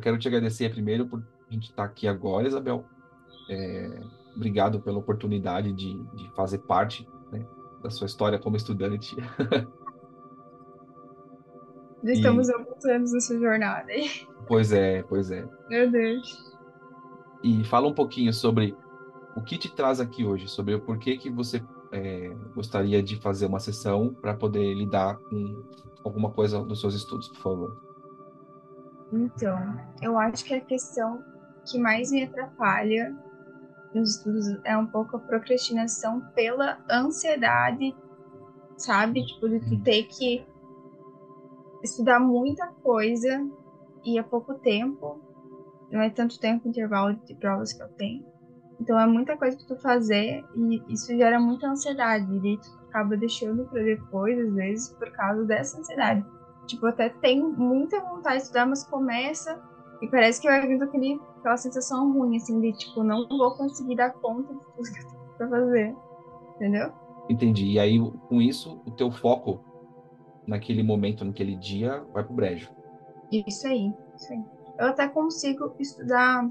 eu 0.00 0.02
quero 0.02 0.18
te 0.18 0.26
agradecer 0.26 0.70
primeiro 0.70 1.06
por 1.06 1.22
a 1.48 1.52
gente 1.52 1.68
estar 1.68 1.84
aqui 1.84 2.08
agora, 2.08 2.48
Isabel. 2.48 2.86
É, 3.50 4.00
obrigado 4.34 4.80
pela 4.80 4.98
oportunidade 4.98 5.74
de, 5.74 6.02
de 6.14 6.30
fazer 6.34 6.58
parte 6.58 7.06
né, 7.30 7.44
da 7.82 7.90
sua 7.90 8.06
história 8.06 8.38
como 8.38 8.56
estudante. 8.56 9.14
Já 12.02 12.12
estamos 12.12 12.48
e... 12.48 12.52
há 12.52 12.56
alguns 12.56 12.84
anos 12.86 13.12
nessa 13.12 13.38
jornada 13.38 13.92
aí. 13.92 14.08
Pois 14.48 14.72
é, 14.72 15.02
pois 15.02 15.30
é. 15.30 15.46
Meu 15.68 15.90
Deus. 15.90 16.56
E 17.44 17.62
fala 17.64 17.86
um 17.86 17.94
pouquinho 17.94 18.32
sobre 18.32 18.74
o 19.36 19.42
que 19.42 19.58
te 19.58 19.70
traz 19.70 20.00
aqui 20.00 20.24
hoje, 20.24 20.48
sobre 20.48 20.74
o 20.74 20.80
porquê 20.80 21.18
que 21.18 21.28
você 21.28 21.62
é, 21.92 22.34
gostaria 22.54 23.02
de 23.02 23.16
fazer 23.16 23.44
uma 23.44 23.60
sessão 23.60 24.14
para 24.14 24.32
poder 24.32 24.72
lidar 24.72 25.18
com 25.18 25.62
alguma 26.02 26.30
coisa 26.30 26.64
dos 26.64 26.80
seus 26.80 26.94
estudos, 26.94 27.28
por 27.28 27.42
favor. 27.42 27.89
Então, 29.12 29.58
eu 30.00 30.18
acho 30.18 30.44
que 30.44 30.54
a 30.54 30.60
questão 30.60 31.22
que 31.64 31.78
mais 31.78 32.10
me 32.10 32.24
atrapalha 32.24 33.14
nos 33.94 34.16
estudos 34.16 34.46
é 34.64 34.76
um 34.76 34.86
pouco 34.86 35.16
a 35.16 35.20
procrastinação 35.20 36.20
pela 36.34 36.78
ansiedade, 36.90 37.94
sabe? 38.76 39.24
Tipo, 39.26 39.48
de 39.48 39.60
tu 39.60 39.82
ter 39.82 40.04
que 40.04 40.46
estudar 41.82 42.20
muita 42.20 42.66
coisa 42.82 43.44
e 44.04 44.18
há 44.18 44.22
pouco 44.22 44.54
tempo, 44.54 45.20
não 45.90 46.00
é 46.00 46.08
tanto 46.08 46.38
tempo 46.38 46.68
intervalo 46.68 47.14
de 47.26 47.34
provas 47.34 47.72
que 47.72 47.82
eu 47.82 47.88
tenho. 47.88 48.24
Então 48.80 48.98
é 48.98 49.06
muita 49.06 49.36
coisa 49.36 49.56
para 49.56 49.66
tu 49.66 49.76
fazer 49.76 50.42
e 50.54 50.92
isso 50.92 51.14
gera 51.16 51.38
muita 51.38 51.68
ansiedade. 51.68 52.26
E 52.34 52.56
tu 52.56 52.78
acaba 52.88 53.16
deixando 53.16 53.64
para 53.66 53.82
depois, 53.82 54.38
às 54.38 54.54
vezes, 54.54 54.92
por 54.94 55.10
causa 55.10 55.44
dessa 55.44 55.78
ansiedade. 55.78 56.24
Tipo, 56.70 56.86
até 56.86 57.08
tem 57.08 57.42
muita 57.42 58.00
vontade 58.00 58.36
de 58.36 58.42
estudar, 58.44 58.64
mas 58.66 58.86
começa 58.86 59.60
e 60.00 60.08
parece 60.08 60.40
que 60.40 60.48
vai 60.48 60.66
vindo 60.66 60.84
aquele, 60.84 61.20
aquela 61.40 61.56
sensação 61.56 62.12
ruim, 62.12 62.36
assim, 62.36 62.60
de 62.60 62.72
tipo, 62.72 63.02
não 63.02 63.26
vou 63.28 63.56
conseguir 63.56 63.96
dar 63.96 64.12
conta 64.20 64.54
de 64.54 64.60
tudo 64.76 64.84
que 64.94 65.00
eu 65.00 65.06
tenho 65.08 65.36
pra 65.36 65.48
fazer. 65.48 65.96
Entendeu? 66.54 66.92
Entendi. 67.28 67.72
E 67.72 67.78
aí, 67.78 67.98
com 68.28 68.40
isso, 68.40 68.80
o 68.86 68.90
teu 68.92 69.10
foco 69.10 69.60
naquele 70.46 70.82
momento, 70.82 71.24
naquele 71.24 71.56
dia, 71.56 72.04
vai 72.12 72.24
pro 72.24 72.34
brejo. 72.34 72.70
Isso 73.32 73.66
aí, 73.66 73.92
isso 74.16 74.32
aí. 74.32 74.44
Eu 74.78 74.86
até 74.86 75.08
consigo 75.08 75.74
estudar 75.78 76.48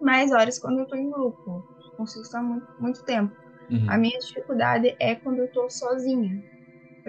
mais 0.00 0.32
horas 0.32 0.58
quando 0.58 0.80
eu 0.80 0.86
tô 0.86 0.96
em 0.96 1.10
grupo. 1.10 1.62
Consigo 1.96 2.22
estudar 2.22 2.42
muito, 2.42 2.66
muito 2.78 3.04
tempo. 3.04 3.32
Uhum. 3.70 3.90
A 3.90 3.98
minha 3.98 4.18
dificuldade 4.18 4.96
é 5.00 5.14
quando 5.16 5.40
eu 5.40 5.48
tô 5.48 5.68
sozinha. 5.70 6.40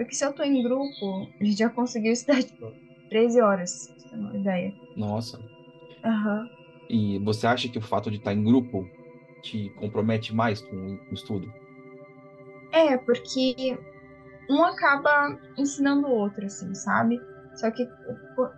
Porque 0.00 0.14
se 0.14 0.24
eu 0.24 0.32
tô 0.32 0.42
em 0.42 0.62
grupo, 0.62 1.30
a 1.38 1.44
gente 1.44 1.58
já 1.58 1.68
conseguiu 1.68 2.12
estudar, 2.12 2.42
tipo, 2.42 2.72
13 3.10 3.38
horas, 3.42 3.70
pra 4.08 4.18
ter 4.18 4.24
uma 4.24 4.34
ideia. 4.34 4.74
Nossa. 4.96 5.38
Aham. 6.02 6.40
Uhum. 6.40 6.48
E 6.88 7.18
você 7.18 7.46
acha 7.46 7.68
que 7.68 7.78
o 7.78 7.82
fato 7.82 8.10
de 8.10 8.16
estar 8.16 8.32
em 8.32 8.42
grupo 8.42 8.88
te 9.42 9.68
compromete 9.76 10.34
mais 10.34 10.60
com 10.62 10.74
o 10.74 11.14
estudo? 11.14 11.46
É, 12.72 12.96
porque 12.96 13.78
um 14.48 14.64
acaba 14.64 15.38
ensinando 15.58 16.06
o 16.08 16.12
outro, 16.12 16.46
assim, 16.46 16.74
sabe? 16.74 17.20
Só 17.56 17.70
que, 17.70 17.86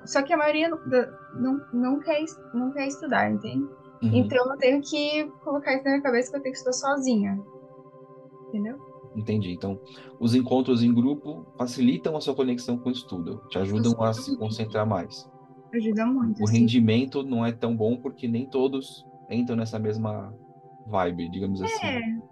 só 0.07 0.23
que 0.23 0.33
a 0.33 0.37
maioria 0.37 0.69
não, 1.35 1.61
não, 1.73 1.99
quer, 1.99 2.25
não 2.55 2.73
quer 2.73 2.87
estudar, 2.87 3.31
entende? 3.31 3.65
Uhum. 4.01 4.15
Então 4.15 4.49
eu 4.49 4.57
tenho 4.59 4.81
que 4.81 5.25
colocar 5.43 5.75
isso 5.75 5.85
na 5.85 5.91
minha 5.91 6.03
cabeça 6.03 6.31
que 6.31 6.37
eu 6.37 6.43
tenho 6.43 6.53
que 6.53 6.59
estudar 6.59 6.73
sozinha. 6.75 7.37
Entendeu? 8.49 8.92
Entendi. 9.15 9.53
Então, 9.53 9.79
os 10.19 10.35
encontros 10.35 10.83
em 10.83 10.93
grupo 10.93 11.47
facilitam 11.57 12.17
a 12.17 12.21
sua 12.21 12.35
conexão 12.35 12.79
com 12.79 12.89
o 12.89 12.93
estudo, 12.93 13.43
te 13.49 13.59
ajudam 13.59 14.03
a 14.03 14.13
se 14.13 14.37
concentrar 14.37 14.87
mais. 14.87 15.27
Ajuda 15.73 16.07
muito. 16.07 16.43
O 16.43 16.47
sim. 16.47 16.61
rendimento 16.61 17.23
não 17.23 17.45
é 17.45 17.53
tão 17.53 17.75
bom 17.77 17.97
porque 17.97 18.29
nem 18.29 18.47
todos 18.47 19.07
entram 19.29 19.57
nessa 19.57 19.79
mesma 19.79 20.35
vibe, 20.85 21.31
digamos 21.31 21.61
é. 21.61 21.65
assim. 21.65 22.23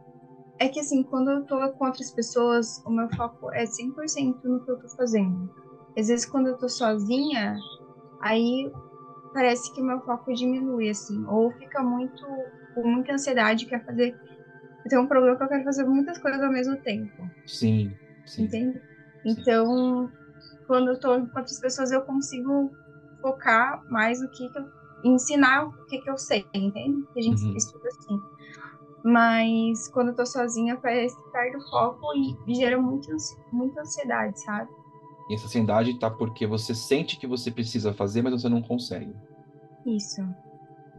É 0.59 0.69
que 0.69 0.79
assim, 0.79 1.03
quando 1.03 1.31
eu 1.31 1.45
tô 1.47 1.57
com 1.73 1.87
outras 1.87 2.11
pessoas, 2.11 2.83
o 2.85 2.91
meu 2.91 3.09
foco 3.17 3.51
é 3.53 3.65
100% 3.65 4.45
no 4.45 4.63
que 4.63 4.71
eu 4.71 4.79
tô 4.79 4.89
fazendo. 4.95 5.49
Às 5.97 6.09
vezes 6.09 6.27
quando 6.27 6.49
eu 6.49 6.59
tô 6.59 6.69
sozinha, 6.69 7.57
aí 8.21 8.71
parece 9.33 9.73
que 9.73 9.81
o 9.81 9.85
meu 9.85 10.01
foco 10.03 10.33
diminui, 10.35 10.91
assim. 10.91 11.25
Ou 11.27 11.51
fica 11.53 11.83
muito, 11.83 12.27
com 12.75 12.87
muita 12.87 13.15
ansiedade, 13.15 13.67
quer 13.67 13.85
fazer... 13.85 14.15
Eu 14.85 14.89
tenho 14.89 15.03
um 15.03 15.07
problema 15.07 15.37
que 15.37 15.43
eu 15.43 15.49
quero 15.49 15.65
fazer 15.65 15.85
muitas 15.85 16.19
coisas 16.19 16.43
ao 16.43 16.51
mesmo 16.51 16.77
tempo. 16.79 17.31
Sim, 17.47 17.95
sim. 18.27 18.45
Entende? 18.45 18.79
Sim. 18.79 18.81
Então, 19.27 20.11
quando 20.67 20.89
eu 20.89 21.01
tô 21.01 21.09
com 21.09 21.39
outras 21.39 21.61
pessoas, 21.61 21.91
eu 21.91 22.03
consigo 22.03 22.71
focar 23.21 23.83
mais 23.89 24.21
no 24.21 24.29
que, 24.31 24.49
que 24.49 24.59
eu... 24.59 24.81
Ensinar 25.03 25.65
o 25.65 25.73
que, 25.87 25.99
que 25.99 26.11
eu 26.11 26.19
sei, 26.19 26.45
entende? 26.55 27.07
Que 27.15 27.21
a 27.21 27.23
gente 27.23 27.43
uhum. 27.43 27.57
estuda 27.57 27.89
assim. 27.89 28.21
Mas 29.03 29.89
quando 29.89 30.09
eu 30.09 30.15
tô 30.15 30.27
sozinha, 30.27 30.77
parece 30.77 31.17
que 31.17 31.33
perde 31.33 31.57
o 31.57 31.71
foco 31.71 32.07
e 32.47 32.55
gera 32.55 32.79
muito, 32.79 33.09
muita 33.51 33.81
ansiedade, 33.81 34.39
sabe? 34.43 34.69
E 35.31 35.35
essa 35.35 35.47
ansiedade 35.47 35.99
tá 35.99 36.11
porque 36.11 36.47
você 36.47 36.75
sente 36.75 37.17
que 37.17 37.27
você 37.27 37.51
precisa 37.51 37.95
fazer, 37.95 38.21
mas 38.21 38.35
você 38.35 38.49
não 38.51 38.61
consegue. 38.61 39.15
Isso. 39.87 40.21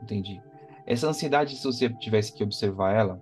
Entendi. 0.01 0.41
Essa 0.87 1.07
ansiedade, 1.07 1.55
se 1.55 1.63
você 1.63 1.87
tivesse 1.89 2.33
que 2.33 2.43
observar 2.43 2.93
ela, 2.93 3.21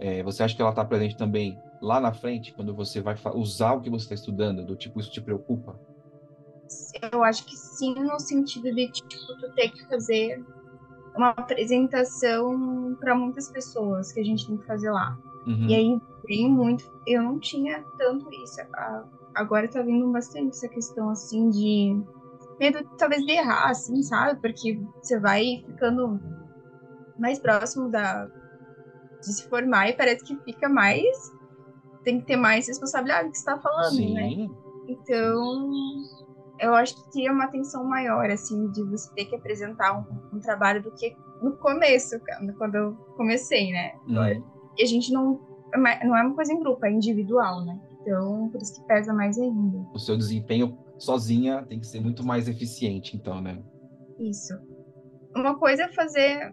é, 0.00 0.22
você 0.22 0.42
acha 0.42 0.56
que 0.56 0.62
ela 0.62 0.70
está 0.70 0.82
presente 0.82 1.14
também 1.14 1.60
lá 1.80 2.00
na 2.00 2.12
frente, 2.12 2.54
quando 2.54 2.74
você 2.74 3.02
vai 3.02 3.14
usar 3.34 3.74
o 3.74 3.80
que 3.82 3.90
você 3.90 4.04
está 4.04 4.14
estudando, 4.14 4.64
do 4.64 4.74
tipo, 4.74 4.98
isso 4.98 5.10
te 5.10 5.20
preocupa? 5.20 5.78
Eu 7.12 7.22
acho 7.22 7.44
que 7.44 7.54
sim, 7.56 7.94
no 7.94 8.18
sentido 8.18 8.74
de, 8.74 8.90
tipo, 8.90 9.36
tu 9.38 9.52
ter 9.54 9.70
que 9.70 9.86
fazer 9.88 10.42
uma 11.14 11.30
apresentação 11.30 12.96
para 12.98 13.14
muitas 13.14 13.50
pessoas 13.50 14.10
que 14.12 14.20
a 14.20 14.24
gente 14.24 14.46
tem 14.46 14.56
que 14.56 14.66
fazer 14.66 14.90
lá. 14.90 15.18
Uhum. 15.46 15.68
E 15.68 15.74
aí 15.74 16.00
vem 16.26 16.50
muito. 16.50 16.84
Eu 17.06 17.22
não 17.22 17.38
tinha 17.38 17.84
tanto 17.98 18.26
isso. 18.42 18.60
Agora 19.34 19.68
tá 19.68 19.82
vindo 19.82 20.10
bastante 20.10 20.56
essa 20.56 20.68
questão 20.68 21.10
assim 21.10 21.50
de 21.50 22.02
medo 22.58 22.84
talvez 22.96 23.24
de 23.24 23.32
errar, 23.32 23.70
assim, 23.70 24.02
sabe? 24.02 24.40
Porque 24.40 24.80
você 25.02 25.18
vai 25.18 25.62
ficando 25.66 26.20
mais 27.18 27.38
próximo 27.38 27.90
da 27.90 28.28
de 29.20 29.32
se 29.32 29.48
formar 29.48 29.88
e 29.88 29.92
parece 29.92 30.24
que 30.24 30.36
fica 30.44 30.68
mais 30.68 31.06
tem 32.02 32.20
que 32.20 32.26
ter 32.26 32.36
mais 32.36 32.66
responsabilidade 32.66 33.30
que 33.30 33.36
está 33.36 33.58
falando, 33.58 33.94
Sim. 33.94 34.14
né? 34.14 34.48
Então 34.88 35.70
eu 36.60 36.74
acho 36.74 36.94
que 36.94 37.10
tinha 37.10 37.32
uma 37.32 37.44
atenção 37.44 37.84
maior, 37.84 38.28
assim, 38.30 38.70
de 38.70 38.82
você 38.84 39.12
ter 39.14 39.24
que 39.24 39.34
apresentar 39.34 39.98
um, 39.98 40.36
um 40.36 40.40
trabalho 40.40 40.82
do 40.82 40.90
que 40.92 41.16
no 41.42 41.56
começo, 41.56 42.20
quando 42.58 42.74
eu 42.74 42.94
comecei, 43.16 43.72
né? 43.72 43.92
Uhum. 44.06 44.44
E 44.76 44.82
a 44.82 44.86
gente 44.86 45.12
não. 45.12 45.48
É 45.72 46.04
não 46.04 46.16
é 46.16 46.22
uma 46.22 46.34
coisa 46.34 46.52
em 46.52 46.58
grupo, 46.58 46.84
é 46.84 46.90
individual, 46.90 47.64
né? 47.64 47.80
Então, 48.00 48.48
por 48.50 48.60
isso 48.60 48.74
que 48.74 48.86
pesa 48.86 49.12
mais 49.14 49.38
ainda. 49.38 49.78
O 49.94 49.98
seu 49.98 50.16
desempenho 50.16 50.76
sozinha 50.98 51.64
tem 51.68 51.78
que 51.78 51.86
ser 51.86 52.00
muito 52.00 52.24
mais 52.24 52.48
eficiente, 52.48 53.16
então, 53.16 53.40
né? 53.40 53.62
Isso. 54.18 54.52
Uma 55.34 55.56
coisa 55.58 55.84
é 55.84 55.88
fazer, 55.92 56.52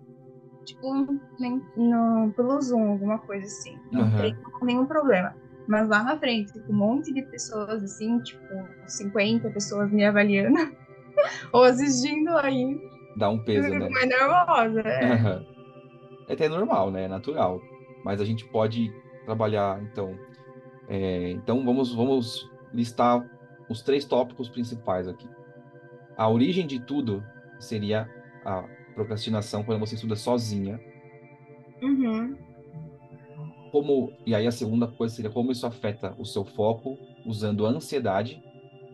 tipo, 0.67 0.93
no, 1.75 2.31
pelo 2.35 2.61
Zoom, 2.61 2.91
alguma 2.91 3.17
coisa 3.19 3.45
assim. 3.45 3.79
Não 3.91 4.03
uhum. 4.03 4.17
tem 4.17 4.37
nenhum 4.61 4.85
problema. 4.85 5.33
Mas 5.67 5.87
lá 5.89 6.03
na 6.03 6.17
frente, 6.17 6.53
com 6.59 6.73
um 6.73 6.75
monte 6.75 7.13
de 7.13 7.21
pessoas, 7.23 7.83
assim, 7.83 8.19
tipo, 8.19 8.41
50 8.85 9.49
pessoas 9.49 9.91
me 9.91 10.05
avaliando 10.05 10.57
ou 11.51 11.63
assistindo 11.63 12.29
aí. 12.37 12.79
Dá 13.17 13.29
um 13.29 13.39
peso, 13.39 13.69
né? 13.69 13.89
Mais 13.89 14.07
nervosa, 14.07 14.81
é. 14.81 15.13
Uhum. 15.13 15.45
É 16.29 16.33
até 16.33 16.49
normal, 16.49 16.91
né? 16.91 17.03
É 17.03 17.07
natural. 17.07 17.61
Mas 18.03 18.21
a 18.21 18.25
gente 18.25 18.45
pode 18.49 18.91
trabalhar, 19.25 19.81
então. 19.81 20.17
É, 20.87 21.31
então, 21.31 21.65
vamos, 21.65 21.93
vamos 21.93 22.49
listar 22.73 23.25
os 23.69 23.81
três 23.81 24.05
tópicos 24.05 24.49
principais 24.49 25.07
aqui. 25.07 25.27
A 26.17 26.29
origem 26.29 26.65
de 26.65 26.79
tudo 26.79 27.23
seria 27.59 28.09
a 28.45 28.63
procrastinação 28.97 29.63
quando 29.63 29.79
você 29.79 29.95
estuda 29.95 30.15
sozinha. 30.15 30.81
Uhum 31.81 32.47
como 33.71 34.11
e 34.25 34.33
aí 34.33 34.47
a 34.47 34.51
segunda 34.51 34.87
coisa 34.87 35.15
seria 35.15 35.29
como 35.29 35.51
isso 35.51 35.65
afeta 35.67 36.15
o 36.17 36.25
seu 36.25 36.43
foco 36.43 36.97
usando 37.25 37.65
a 37.65 37.69
ansiedade 37.69 38.41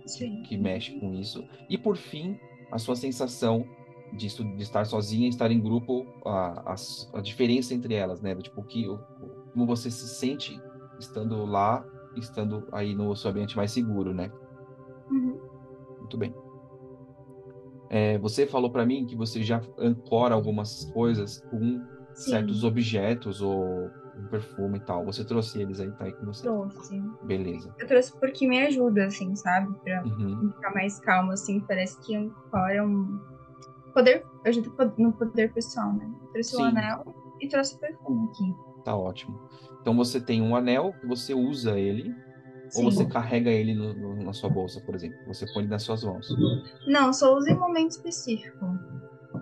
Sim. 0.05 0.41
que 0.44 0.57
mexe 0.57 1.00
com 1.00 1.13
isso 1.13 1.47
e 1.69 1.77
por 1.77 1.95
fim 1.95 2.38
a 2.71 2.77
sua 2.77 2.95
sensação 2.95 3.65
de, 4.11 4.27
de 4.27 4.63
estar 4.63 4.85
sozinha 4.85 5.27
e 5.27 5.29
estar 5.29 5.51
em 5.51 5.59
grupo 5.59 6.05
a, 6.25 6.73
a, 6.73 6.75
a, 7.13 7.21
diferença 7.21 7.73
entre 7.73 7.94
elas 7.94 8.21
né 8.21 8.35
tipo 8.35 8.63
que 8.63 8.85
como 9.53 9.65
você 9.65 9.89
se 9.89 10.07
sente 10.07 10.59
estando 11.00 11.45
lá 11.45 11.85
estando 12.17 12.67
aí 12.71 12.94
no 12.94 13.15
seu 13.15 13.31
ambiente 13.31 13.55
mais 13.55 13.71
seguro 13.71 14.13
né 14.13 14.31
uhum. 15.09 15.39
muito 16.00 16.17
bem 16.17 16.33
é, 17.89 18.18
você 18.18 18.45
falou 18.45 18.71
para 18.71 18.85
mim 18.85 19.06
que 19.06 19.15
você 19.15 19.44
já 19.44 19.62
ancora 19.77 20.33
algumas 20.33 20.85
coisas 20.85 21.39
com 21.50 21.81
Sim. 22.13 22.31
certos 22.31 22.63
objetos 22.63 23.41
ou 23.41 23.91
um 24.15 24.27
perfume 24.27 24.77
e 24.77 24.81
tal. 24.81 25.06
Você 25.06 25.25
trouxe 25.25 25.62
eles 25.62 25.80
aí, 25.80 25.91
tá 25.91 26.06
aí 26.06 26.13
com 26.13 26.25
você? 26.25 26.44
Trouxe. 26.44 27.01
Beleza. 27.24 27.74
Eu 27.80 27.88
trouxe 27.88 28.13
porque 28.19 28.47
me 28.47 28.59
ajuda, 28.62 29.06
assim, 29.06 29.35
sabe? 29.35 29.74
Pra 29.83 30.03
uhum. 30.03 30.51
ficar 30.56 30.74
mais 30.74 31.00
calmo, 31.00 31.31
assim. 31.31 31.59
Parece 31.62 32.00
que 32.06 32.15
agora 32.51 32.75
é 32.75 32.83
um, 32.83 33.19
poder, 33.94 34.25
ajuda 34.45 34.94
no 34.97 35.13
poder 35.13 35.53
pessoal, 35.53 35.94
né? 35.94 36.12
Trouxe 36.31 36.56
o 36.56 36.57
Sim. 36.57 36.63
anel 36.63 37.03
e 37.41 37.47
trouxe 37.47 37.75
o 37.75 37.79
perfume 37.79 38.27
aqui. 38.29 38.83
Tá 38.83 38.95
ótimo. 38.95 39.39
Então 39.81 39.95
você 39.95 40.19
tem 40.19 40.41
um 40.41 40.56
anel, 40.56 40.94
você 41.03 41.33
usa 41.33 41.79
ele, 41.79 42.13
ou 42.75 42.83
Sim. 42.83 42.83
você 42.92 43.06
carrega 43.06 43.50
ele 43.51 43.74
no- 43.74 43.94
no- 43.94 44.24
na 44.24 44.33
sua 44.33 44.50
bolsa, 44.50 44.80
por 44.81 44.95
exemplo. 44.95 45.18
Você 45.25 45.45
põe 45.54 45.63
ele 45.63 45.69
nas 45.71 45.83
suas 45.83 46.04
mãos. 46.04 46.27
Não, 46.88 47.13
só 47.13 47.36
uso 47.38 47.50
em 47.50 47.57
momento 47.57 47.92
específico. 47.92 48.80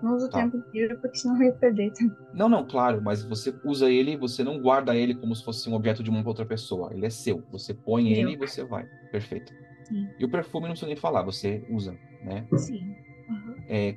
Não 0.02 0.16
uso 0.16 0.26
o 0.26 0.30
Tá. 0.30 0.38
tempo 0.42 0.56
inteiro, 0.56 0.98
porque 1.00 1.16
senão 1.18 1.36
eu 1.36 1.44
ia 1.44 1.52
perder. 1.52 1.92
Não, 2.32 2.48
não, 2.48 2.66
claro, 2.66 3.00
mas 3.02 3.22
você 3.24 3.54
usa 3.62 3.90
ele, 3.90 4.16
você 4.16 4.42
não 4.42 4.58
guarda 4.60 4.96
ele 4.96 5.14
como 5.14 5.34
se 5.36 5.44
fosse 5.44 5.68
um 5.68 5.74
objeto 5.74 6.02
de 6.02 6.10
uma 6.10 6.26
outra 6.26 6.44
pessoa. 6.46 6.90
Ele 6.94 7.06
é 7.06 7.10
seu. 7.10 7.44
Você 7.50 7.74
põe 7.74 8.04
Meu. 8.04 8.12
ele 8.12 8.32
e 8.32 8.36
você 8.36 8.64
vai. 8.64 8.86
Perfeito. 9.10 9.52
Sim. 9.84 10.10
E 10.18 10.24
o 10.24 10.28
perfume 10.28 10.64
não 10.66 10.70
precisa 10.72 10.86
nem 10.86 10.96
falar, 10.96 11.22
você 11.22 11.62
usa, 11.68 11.98
né? 12.22 12.46
Sim. 12.56 12.96
Aham. 13.28 13.56
É, 13.68 13.96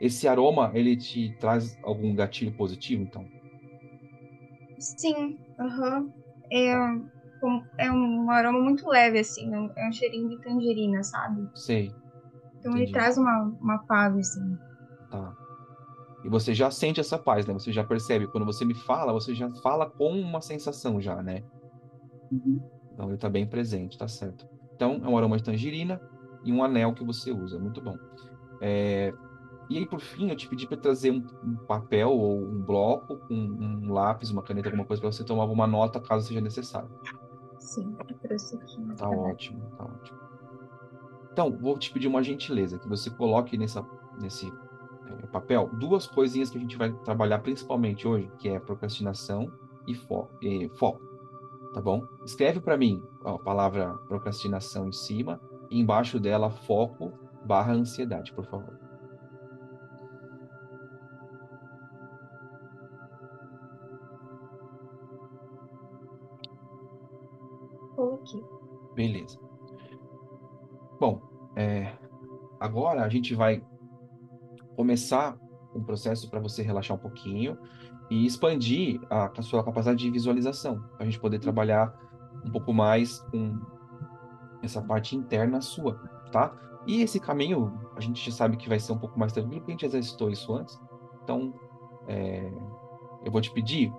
esse 0.00 0.28
aroma, 0.28 0.70
ele 0.74 0.96
te 0.96 1.34
traz 1.38 1.78
algum 1.82 2.14
gatilho 2.14 2.52
positivo, 2.52 3.02
então? 3.02 3.26
Sim, 4.78 5.38
aham. 5.58 6.10
É, 6.50 6.76
um- 6.78 7.08
é 7.78 7.90
um 7.90 8.30
aroma 8.30 8.60
muito 8.60 8.88
leve, 8.88 9.18
assim. 9.20 9.52
é 9.54 9.58
um- 9.60 9.72
É 9.76 9.88
um 9.88 9.92
cheirinho 9.92 10.28
de 10.28 10.40
tangerina, 10.40 11.02
sabe? 11.04 11.48
Sei, 11.54 11.96
Então 12.58 12.72
Entendi. 12.72 12.82
ele 12.82 12.90
traz 12.90 13.18
uma, 13.18 13.54
uma 13.60 13.78
paz, 13.84 14.16
assim. 14.16 14.58
tá. 15.08 15.36
E 16.24 16.28
você 16.30 16.54
já 16.54 16.70
sente 16.70 17.00
essa 17.00 17.18
paz, 17.18 17.46
né? 17.46 17.54
Você 17.54 17.72
já 17.72 17.84
percebe. 17.84 18.28
Quando 18.28 18.46
você 18.46 18.64
me 18.64 18.74
fala, 18.74 19.12
você 19.12 19.34
já 19.34 19.50
fala 19.62 19.90
com 19.90 20.12
uma 20.20 20.40
sensação 20.42 21.00
já, 21.00 21.22
né? 21.22 21.44
Então 22.90 23.08
ele 23.08 23.18
tá 23.18 23.28
bem 23.28 23.46
presente, 23.48 23.96
tá 23.96 24.06
certo. 24.08 24.46
Então 24.74 25.00
é 25.04 25.08
um 25.08 25.16
aroma 25.16 25.36
de 25.36 25.42
tangerina 25.44 26.02
e 26.42 26.52
um 26.52 26.62
anel 26.62 26.94
que 26.94 27.04
você 27.04 27.32
usa, 27.32 27.58
muito 27.58 27.80
bom. 27.80 28.00
É, 28.60 29.16
E 29.68 29.78
aí, 29.78 29.86
por 29.88 30.00
fim, 30.00 30.30
eu 30.30 30.36
te 30.36 30.48
pedi 30.48 30.66
para 30.68 30.78
trazer 30.80 31.10
um, 31.12 31.26
um 31.42 31.58
papel 31.66 32.10
ou 32.12 32.50
um 32.52 32.62
bloco 32.62 33.20
com 33.28 33.34
um 33.36 33.92
lápis, 33.92 34.30
uma 34.30 34.42
caneta, 34.44 34.68
alguma 34.68 34.86
coisa 34.86 35.00
para 35.00 35.12
você 35.12 35.24
tomar 35.24 35.46
uma 35.46 35.66
nota 35.66 36.00
caso 36.00 36.26
seja 36.28 36.40
necessário. 36.42 36.90
Sim, 37.62 37.96
eu 38.08 38.18
trouxe 38.18 38.56
aqui. 38.56 38.96
Tá 38.96 39.08
ótimo, 39.08 39.62
tá 39.78 39.84
ótimo. 39.84 40.18
Então, 41.32 41.50
vou 41.50 41.78
te 41.78 41.90
pedir 41.90 42.08
uma 42.08 42.22
gentileza, 42.22 42.78
que 42.78 42.88
você 42.88 43.08
coloque 43.08 43.56
nessa, 43.56 43.86
nesse 44.20 44.48
eh, 44.48 45.26
papel 45.28 45.70
duas 45.74 46.06
coisinhas 46.06 46.50
que 46.50 46.58
a 46.58 46.60
gente 46.60 46.76
vai 46.76 46.92
trabalhar 47.04 47.38
principalmente 47.38 48.06
hoje, 48.06 48.30
que 48.38 48.48
é 48.48 48.58
procrastinação 48.58 49.50
e 49.86 49.94
fo 49.94 50.28
e 50.42 50.68
foco, 50.76 51.00
tá 51.72 51.80
bom? 51.80 52.06
Escreve 52.24 52.60
para 52.60 52.76
mim 52.76 53.02
ó, 53.24 53.36
a 53.36 53.38
palavra 53.38 53.94
procrastinação 54.08 54.88
em 54.88 54.92
cima 54.92 55.40
e 55.70 55.80
embaixo 55.80 56.20
dela 56.20 56.50
foco 56.50 57.12
barra 57.44 57.72
ansiedade, 57.72 58.32
por 58.34 58.44
favor. 58.44 58.81
Coloquei. 68.02 68.44
Beleza. 68.96 69.38
Bom, 70.98 71.22
é, 71.54 71.92
agora 72.58 73.04
a 73.04 73.08
gente 73.08 73.32
vai 73.32 73.62
começar 74.74 75.38
um 75.72 75.84
processo 75.84 76.28
para 76.28 76.40
você 76.40 76.62
relaxar 76.62 76.96
um 76.96 77.00
pouquinho 77.00 77.56
e 78.10 78.26
expandir 78.26 79.00
a, 79.08 79.30
a 79.38 79.42
sua 79.42 79.62
capacidade 79.62 80.02
de 80.02 80.10
visualização, 80.10 80.80
para 80.96 81.02
a 81.02 81.04
gente 81.04 81.20
poder 81.20 81.38
trabalhar 81.38 81.96
um 82.44 82.50
pouco 82.50 82.74
mais 82.74 83.20
com 83.30 83.60
essa 84.64 84.82
parte 84.82 85.14
interna 85.14 85.60
sua, 85.60 85.94
tá? 86.32 86.52
E 86.88 87.02
esse 87.02 87.20
caminho 87.20 87.72
a 87.94 88.00
gente 88.00 88.28
já 88.28 88.36
sabe 88.36 88.56
que 88.56 88.68
vai 88.68 88.80
ser 88.80 88.92
um 88.92 88.98
pouco 88.98 89.16
mais 89.16 89.32
tranquilo, 89.32 89.60
porque 89.60 89.70
a 89.70 89.74
gente 89.74 89.86
exercitou 89.86 90.28
isso 90.28 90.52
antes. 90.52 90.76
Então, 91.22 91.54
é, 92.08 92.52
eu 93.24 93.30
vou 93.30 93.40
te 93.40 93.52
pedir 93.52 93.92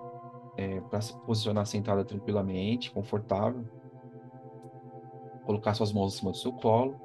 para 0.88 1.00
se 1.00 1.18
posicionar 1.22 1.66
sentada 1.66 2.04
tranquilamente, 2.04 2.92
confortável 2.92 3.66
colocar 5.44 5.74
suas 5.74 5.92
mãos 5.92 6.14
em 6.14 6.18
cima 6.18 6.30
do 6.32 6.36
seu 6.36 6.52
colo. 6.52 7.00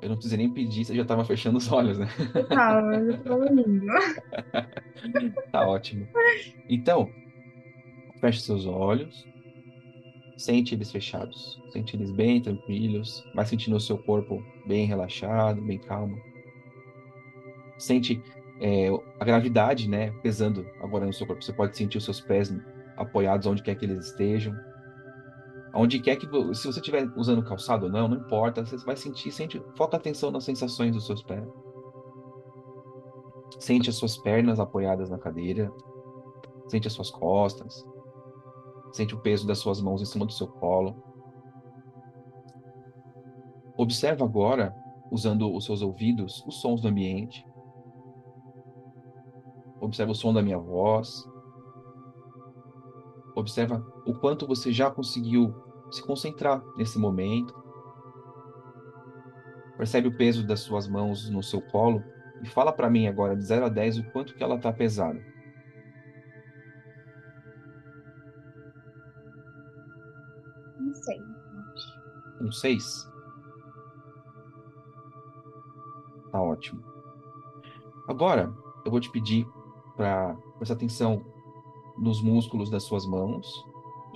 Eu 0.00 0.10
não 0.10 0.16
precisei 0.16 0.38
nem 0.38 0.52
pedir, 0.52 0.84
você 0.84 0.94
já 0.94 1.02
estava 1.02 1.24
fechando 1.24 1.58
os 1.58 1.70
olhos, 1.72 1.98
né? 1.98 2.06
Tava, 2.48 2.94
eu 2.96 3.22
tava 3.24 3.44
lindo. 3.46 3.86
Tá 5.50 5.66
ótimo. 5.66 6.08
Então, 6.68 7.14
feche 8.20 8.40
seus 8.42 8.66
olhos. 8.66 9.28
Sente 10.36 10.74
eles 10.74 10.90
fechados. 10.90 11.60
Sente 11.72 11.96
eles 11.96 12.10
bem 12.10 12.40
tranquilos. 12.40 13.22
Vai 13.34 13.44
sentindo 13.46 13.76
o 13.76 13.80
seu 13.80 13.98
corpo 13.98 14.42
bem 14.66 14.86
relaxado, 14.86 15.60
bem 15.62 15.78
calmo. 15.78 16.18
Sente 17.78 18.22
é, 18.60 18.88
a 19.20 19.24
gravidade, 19.24 19.88
né? 19.88 20.12
Pesando 20.22 20.66
agora 20.80 21.06
no 21.06 21.12
seu 21.12 21.26
corpo. 21.26 21.42
Você 21.42 21.52
pode 21.52 21.76
sentir 21.76 21.98
os 21.98 22.04
seus 22.04 22.20
pés 22.20 22.50
apoiados 22.96 23.46
onde 23.46 23.62
quer 23.62 23.74
que 23.76 23.84
eles 23.84 24.06
estejam. 24.06 24.54
Onde 25.78 26.00
quer 26.00 26.16
que 26.16 26.26
se 26.54 26.66
você 26.66 26.80
estiver 26.80 27.06
usando 27.16 27.42
calçado 27.42 27.84
ou 27.84 27.92
não, 27.92 28.08
não 28.08 28.16
importa, 28.16 28.64
você 28.64 28.78
vai 28.78 28.96
sentir, 28.96 29.30
sente, 29.30 29.62
foca 29.76 29.98
atenção 29.98 30.30
nas 30.30 30.44
sensações 30.44 30.94
dos 30.94 31.04
seus 31.04 31.22
pés. 31.22 31.46
Sente 33.58 33.90
as 33.90 33.96
suas 33.96 34.16
pernas 34.16 34.58
apoiadas 34.58 35.10
na 35.10 35.18
cadeira, 35.18 35.70
sente 36.68 36.86
as 36.88 36.94
suas 36.94 37.10
costas, 37.10 37.84
sente 38.92 39.14
o 39.14 39.20
peso 39.20 39.46
das 39.46 39.58
suas 39.58 39.80
mãos 39.80 40.00
em 40.00 40.06
cima 40.06 40.24
do 40.24 40.32
seu 40.32 40.48
colo. 40.48 40.96
Observa 43.76 44.24
agora, 44.24 44.74
usando 45.10 45.54
os 45.54 45.66
seus 45.66 45.82
ouvidos, 45.82 46.42
os 46.46 46.60
sons 46.62 46.80
do 46.80 46.88
ambiente. 46.88 47.46
Observa 49.78 50.12
o 50.12 50.14
som 50.14 50.32
da 50.32 50.40
minha 50.40 50.58
voz. 50.58 51.22
Observa 53.34 53.86
o 54.06 54.14
quanto 54.14 54.46
você 54.46 54.72
já 54.72 54.90
conseguiu 54.90 55.65
se 55.90 56.02
concentrar 56.02 56.62
nesse 56.76 56.98
momento. 56.98 57.54
Percebe 59.76 60.08
o 60.08 60.16
peso 60.16 60.46
das 60.46 60.60
suas 60.60 60.88
mãos 60.88 61.28
no 61.28 61.42
seu 61.42 61.60
colo 61.60 62.02
e 62.42 62.46
fala 62.46 62.72
para 62.72 62.90
mim 62.90 63.06
agora 63.06 63.36
de 63.36 63.44
0 63.44 63.66
a 63.66 63.68
10 63.68 63.98
o 63.98 64.10
quanto 64.10 64.34
que 64.34 64.42
ela 64.42 64.58
tá 64.58 64.72
pesada. 64.72 65.20
Não 70.78 70.94
sei. 70.94 71.18
Um 72.40 72.52
6? 72.52 72.84
Tá 76.32 76.40
ótimo. 76.40 76.82
Agora, 78.08 78.52
eu 78.84 78.90
vou 78.90 79.00
te 79.00 79.10
pedir 79.10 79.46
para 79.96 80.36
prestar 80.58 80.74
atenção 80.74 81.24
nos 81.98 82.22
músculos 82.22 82.70
das 82.70 82.84
suas 82.84 83.06
mãos 83.06 83.65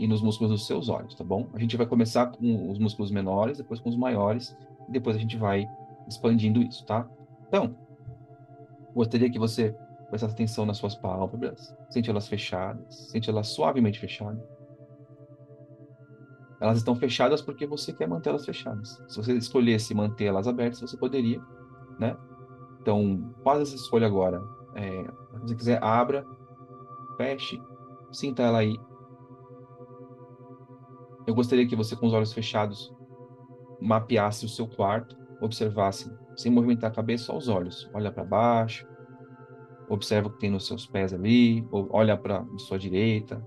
e 0.00 0.06
nos 0.06 0.22
músculos 0.22 0.50
dos 0.50 0.66
seus 0.66 0.88
olhos, 0.88 1.14
tá 1.14 1.22
bom? 1.22 1.50
A 1.52 1.58
gente 1.58 1.76
vai 1.76 1.86
começar 1.86 2.26
com 2.26 2.70
os 2.70 2.78
músculos 2.78 3.10
menores, 3.10 3.58
depois 3.58 3.80
com 3.80 3.90
os 3.90 3.96
maiores, 3.96 4.56
e 4.88 4.92
depois 4.92 5.14
a 5.14 5.18
gente 5.18 5.36
vai 5.36 5.66
expandindo 6.08 6.62
isso, 6.62 6.84
tá? 6.86 7.06
Então, 7.46 7.76
gostaria 8.94 9.30
que 9.30 9.38
você 9.38 9.76
prestasse 10.08 10.32
atenção 10.32 10.64
nas 10.64 10.78
suas 10.78 10.94
pálpebras, 10.94 11.60
sente 11.90 12.08
elas 12.08 12.26
fechadas, 12.26 13.10
sente 13.10 13.28
elas 13.28 13.48
suavemente 13.48 14.00
fechadas. 14.00 14.42
Elas 16.60 16.78
estão 16.78 16.96
fechadas 16.96 17.42
porque 17.42 17.66
você 17.66 17.92
quer 17.92 18.08
mantê-las 18.08 18.44
fechadas. 18.44 18.88
Se 19.08 19.16
você 19.16 19.34
escolhesse 19.34 19.94
mantê-las 19.94 20.48
abertas, 20.48 20.80
você 20.80 20.96
poderia, 20.96 21.40
né? 21.98 22.16
Então, 22.80 23.34
faz 23.44 23.62
essa 23.62 23.76
escolha 23.76 24.06
agora. 24.06 24.40
É, 24.74 25.04
se 25.04 25.40
você 25.42 25.54
quiser, 25.56 25.84
abra, 25.84 26.24
feche, 27.18 27.60
sinta 28.12 28.42
ela 28.42 28.58
aí. 28.58 28.78
Eu 31.26 31.34
gostaria 31.34 31.66
que 31.66 31.76
você, 31.76 31.94
com 31.94 32.06
os 32.06 32.12
olhos 32.12 32.32
fechados, 32.32 32.92
mapeasse 33.80 34.44
o 34.44 34.48
seu 34.48 34.66
quarto, 34.66 35.16
observasse, 35.40 36.10
sem 36.36 36.50
movimentar 36.50 36.90
a 36.90 36.94
cabeça, 36.94 37.24
só 37.24 37.36
os 37.36 37.48
olhos. 37.48 37.88
Olha 37.94 38.10
para 38.10 38.24
baixo, 38.24 38.86
observa 39.88 40.28
o 40.28 40.32
que 40.32 40.38
tem 40.38 40.50
nos 40.50 40.66
seus 40.66 40.86
pés 40.86 41.12
ali, 41.12 41.66
olha 41.70 42.16
para 42.16 42.44
sua 42.58 42.78
direita, 42.78 43.44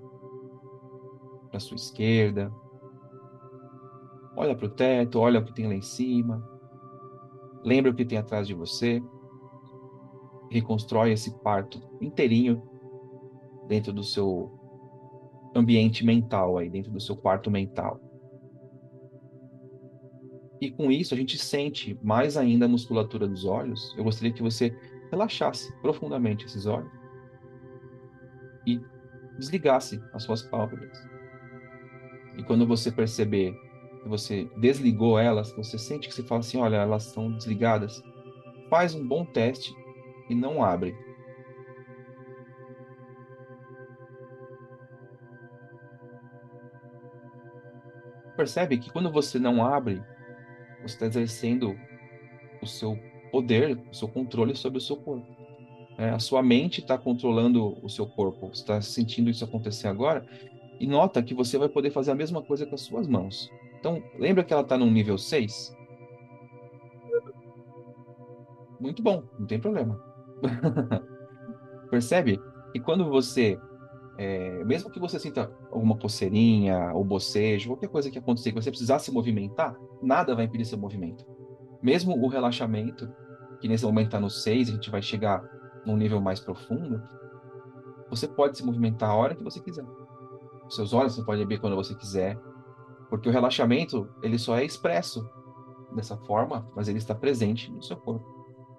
para 1.50 1.60
sua 1.60 1.76
esquerda. 1.76 2.52
Olha 4.36 4.56
para 4.56 4.66
o 4.66 4.70
teto, 4.70 5.20
olha 5.20 5.40
o 5.40 5.46
que 5.46 5.54
tem 5.54 5.68
lá 5.68 5.76
em 5.76 5.82
cima. 5.82 6.44
Lembra 7.64 7.92
o 7.92 7.94
que 7.94 8.04
tem 8.04 8.18
atrás 8.18 8.48
de 8.48 8.54
você. 8.54 9.02
Reconstrói 10.50 11.12
esse 11.12 11.32
quarto 11.40 11.80
inteirinho 12.02 12.62
dentro 13.68 13.94
do 13.94 14.04
seu 14.04 14.52
ambiente 15.56 16.06
mental 16.06 16.58
aí, 16.58 16.70
dentro 16.70 16.92
do 16.92 17.00
seu 17.00 17.16
quarto 17.16 17.50
mental. 17.50 18.00
E 20.60 20.72
com 20.72 20.92
isso 20.92 21.14
a 21.14 21.18
gente 21.18 21.38
sente 21.38 21.98
mais 22.02 22.38
ainda 22.38 22.66
a 22.66 22.70
musculatura 22.70 23.28
dos 23.28 23.44
olhos. 23.44 23.94
Eu 23.98 24.04
gostaria 24.04 24.32
que 24.32 24.42
você 24.42 24.74
relaxasse 25.12 25.72
profundamente 25.82 26.46
esses 26.46 26.66
olhos 26.66 26.90
e 28.66 28.80
desligasse 29.38 30.02
as 30.14 30.24
suas 30.24 30.42
pálpebras. 30.42 30.98
E 32.38 32.44
quando 32.44 32.66
você 32.66 32.92
perceber 32.92 33.54
que 34.02 34.10
você 34.10 34.50
desligou 34.58 35.20
elas, 35.20 35.54
você 35.56 35.78
sente 35.78 36.08
que 36.08 36.14
você 36.14 36.24
fala 36.24 36.40
assim, 36.40 36.58
olha, 36.58 36.78
elas 36.78 37.08
estão 37.08 37.32
desligadas, 37.32 38.02
faz 38.70 38.96
um 38.96 39.06
bom 39.06 39.26
teste 39.26 39.72
e 40.30 40.36
não 40.36 40.64
abre. 40.64 40.96
Percebe 48.36 48.78
que 48.78 48.92
quando 48.92 49.12
você 49.12 49.38
não 49.38 49.66
abre, 49.66 50.02
você 50.82 50.96
está 50.96 51.06
exercendo 51.06 51.76
o 52.62 52.66
seu 52.66 52.98
poder, 53.32 53.80
o 53.92 53.96
seu 53.96 54.08
controle 54.08 54.56
sobre 54.56 54.78
o 54.78 54.82
seu 54.82 54.98
corpo. 54.98 55.28
É, 55.98 56.10
a 56.10 56.20
sua 56.20 56.42
mente 56.42 56.82
está 56.82 56.98
controlando 56.98 57.78
o 57.84 57.90
seu 57.90 58.08
corpo. 58.08 58.48
Você 58.48 58.62
está 58.62 58.82
sentindo 58.82 59.30
isso 59.30 59.44
acontecer 59.44 59.88
agora 59.88 60.26
e 60.80 60.88
nota 60.88 61.22
que 61.22 61.34
você 61.34 61.58
vai 61.58 61.70
poder 61.70 61.92
fazer 61.92 62.12
a 62.12 62.16
mesma 62.16 62.42
coisa 62.42 62.66
com 62.66 62.76
as 62.76 62.82
suas 62.82 63.08
mãos. 63.08 63.50
Então, 63.80 64.02
lembra 64.18 64.44
que 64.44 64.54
ela 64.54 64.64
está 64.64 64.78
no 64.78 64.90
nível 64.90 65.18
6? 65.18 65.76
Muito 68.80 69.02
bom, 69.02 69.24
não 69.40 69.46
tem 69.46 69.60
problema. 69.60 70.00
Percebe? 71.90 72.40
E 72.74 72.80
quando 72.80 73.10
você, 73.10 73.58
é, 74.18 74.64
mesmo 74.64 74.92
que 74.92 75.00
você 75.00 75.20
sinta 75.20 75.52
alguma 75.72 75.98
coceirinha 75.98 76.92
ou 76.94 77.04
bocejo, 77.04 77.70
qualquer 77.70 77.90
coisa 77.90 78.12
que 78.12 78.20
acontecer, 78.20 78.52
que 78.52 78.62
você 78.62 78.70
precisar 78.70 79.00
se 79.00 79.12
movimentar, 79.12 79.76
nada 80.02 80.36
vai 80.36 80.46
impedir 80.46 80.66
seu 80.66 80.78
movimento. 80.78 81.26
Mesmo 81.82 82.16
o 82.24 82.28
relaxamento, 82.28 83.12
que 83.60 83.68
nesse 83.68 83.86
momento 83.86 84.08
está 84.08 84.20
no 84.20 84.30
6, 84.30 84.70
a 84.70 84.72
gente 84.74 84.92
vai 84.92 85.02
chegar 85.02 85.44
num 85.86 85.98
nível 85.98 86.22
mais 86.22 86.40
profundo, 86.40 87.02
você 88.10 88.28
pode 88.28 88.58
se 88.58 88.66
movimentar 88.66 89.10
a 89.10 89.16
hora 89.16 89.36
que 89.36 89.44
você 89.44 89.60
quiser. 89.60 89.86
Seus 90.70 90.94
olhos 90.94 91.16
você 91.16 91.26
pode 91.26 91.42
abrir 91.42 91.60
quando 91.60 91.76
você 91.76 91.96
quiser, 91.96 92.38
porque 93.10 93.28
o 93.28 93.32
relaxamento 93.32 94.10
ele 94.22 94.38
só 94.38 94.58
é 94.58 94.64
expresso 94.64 95.28
dessa 95.96 96.18
forma, 96.18 96.68
mas 96.76 96.88
ele 96.88 97.00
está 97.00 97.16
presente 97.16 97.72
no 97.72 97.82
seu 97.82 97.98
corpo. 97.98 98.26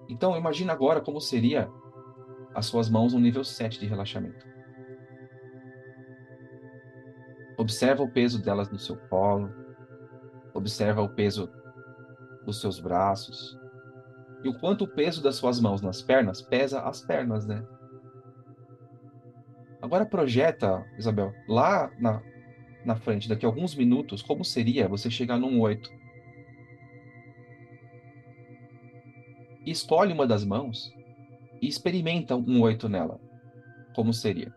Então, 0.09 0.37
imagina 0.37 0.73
agora 0.73 1.01
como 1.01 1.21
seria 1.21 1.71
as 2.55 2.67
suas 2.67 2.89
mãos 2.89 3.13
no 3.13 3.21
nível 3.21 3.43
7 3.43 3.81
de 3.81 3.87
relaxamento. 3.87 4.54
Observa 7.57 8.03
o 8.03 8.11
peso 8.11 8.43
delas 8.43 8.71
no 8.71 8.79
seu 8.79 8.97
colo. 9.09 9.53
Observa 10.53 11.03
o 11.03 11.09
peso 11.09 11.51
dos 12.45 12.61
seus 12.61 12.79
braços. 12.79 13.59
E 14.43 14.49
o 14.49 14.59
quanto 14.59 14.85
o 14.85 14.89
peso 14.89 15.23
das 15.23 15.37
suas 15.37 15.61
mãos 15.61 15.81
nas 15.81 16.03
pernas 16.03 16.43
pesa 16.43 16.81
as 16.83 17.01
pernas, 17.01 17.47
né? 17.47 17.65
Agora 19.81 20.07
projeta, 20.07 20.85
Isabel, 20.99 21.33
lá 21.49 21.91
na, 21.99 22.23
na 22.85 22.97
frente, 22.97 23.29
daqui 23.29 23.45
a 23.45 23.49
alguns 23.49 23.75
minutos, 23.75 24.23
como 24.23 24.45
seria 24.45 24.89
você 24.89 25.11
chegar 25.11 25.39
num 25.39 25.61
8? 25.61 25.91
E 29.65 29.71
escolhe 29.71 30.13
uma 30.13 30.27
das 30.27 30.45
mãos 30.45 30.91
e 31.61 31.69
experimenta 31.69 32.37
um 32.37 32.61
8 32.61 32.89
nela. 32.89 33.19
Como 33.95 34.13
seria? 34.13 34.53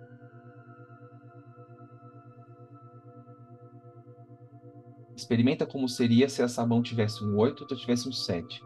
Experimenta 5.17 5.65
como 5.65 5.89
seria 5.89 6.29
se 6.29 6.43
essa 6.43 6.63
mão 6.63 6.83
tivesse 6.83 7.25
um 7.25 7.36
8 7.36 7.65
ou 7.67 7.75
tivesse 7.75 8.07
um 8.07 8.12
7. 8.12 8.63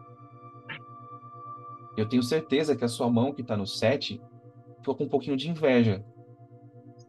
Eu 1.96 2.06
tenho 2.06 2.22
certeza 2.22 2.76
que 2.76 2.84
a 2.84 2.88
sua 2.88 3.08
mão 3.10 3.32
que 3.32 3.40
está 3.40 3.56
no 3.56 3.66
7 3.66 4.20
ficou 4.80 4.94
com 4.94 5.04
um 5.04 5.08
pouquinho 5.08 5.34
de 5.34 5.48
inveja 5.48 6.04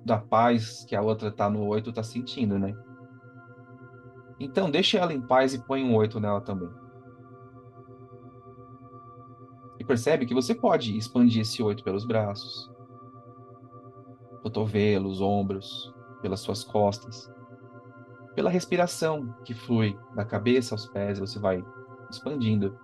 da 0.06 0.18
paz 0.18 0.86
que 0.86 0.96
a 0.96 1.02
outra 1.02 1.28
está 1.28 1.50
no 1.50 1.68
8 1.68 1.90
está 1.90 2.02
sentindo, 2.02 2.58
né? 2.58 2.74
Então, 4.40 4.72
deixe 4.72 4.96
ela 4.98 5.14
em 5.14 5.22
paz 5.22 5.54
e 5.54 5.60
põe 5.60 5.84
um 5.84 5.94
8 5.94 6.22
nela 6.22 6.40
também. 6.40 6.70
E 9.78 9.84
percebe 9.84 10.26
que 10.26 10.34
você 10.34 10.56
pode 10.56 10.98
expandir 10.98 11.42
esse 11.42 11.62
8 11.62 11.84
pelos 11.84 12.06
braços, 12.06 12.72
cotovelos, 14.42 15.20
ombros, 15.20 15.94
pelas 16.22 16.40
suas 16.40 16.64
costas, 16.64 17.30
pela 18.36 18.50
respiração 18.50 19.34
que 19.46 19.54
flui 19.54 19.98
da 20.16 20.26
cabeça 20.26 20.74
aos 20.74 20.88
pés, 20.88 21.20
você 21.20 21.40
vai 21.40 21.64
expandindo 22.10 22.78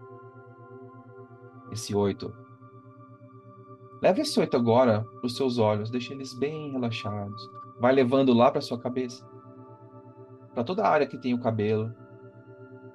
esse 1.71 1.95
oito. 1.95 2.33
Leve 4.01 4.21
esse 4.21 4.39
oito 4.39 4.55
agora 4.55 5.03
para 5.03 5.25
os 5.25 5.35
seus 5.35 5.57
olhos, 5.57 5.89
deixe 5.89 6.13
eles 6.13 6.33
bem 6.33 6.71
relaxados. 6.71 7.49
Vai 7.79 7.93
levando 7.93 8.33
lá 8.33 8.51
para 8.51 8.61
sua 8.61 8.79
cabeça, 8.79 9.25
para 10.53 10.63
toda 10.63 10.83
a 10.83 10.89
área 10.89 11.07
que 11.07 11.17
tem 11.17 11.33
o 11.33 11.39
cabelo, 11.39 11.93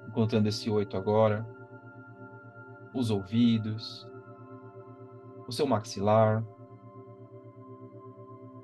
encontrando 0.07 0.47
esse 0.47 0.69
oito 0.69 0.97
agora. 0.97 1.45
Os 2.93 3.11
ouvidos, 3.11 4.07
o 5.47 5.51
seu 5.51 5.67
maxilar. 5.67 6.45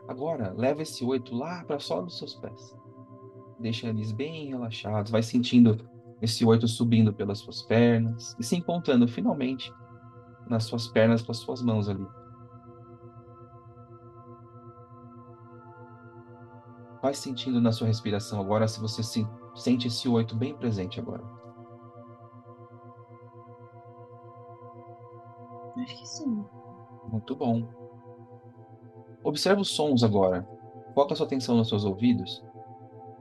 Agora, 0.08 0.54
leva 0.56 0.82
esse 0.82 1.04
oito 1.04 1.36
lá 1.36 1.64
para 1.66 1.80
só 1.80 2.02
dos 2.02 2.18
seus 2.18 2.36
pés. 2.36 2.81
Deixa 3.62 3.88
eles 3.88 4.12
bem 4.12 4.50
relaxados. 4.50 5.12
Vai 5.12 5.22
sentindo 5.22 5.78
esse 6.20 6.44
oito 6.44 6.68
subindo 6.68 7.14
pelas 7.14 7.40
suas 7.40 7.62
pernas 7.62 8.36
e 8.40 8.44
se 8.44 8.56
encontrando 8.56 9.08
finalmente 9.08 9.72
nas 10.48 10.64
suas 10.64 10.88
pernas 10.88 11.22
com 11.22 11.32
as 11.32 11.38
suas 11.38 11.62
mãos 11.62 11.88
ali. 11.88 12.06
Vai 17.02 17.14
sentindo 17.14 17.62
na 17.62 17.72
sua 17.72 17.88
respiração 17.88 18.40
agora 18.40 18.68
se 18.68 18.80
você 18.80 19.02
se, 19.02 19.28
sente 19.56 19.88
esse 19.88 20.08
oito 20.10 20.36
bem 20.36 20.56
presente 20.56 21.00
agora. 21.00 21.24
Acho 25.78 25.98
que 25.98 26.08
sim. 26.08 26.46
Muito 27.12 27.36
bom. 27.36 27.68
Observe 29.24 29.62
os 29.62 29.70
sons 29.70 30.04
agora. 30.04 30.48
Foca 30.94 31.16
sua 31.16 31.26
atenção 31.26 31.56
nos 31.56 31.70
seus 31.70 31.86
ouvidos 31.86 32.44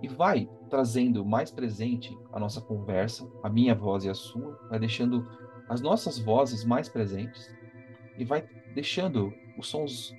e 0.02 0.08
vai 0.08 0.48
trazendo 0.68 1.24
mais 1.24 1.50
presente 1.50 2.16
a 2.32 2.38
nossa 2.38 2.60
conversa, 2.60 3.28
a 3.42 3.48
minha 3.48 3.74
voz 3.74 4.04
e 4.04 4.08
a 4.08 4.14
sua, 4.14 4.58
vai 4.68 4.78
deixando 4.78 5.26
as 5.68 5.80
nossas 5.80 6.18
vozes 6.18 6.64
mais 6.64 6.88
presentes 6.88 7.50
e 8.18 8.24
vai 8.24 8.44
deixando 8.74 9.32
os 9.58 9.68
sons 9.68 10.14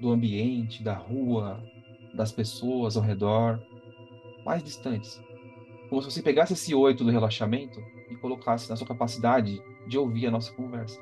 do 0.00 0.10
ambiente, 0.10 0.82
da 0.82 0.94
rua, 0.94 1.62
das 2.14 2.32
pessoas 2.32 2.96
ao 2.96 3.02
redor 3.02 3.60
mais 4.44 4.62
distantes. 4.62 5.22
Como 5.88 6.00
se 6.02 6.10
você 6.10 6.22
pegasse 6.22 6.54
esse 6.54 6.74
oito 6.74 7.04
do 7.04 7.10
relaxamento 7.10 7.80
e 8.10 8.16
colocasse 8.16 8.68
na 8.68 8.76
sua 8.76 8.86
capacidade 8.86 9.60
de 9.88 9.98
ouvir 9.98 10.26
a 10.26 10.30
nossa 10.30 10.52
conversa. 10.52 11.00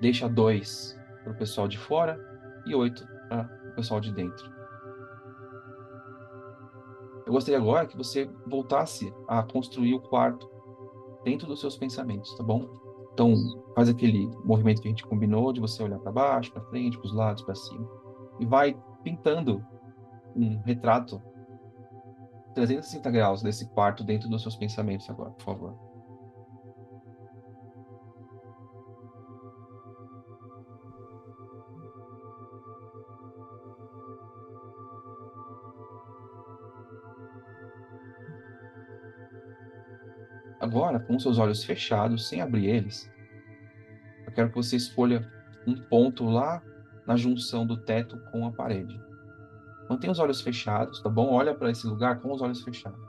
Deixa 0.00 0.28
dois 0.28 0.98
para 1.22 1.32
o 1.32 1.36
pessoal 1.36 1.68
de 1.68 1.76
fora 1.76 2.18
e 2.66 2.74
oito 2.74 3.06
para 3.28 3.50
o 3.72 3.74
pessoal 3.74 4.00
de 4.00 4.12
dentro. 4.12 4.57
Eu 7.28 7.32
gostaria 7.34 7.60
agora 7.60 7.86
que 7.86 7.94
você 7.94 8.24
voltasse 8.46 9.12
a 9.28 9.42
construir 9.42 9.92
o 9.92 10.00
quarto 10.00 10.50
dentro 11.22 11.46
dos 11.46 11.60
seus 11.60 11.76
pensamentos, 11.76 12.34
tá 12.34 12.42
bom? 12.42 12.66
Então, 13.12 13.34
faz 13.74 13.86
aquele 13.86 14.30
movimento 14.46 14.80
que 14.80 14.88
a 14.88 14.90
gente 14.90 15.06
combinou 15.06 15.52
de 15.52 15.60
você 15.60 15.82
olhar 15.82 15.98
para 15.98 16.10
baixo, 16.10 16.50
para 16.50 16.62
frente, 16.70 16.96
para 16.96 17.06
os 17.06 17.12
lados, 17.12 17.42
para 17.42 17.54
cima. 17.54 17.86
E 18.40 18.46
vai 18.46 18.74
pintando 19.04 19.62
um 20.34 20.58
retrato 20.62 21.20
360 22.54 23.10
graus 23.10 23.42
desse 23.42 23.68
quarto 23.74 24.02
dentro 24.02 24.26
dos 24.30 24.40
seus 24.40 24.56
pensamentos 24.56 25.10
agora, 25.10 25.30
por 25.32 25.44
favor. 25.44 25.87
Agora, 40.78 41.00
com 41.00 41.18
seus 41.18 41.38
olhos 41.38 41.64
fechados, 41.64 42.28
sem 42.28 42.40
abrir 42.40 42.66
eles, 42.66 43.10
eu 44.24 44.32
quero 44.32 44.48
que 44.48 44.54
você 44.54 44.76
escolha 44.76 45.28
um 45.66 45.74
ponto 45.74 46.24
lá 46.24 46.62
na 47.04 47.16
junção 47.16 47.66
do 47.66 47.76
teto 47.76 48.16
com 48.30 48.46
a 48.46 48.52
parede. 48.52 48.96
Mantenha 49.90 50.12
os 50.12 50.20
olhos 50.20 50.40
fechados, 50.40 51.02
tá 51.02 51.10
bom? 51.10 51.32
Olha 51.32 51.52
para 51.52 51.68
esse 51.68 51.84
lugar 51.84 52.20
com 52.20 52.32
os 52.32 52.40
olhos 52.40 52.62
fechados. 52.62 53.00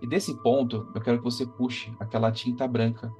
E 0.00 0.06
desse 0.06 0.32
ponto, 0.44 0.88
eu 0.94 1.00
quero 1.00 1.18
que 1.18 1.24
você 1.24 1.44
puxe 1.44 1.92
aquela 1.98 2.30
tinta 2.30 2.68
branca. 2.68 3.10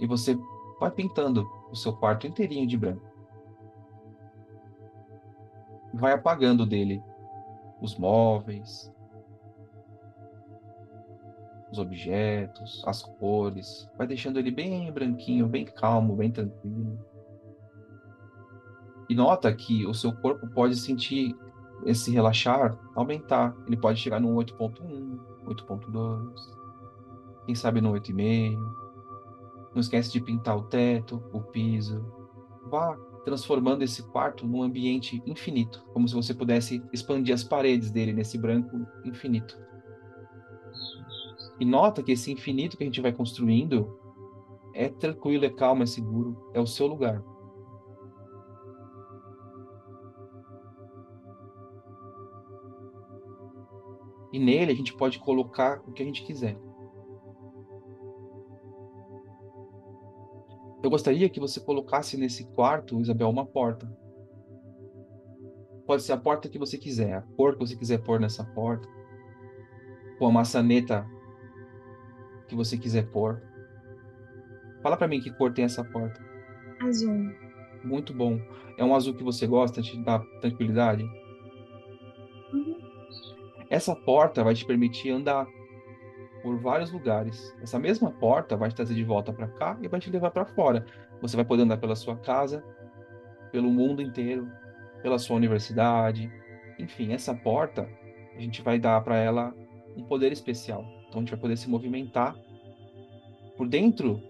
E 0.00 0.06
você 0.06 0.38
vai 0.78 0.90
pintando 0.90 1.48
o 1.70 1.74
seu 1.74 1.94
quarto 1.94 2.26
inteirinho 2.26 2.66
de 2.66 2.76
branco. 2.76 3.08
Vai 5.94 6.12
apagando 6.12 6.66
dele 6.66 7.02
os 7.80 7.96
móveis, 7.96 8.92
os 11.70 11.78
objetos, 11.78 12.82
as 12.86 13.02
cores, 13.02 13.88
vai 13.96 14.06
deixando 14.06 14.38
ele 14.38 14.50
bem 14.50 14.90
branquinho, 14.92 15.46
bem 15.46 15.64
calmo, 15.64 16.16
bem 16.16 16.30
tranquilo. 16.30 16.98
E 19.08 19.14
nota 19.14 19.52
que 19.52 19.86
o 19.86 19.94
seu 19.94 20.12
corpo 20.12 20.48
pode 20.48 20.76
sentir 20.76 21.34
esse 21.84 22.10
relaxar 22.10 22.78
aumentar. 22.94 23.56
Ele 23.66 23.76
pode 23.76 23.98
chegar 23.98 24.20
no 24.20 24.34
8.1, 24.36 25.18
8.2, 25.46 26.32
quem 27.46 27.54
sabe 27.54 27.80
no 27.80 27.92
8,5. 27.92 28.54
Não 29.72 29.80
esquece 29.80 30.12
de 30.12 30.20
pintar 30.20 30.56
o 30.56 30.62
teto, 30.62 31.22
o 31.32 31.40
piso. 31.40 32.04
Vá 32.68 32.96
transformando 33.24 33.82
esse 33.82 34.02
quarto 34.02 34.46
num 34.46 34.62
ambiente 34.62 35.22
infinito, 35.26 35.84
como 35.92 36.08
se 36.08 36.14
você 36.14 36.32
pudesse 36.34 36.82
expandir 36.92 37.34
as 37.34 37.44
paredes 37.44 37.90
dele 37.90 38.12
nesse 38.12 38.38
branco 38.38 38.86
infinito. 39.04 39.58
E 41.60 41.64
nota 41.66 42.02
que 42.02 42.12
esse 42.12 42.32
infinito 42.32 42.78
que 42.78 42.82
a 42.82 42.86
gente 42.86 43.02
vai 43.02 43.12
construindo 43.12 44.00
é 44.72 44.88
tranquilo, 44.88 45.44
é 45.44 45.50
calmo, 45.50 45.82
é 45.82 45.86
seguro, 45.86 46.50
é 46.54 46.60
o 46.60 46.66
seu 46.66 46.86
lugar. 46.86 47.22
E 54.32 54.38
nele 54.38 54.72
a 54.72 54.74
gente 54.74 54.96
pode 54.96 55.18
colocar 55.18 55.82
o 55.86 55.92
que 55.92 56.02
a 56.02 56.06
gente 56.06 56.24
quiser. 56.24 56.58
Eu 60.82 60.88
gostaria 60.88 61.28
que 61.28 61.38
você 61.38 61.60
colocasse 61.60 62.16
nesse 62.16 62.46
quarto, 62.54 62.98
Isabel, 63.00 63.28
uma 63.28 63.44
porta. 63.44 63.86
Pode 65.86 66.02
ser 66.04 66.12
a 66.12 66.16
porta 66.16 66.48
que 66.48 66.58
você 66.58 66.78
quiser, 66.78 67.12
a 67.12 67.20
cor 67.20 67.52
que 67.52 67.66
você 67.66 67.76
quiser 67.76 67.98
pôr 67.98 68.18
nessa 68.18 68.44
porta, 68.44 68.88
ou 70.18 70.28
a 70.28 70.32
maçaneta 70.32 71.06
que 72.50 72.56
você 72.56 72.76
quiser 72.76 73.06
pôr. 73.06 73.40
Fala 74.82 74.96
para 74.96 75.06
mim 75.06 75.20
que 75.20 75.30
cor 75.30 75.52
tem 75.52 75.64
essa 75.64 75.84
porta. 75.84 76.20
Azul. 76.82 77.32
Muito 77.84 78.12
bom. 78.12 78.40
É 78.76 78.84
um 78.84 78.94
azul 78.94 79.14
que 79.14 79.22
você 79.22 79.46
gosta, 79.46 79.80
te 79.80 79.96
dá 80.02 80.18
tranquilidade? 80.40 81.04
Essa 83.70 83.94
porta 83.94 84.42
vai 84.42 84.52
te 84.52 84.66
permitir 84.66 85.10
andar 85.10 85.46
por 86.42 86.58
vários 86.58 86.90
lugares. 86.90 87.54
Essa 87.62 87.78
mesma 87.78 88.10
porta 88.10 88.56
vai 88.56 88.68
te 88.68 88.74
trazer 88.74 88.94
de 88.94 89.04
volta 89.04 89.32
para 89.32 89.46
cá 89.46 89.78
e 89.80 89.86
vai 89.86 90.00
te 90.00 90.10
levar 90.10 90.32
para 90.32 90.44
fora. 90.44 90.84
Você 91.22 91.36
vai 91.36 91.44
poder 91.44 91.62
andar 91.62 91.76
pela 91.76 91.94
sua 91.94 92.16
casa, 92.16 92.64
pelo 93.52 93.70
mundo 93.70 94.02
inteiro, 94.02 94.50
pela 95.02 95.18
sua 95.18 95.36
universidade. 95.36 96.32
Enfim, 96.78 97.12
essa 97.12 97.32
porta 97.32 97.88
a 98.34 98.40
gente 98.40 98.60
vai 98.60 98.78
dar 98.78 99.00
para 99.02 99.16
ela 99.16 99.54
um 99.96 100.02
poder 100.04 100.32
especial. 100.32 100.84
Então 101.10 101.18
a 101.18 101.22
gente 101.22 101.30
vai 101.30 101.40
poder 101.40 101.56
se 101.56 101.68
movimentar 101.68 102.36
por 103.56 103.68
dentro 103.68 104.22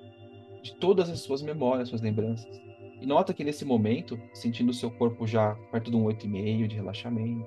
de 0.63 0.75
todas 0.77 1.09
as 1.11 1.21
suas 1.21 1.43
memórias, 1.43 1.91
suas 1.91 2.01
lembranças. 2.01 2.61
E 3.01 3.07
nota 3.07 3.33
que 3.33 3.45
nesse 3.45 3.65
momento, 3.65 4.19
sentindo 4.33 4.71
o 4.71 4.75
seu 4.75 4.91
corpo 4.91 5.27
já 5.27 5.55
perto 5.71 5.91
de 5.91 5.97
um 5.97 6.05
8,5 6.05 6.67
de 6.67 6.77
relaxamento, 6.77 7.47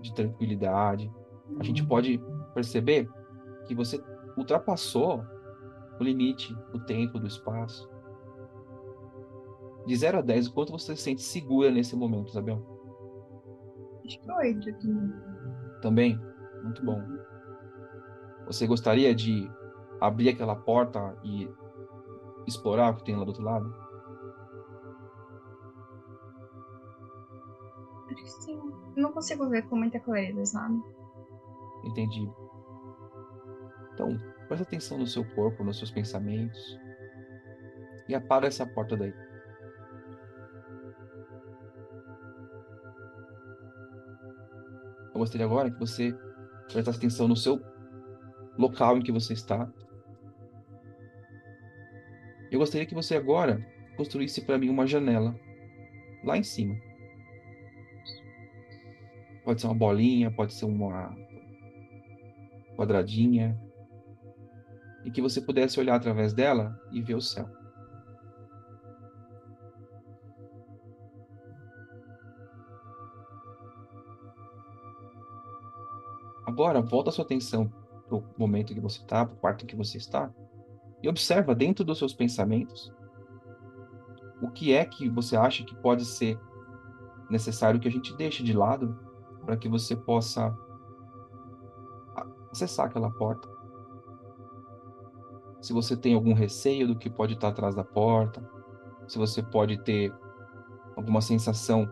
de 0.00 0.14
tranquilidade. 0.14 1.10
A 1.58 1.64
gente 1.64 1.82
uhum. 1.82 1.88
pode 1.88 2.20
perceber 2.54 3.08
que 3.66 3.74
você 3.74 4.00
ultrapassou 4.36 5.24
o 5.98 6.04
limite 6.04 6.54
do 6.72 6.80
tempo, 6.84 7.18
do 7.18 7.26
espaço. 7.26 7.88
De 9.84 9.96
0 9.96 10.18
a 10.18 10.20
10, 10.20 10.46
o 10.46 10.52
quanto 10.52 10.72
você 10.72 10.94
se 10.94 11.02
sente 11.02 11.22
segura 11.22 11.70
nesse 11.70 11.96
momento, 11.96 12.28
Isabel? 12.28 12.62
Acho 14.04 14.20
que 14.20 14.30
8 14.30 14.72
também. 14.78 15.12
Também? 15.82 16.20
Muito 16.62 16.84
bom. 16.84 17.17
Você 18.48 18.66
gostaria 18.66 19.14
de 19.14 19.50
abrir 20.00 20.30
aquela 20.30 20.56
porta 20.56 21.14
e 21.22 21.46
explorar 22.46 22.90
o 22.90 22.96
que 22.96 23.04
tem 23.04 23.14
lá 23.14 23.22
do 23.22 23.28
outro 23.28 23.44
lado? 23.44 23.74
Acho 28.06 28.14
que 28.14 28.28
sim 28.42 28.58
não 28.96 29.12
consigo 29.12 29.46
ver 29.50 29.68
com 29.68 29.76
muita 29.76 30.00
clareza, 30.00 30.46
sabe? 30.46 30.82
Entendi. 31.84 32.26
Então, 33.92 34.18
presta 34.46 34.64
atenção 34.64 34.96
no 34.96 35.06
seu 35.06 35.26
corpo, 35.34 35.62
nos 35.62 35.76
seus 35.76 35.90
pensamentos. 35.90 36.58
E 38.08 38.14
apaga 38.14 38.46
essa 38.46 38.66
porta 38.66 38.96
daí. 38.96 39.12
Eu 45.12 45.18
gostaria 45.18 45.44
agora 45.44 45.70
que 45.70 45.78
você 45.78 46.16
prestasse 46.72 46.96
atenção 46.96 47.28
no 47.28 47.36
seu 47.36 47.60
local 48.58 48.98
em 48.98 49.02
que 49.02 49.12
você 49.12 49.32
está. 49.32 49.70
Eu 52.50 52.58
gostaria 52.58 52.86
que 52.86 52.94
você 52.94 53.14
agora 53.14 53.64
construísse 53.96 54.44
para 54.44 54.58
mim 54.58 54.68
uma 54.68 54.86
janela 54.86 55.38
lá 56.24 56.36
em 56.36 56.42
cima. 56.42 56.74
Pode 59.44 59.60
ser 59.60 59.68
uma 59.68 59.76
bolinha, 59.76 60.30
pode 60.30 60.52
ser 60.52 60.64
uma 60.64 61.16
quadradinha. 62.76 63.58
E 65.04 65.10
que 65.10 65.22
você 65.22 65.40
pudesse 65.40 65.78
olhar 65.78 65.94
através 65.94 66.34
dela 66.34 66.78
e 66.90 67.00
ver 67.00 67.14
o 67.14 67.20
céu. 67.20 67.48
Agora, 76.44 76.82
volta 76.82 77.10
a 77.10 77.12
sua 77.12 77.24
atenção 77.24 77.72
para 78.08 78.18
o 78.18 78.24
momento 78.38 78.74
que 78.74 78.80
você 78.80 79.00
está, 79.00 79.24
para 79.24 79.34
o 79.34 79.38
quarto 79.38 79.64
em 79.64 79.66
que 79.66 79.76
você 79.76 79.98
está, 79.98 80.32
e 81.02 81.08
observa 81.08 81.54
dentro 81.54 81.84
dos 81.84 81.98
seus 81.98 82.14
pensamentos 82.14 82.92
o 84.40 84.48
que 84.50 84.72
é 84.72 84.84
que 84.84 85.08
você 85.08 85.36
acha 85.36 85.64
que 85.64 85.74
pode 85.76 86.04
ser 86.04 86.38
necessário 87.28 87.80
que 87.80 87.88
a 87.88 87.90
gente 87.90 88.16
deixe 88.16 88.42
de 88.42 88.52
lado 88.52 88.98
para 89.44 89.56
que 89.56 89.68
você 89.68 89.94
possa 89.96 90.56
acessar 92.50 92.86
aquela 92.86 93.10
porta. 93.10 93.48
Se 95.60 95.72
você 95.72 95.96
tem 95.96 96.14
algum 96.14 96.32
receio 96.32 96.86
do 96.86 96.96
que 96.96 97.10
pode 97.10 97.34
estar 97.34 97.48
atrás 97.48 97.74
da 97.74 97.84
porta, 97.84 98.48
se 99.06 99.18
você 99.18 99.42
pode 99.42 99.82
ter 99.82 100.14
alguma 100.96 101.20
sensação 101.20 101.88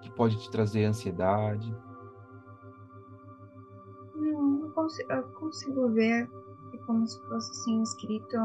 que 0.00 0.10
pode 0.10 0.36
te 0.40 0.50
trazer 0.50 0.84
ansiedade. 0.84 1.74
Consigo, 4.74 5.12
eu 5.12 5.22
consigo 5.34 5.88
ver 5.90 6.28
como 6.86 7.06
se 7.06 7.20
fosse 7.28 7.50
assim 7.52 7.82
escrito 7.82 8.36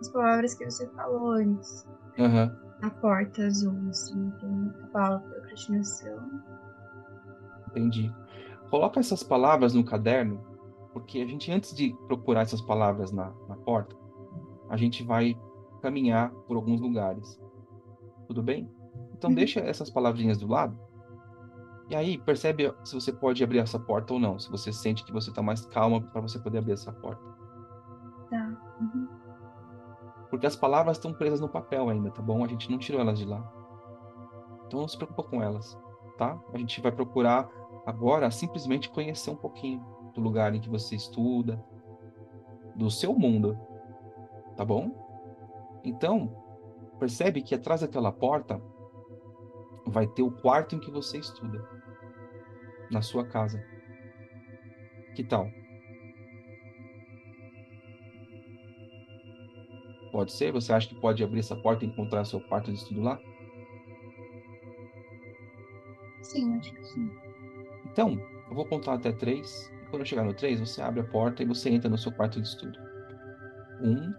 as 0.00 0.08
palavras 0.10 0.54
que 0.54 0.64
você 0.64 0.86
falou 0.90 1.32
antes. 1.32 1.86
Uhum 2.18 2.70
a 2.82 2.90
porta 2.90 3.44
azul, 3.44 3.76
assim, 3.88 4.30
tem 4.40 4.72
a 4.82 4.86
palavra 4.88 5.28
procrastinação. 5.28 6.18
Entendi. 7.68 8.12
Coloca 8.70 9.00
essas 9.00 9.22
palavras 9.22 9.74
no 9.74 9.84
caderno, 9.84 10.40
porque 10.92 11.20
a 11.20 11.26
gente, 11.26 11.50
antes 11.52 11.74
de 11.74 11.94
procurar 12.06 12.42
essas 12.42 12.60
palavras 12.60 13.12
na, 13.12 13.32
na 13.48 13.56
porta, 13.56 13.94
a 14.68 14.76
gente 14.76 15.02
vai 15.04 15.36
caminhar 15.82 16.30
por 16.46 16.56
alguns 16.56 16.80
lugares. 16.80 17.40
Tudo 18.26 18.42
bem? 18.42 18.70
Então, 19.12 19.30
uhum. 19.30 19.36
deixa 19.36 19.60
essas 19.60 19.90
palavrinhas 19.90 20.38
do 20.38 20.46
lado. 20.46 20.78
E 21.90 21.96
aí, 21.96 22.16
percebe 22.16 22.72
se 22.84 22.94
você 22.94 23.12
pode 23.12 23.42
abrir 23.42 23.58
essa 23.58 23.78
porta 23.78 24.14
ou 24.14 24.20
não. 24.20 24.38
Se 24.38 24.48
você 24.48 24.72
sente 24.72 25.04
que 25.04 25.12
você 25.12 25.30
está 25.30 25.42
mais 25.42 25.66
calma 25.66 26.00
para 26.00 26.20
você 26.20 26.38
poder 26.38 26.58
abrir 26.58 26.72
essa 26.72 26.92
porta. 26.92 27.20
Tá. 28.30 28.76
Uhum. 28.80 29.08
Porque 30.30 30.46
as 30.46 30.54
palavras 30.54 30.96
estão 30.96 31.12
presas 31.12 31.40
no 31.40 31.48
papel 31.48 31.88
ainda, 31.88 32.12
tá 32.12 32.22
bom? 32.22 32.44
A 32.44 32.48
gente 32.48 32.70
não 32.70 32.78
tirou 32.78 33.00
elas 33.00 33.18
de 33.18 33.24
lá. 33.24 33.42
Então 34.66 34.80
não 34.80 34.86
se 34.86 34.96
preocupa 34.96 35.24
com 35.24 35.42
elas, 35.42 35.76
tá? 36.16 36.40
A 36.54 36.58
gente 36.58 36.80
vai 36.80 36.92
procurar 36.92 37.50
agora 37.84 38.30
simplesmente 38.30 38.88
conhecer 38.88 39.30
um 39.30 39.36
pouquinho 39.36 39.84
do 40.14 40.20
lugar 40.20 40.54
em 40.54 40.60
que 40.60 40.68
você 40.68 40.94
estuda, 40.94 41.60
do 42.76 42.88
seu 42.88 43.12
mundo, 43.12 43.58
tá 44.56 44.64
bom? 44.64 44.92
Então, 45.82 46.32
percebe 47.00 47.42
que 47.42 47.54
atrás 47.54 47.80
daquela 47.80 48.12
porta 48.12 48.62
vai 49.86 50.06
ter 50.06 50.22
o 50.22 50.30
quarto 50.30 50.76
em 50.76 50.78
que 50.78 50.90
você 50.90 51.18
estuda, 51.18 51.68
na 52.90 53.02
sua 53.02 53.26
casa. 53.26 53.64
Que 55.14 55.24
tal? 55.24 55.54
Pode 60.10 60.32
ser? 60.32 60.52
Você 60.52 60.72
acha 60.72 60.88
que 60.88 60.94
pode 60.94 61.22
abrir 61.22 61.40
essa 61.40 61.56
porta 61.56 61.84
e 61.84 61.88
encontrar 61.88 62.24
seu 62.24 62.40
quarto 62.40 62.72
de 62.72 62.78
estudo 62.78 63.00
lá? 63.02 63.22
Sim, 66.22 66.56
acho 66.58 66.72
que 66.74 66.84
sim. 66.84 67.10
Então, 67.86 68.26
eu 68.48 68.54
vou 68.54 68.66
contar 68.66 68.94
até 68.94 69.12
três. 69.12 69.72
E 69.82 69.86
quando 69.86 70.02
eu 70.02 70.06
chegar 70.06 70.24
no 70.24 70.34
três, 70.34 70.60
você 70.60 70.82
abre 70.82 71.00
a 71.00 71.04
porta 71.04 71.42
e 71.42 71.46
você 71.46 71.70
entra 71.70 71.90
no 71.90 71.98
seu 71.98 72.12
quarto 72.12 72.40
de 72.40 72.48
estudo. 72.48 72.78
Um, 73.80 74.14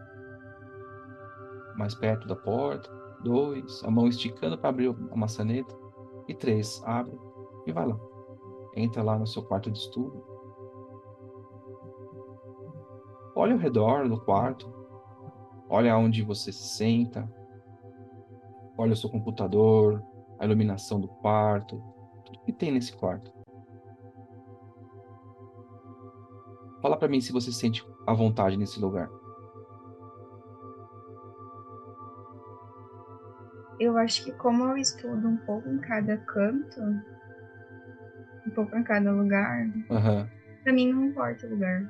mais 1.75 1.95
perto 1.95 2.27
da 2.27 2.35
porta. 2.35 2.89
Dois, 3.23 3.83
a 3.83 3.91
mão 3.91 4.07
esticando 4.07 4.57
para 4.57 4.69
abrir 4.69 4.89
a 4.89 5.15
maçaneta. 5.15 5.75
E 6.27 6.33
três, 6.35 6.81
abre 6.85 7.17
e 7.67 7.71
vai 7.71 7.85
lá. 7.87 8.10
Entra 8.75 9.03
lá 9.03 9.17
no 9.17 9.27
seu 9.27 9.43
quarto 9.43 9.69
de 9.69 9.79
estudo. 9.79 10.23
Olha 13.35 13.53
ao 13.53 13.59
redor 13.59 14.07
do 14.07 14.19
quarto. 14.19 14.71
Olha 15.69 15.97
onde 15.97 16.21
você 16.21 16.51
se 16.51 16.75
senta. 16.75 17.29
Olha 18.77 18.93
o 18.93 18.95
seu 18.95 19.09
computador, 19.09 20.03
a 20.39 20.45
iluminação 20.45 20.99
do 20.99 21.07
quarto, 21.07 21.81
tudo 22.25 22.39
que 22.39 22.51
tem 22.51 22.71
nesse 22.71 22.95
quarto. 22.95 23.31
Fala 26.81 26.97
para 26.97 27.07
mim 27.07 27.21
se 27.21 27.31
você 27.31 27.51
sente 27.51 27.85
à 28.07 28.13
vontade 28.13 28.57
nesse 28.57 28.79
lugar. 28.79 29.07
Eu 33.79 33.97
acho 33.97 34.23
que 34.23 34.31
como 34.33 34.63
eu 34.63 34.77
estudo 34.77 35.27
um 35.27 35.37
pouco 35.37 35.69
em 35.69 35.79
cada 35.79 36.17
canto, 36.17 36.79
um 38.51 38.53
pouco 38.53 38.75
em 38.75 38.83
cada 38.83 39.11
lugar, 39.11 39.65
uhum. 39.89 40.27
para 40.63 40.73
mim 40.73 40.91
não 40.91 41.05
importa 41.05 41.47
o 41.47 41.49
lugar. 41.51 41.89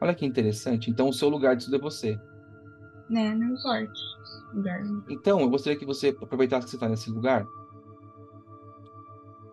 Olha 0.00 0.14
que 0.14 0.26
interessante. 0.26 0.90
Então 0.90 1.08
o 1.08 1.12
seu 1.12 1.28
lugar 1.28 1.54
de 1.54 1.62
estudo 1.62 1.76
é 1.76 1.80
você. 1.80 2.18
Né, 3.08 3.34
não 3.34 3.54
importa 3.54 3.92
o 4.52 4.56
lugar. 4.56 4.82
Então, 5.10 5.40
eu 5.40 5.50
gostaria 5.50 5.78
que 5.78 5.84
você 5.84 6.08
aproveitasse 6.08 6.64
que 6.64 6.70
você 6.70 6.76
está 6.76 6.88
nesse 6.88 7.10
lugar 7.10 7.46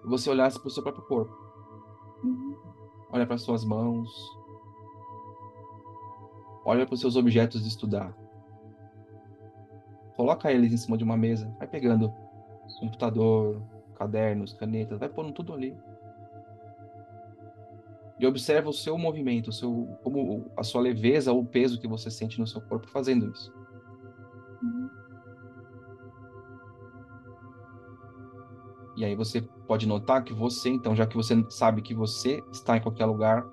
e 0.04 0.08
você 0.08 0.30
olhasse 0.30 0.58
para 0.58 0.68
o 0.68 0.72
seu 0.72 0.82
próprio 0.82 1.04
corpo. 1.06 1.34
Uhum. 2.24 2.56
Olha 3.12 3.28
para 3.28 3.38
suas 3.38 3.66
mãos. 3.66 4.10
Olha 6.64 6.86
para 6.86 6.94
os 6.94 7.02
seus 7.02 7.16
objetos 7.16 7.62
de 7.62 7.68
estudar. 7.68 8.16
Coloca 10.16 10.52
eles 10.52 10.72
em 10.72 10.78
cima 10.78 10.98
de 10.98 11.04
uma 11.04 11.18
mesa. 11.18 11.54
Vai 11.60 11.68
pegando 11.68 12.14
computador, 12.80 13.62
cadernos, 14.02 14.54
canetas, 14.54 15.00
vai 15.00 15.08
pondo 15.08 15.32
tudo 15.32 15.54
ali. 15.54 15.78
E 18.20 18.26
observa 18.26 18.70
o 18.70 18.74
seu 18.74 18.98
movimento, 18.98 19.50
o 19.50 19.54
seu, 19.54 19.98
como 20.04 20.52
a 20.58 20.64
sua 20.64 20.82
leveza 20.82 21.32
ou 21.32 21.42
o 21.42 21.46
peso 21.46 21.80
que 21.80 21.88
você 21.88 22.10
sente 22.10 22.40
no 22.40 22.48
seu 22.48 22.62
corpo 22.62 22.88
fazendo 22.88 23.32
isso. 23.32 23.54
Uhum. 24.64 24.90
E 28.98 29.06
aí 29.06 29.16
você 29.16 29.42
pode 29.68 29.88
notar 29.88 30.24
que 30.24 30.34
você, 30.34 30.70
então, 30.70 30.96
já 30.96 31.06
que 31.06 31.16
você 31.16 31.44
sabe 31.50 31.82
que 31.82 31.94
você 31.94 32.44
está 32.52 32.78
em 32.78 32.82
qualquer 32.82 33.06
lugar, 33.06 33.48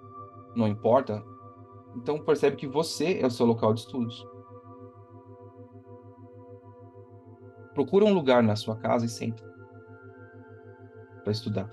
não 0.57 0.67
importa, 0.67 1.23
então 1.95 2.19
percebe 2.19 2.57
que 2.57 2.67
você 2.67 3.19
é 3.21 3.27
o 3.27 3.31
seu 3.31 3.45
local 3.45 3.73
de 3.75 3.81
estudos. 3.81 4.27
Procura 7.75 8.05
um 8.05 8.13
lugar 8.13 8.43
na 8.43 8.57
sua 8.57 8.77
casa 8.77 9.07
e 9.07 9.09
senta 9.09 9.48
para 11.29 11.33
estudar. 11.33 11.71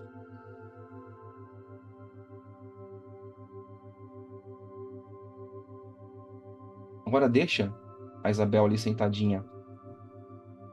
Agora 7.05 7.29
deixa 7.29 7.73
a 8.21 8.29
Isabel 8.29 8.65
ali 8.65 8.77
sentadinha 8.77 9.45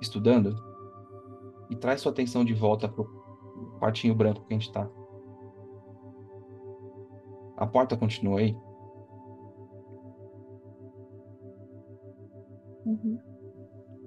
estudando 0.01 0.57
e 1.71 1.77
traz 1.77 2.01
sua 2.01 2.11
atenção 2.11 2.45
de 2.45 2.55
volta 2.55 2.89
pro 2.89 3.05
quartinho 3.79 4.17
branco 4.17 4.45
que 4.47 4.53
a 4.53 4.59
gente 4.59 4.67
está. 4.67 4.91
A 7.57 7.67
porta 7.67 7.97
continua 7.97 8.41
aí? 8.41 8.57
Uhum. 12.85 13.19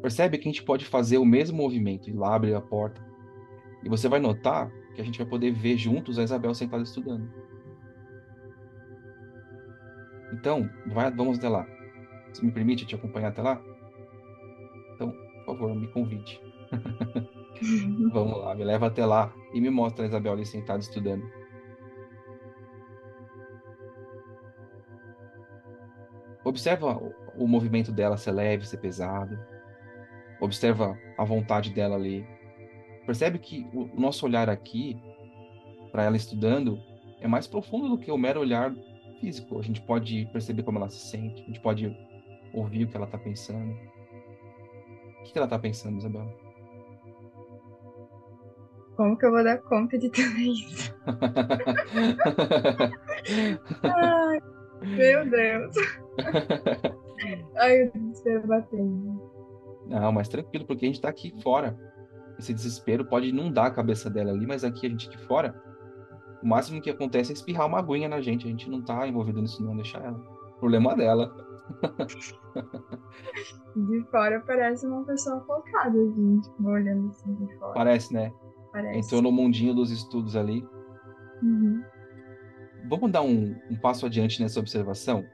Percebe 0.02 0.38
que 0.38 0.50
a 0.50 0.52
gente 0.52 0.66
pode 0.66 0.84
fazer 0.84 1.18
o 1.18 1.26
mesmo 1.26 1.56
movimento, 1.56 2.10
ir 2.10 2.14
lá 2.14 2.36
abrir 2.36 2.54
a 2.54 2.62
porta. 2.62 3.15
E 3.86 3.90
você 3.90 4.10
vai 4.10 4.20
notar 4.20 4.70
que 4.96 5.02
a 5.02 5.06
gente 5.06 5.20
vai 5.20 5.28
poder 5.28 5.52
ver 5.52 5.78
juntos 5.78 6.18
a 6.18 6.24
Isabel 6.24 6.54
sentada 6.56 6.82
estudando. 6.82 7.32
Então, 10.34 10.68
vai, 10.88 11.12
vamos 11.12 11.38
até 11.38 11.48
lá. 11.48 11.68
Você 12.34 12.44
me 12.44 12.52
permite 12.52 12.86
te 12.86 12.96
acompanhar 12.96 13.30
até 13.30 13.44
lá? 13.44 13.62
Então, 14.96 15.12
por 15.46 15.46
favor, 15.46 15.76
me 15.76 15.88
convide. 15.88 16.42
vamos 18.12 18.40
lá, 18.40 18.56
me 18.56 18.64
leva 18.64 18.88
até 18.88 19.06
lá 19.06 19.32
e 19.54 19.62
me 19.62 19.70
mostra 19.70 20.04
a 20.04 20.08
Isabel 20.08 20.34
ali 20.34 20.46
sentada 20.46 20.80
estudando. 20.80 21.24
Observa 26.44 27.00
o 27.36 27.48
movimento 27.48 27.92
dela 27.92 28.18
ser 28.18 28.32
leve, 28.32 28.68
ser 28.68 28.78
pesado. 28.78 29.40
Observa 30.40 30.98
a 31.18 31.24
vontade 31.24 31.72
dela 31.72 31.96
ali. 31.96 32.26
Percebe 33.06 33.40
que 33.40 33.68
o 33.74 33.90
nosso 34.00 34.26
olhar 34.26 34.50
aqui, 34.50 34.98
para 35.92 36.04
ela 36.04 36.18
estudando, 36.18 36.80
é 37.22 37.28
mais 37.28 37.48
profundo 37.48 37.90
do 37.90 37.98
que 37.98 38.12
o 38.12 38.18
mero 38.18 38.40
olhar 38.40 38.74
físico. 39.20 39.60
A 39.60 39.62
gente 39.62 39.82
pode 39.82 40.28
perceber 40.32 40.64
como 40.64 40.78
ela 40.78 40.90
se 40.90 41.10
sente, 41.10 41.44
a 41.44 41.46
gente 41.46 41.60
pode 41.60 41.96
ouvir 42.54 42.86
o 42.86 42.88
que 42.88 42.96
ela 42.96 43.06
está 43.06 43.18
pensando. 43.18 43.76
O 45.22 45.24
que 45.24 45.38
ela 45.38 45.46
está 45.46 45.60
pensando, 45.60 45.98
Isabela? 45.98 46.34
Como 48.96 49.18
que 49.18 49.26
eu 49.26 49.32
vou 49.32 49.44
dar 49.44 49.58
conta 49.60 49.98
de 49.98 50.10
tudo 50.10 50.40
isso? 50.40 50.96
Ai, 53.84 54.40
meu 54.82 55.30
Deus. 55.30 55.76
Ai, 57.58 57.84
o 57.84 57.92
desespero 57.92 58.48
batendo. 58.48 59.22
Não, 59.88 60.12
mas 60.12 60.30
tranquilo, 60.30 60.66
porque 60.66 60.86
a 60.86 60.88
gente 60.88 61.02
tá 61.02 61.10
aqui 61.10 61.34
fora. 61.42 61.78
Esse 62.38 62.54
desespero 62.54 63.06
pode 63.06 63.30
inundar 63.30 63.66
a 63.68 63.72
cabeça 63.72 64.10
dela 64.10 64.32
ali, 64.32 64.46
mas 64.46 64.64
aqui 64.64 64.86
a 64.86 64.90
gente 64.90 65.08
aqui 65.08 65.18
fora, 65.26 65.56
o 66.44 66.48
máximo 66.48 66.82
que 66.82 66.90
acontece 66.90 67.32
é 67.32 67.34
espirrar 67.34 67.68
uma 67.68 67.80
aguinha 67.80 68.10
na 68.10 68.22
gente. 68.22 68.46
A 68.46 68.50
gente 68.50 68.70
não 68.70 68.82
tá 68.82 69.08
envolvido 69.08 69.42
nisso, 69.42 69.64
não, 69.64 69.76
deixar 69.76 70.04
ela. 70.04 70.20
Problema 70.60 70.96
dela. 70.96 71.34
De 73.76 74.04
fora 74.12 74.40
parece 74.46 74.86
uma 74.86 75.04
pessoa 75.04 75.42
focada, 75.42 75.98
gente, 75.98 76.48
olhando 76.64 77.10
assim 77.10 77.34
de 77.34 77.58
fora. 77.58 77.74
Parece, 77.74 78.14
né? 78.14 78.32
Parece. 78.72 79.00
Entrou 79.00 79.22
no 79.22 79.32
mundinho 79.32 79.74
dos 79.74 79.90
estudos 79.90 80.36
ali. 80.36 80.66
Uhum. 81.42 81.84
Vamos 82.88 83.12
dar 83.12 83.24
um, 83.24 83.56
um 83.70 83.76
passo 83.78 84.06
adiante 84.06 84.42
nessa 84.42 84.60
observação? 84.60 85.26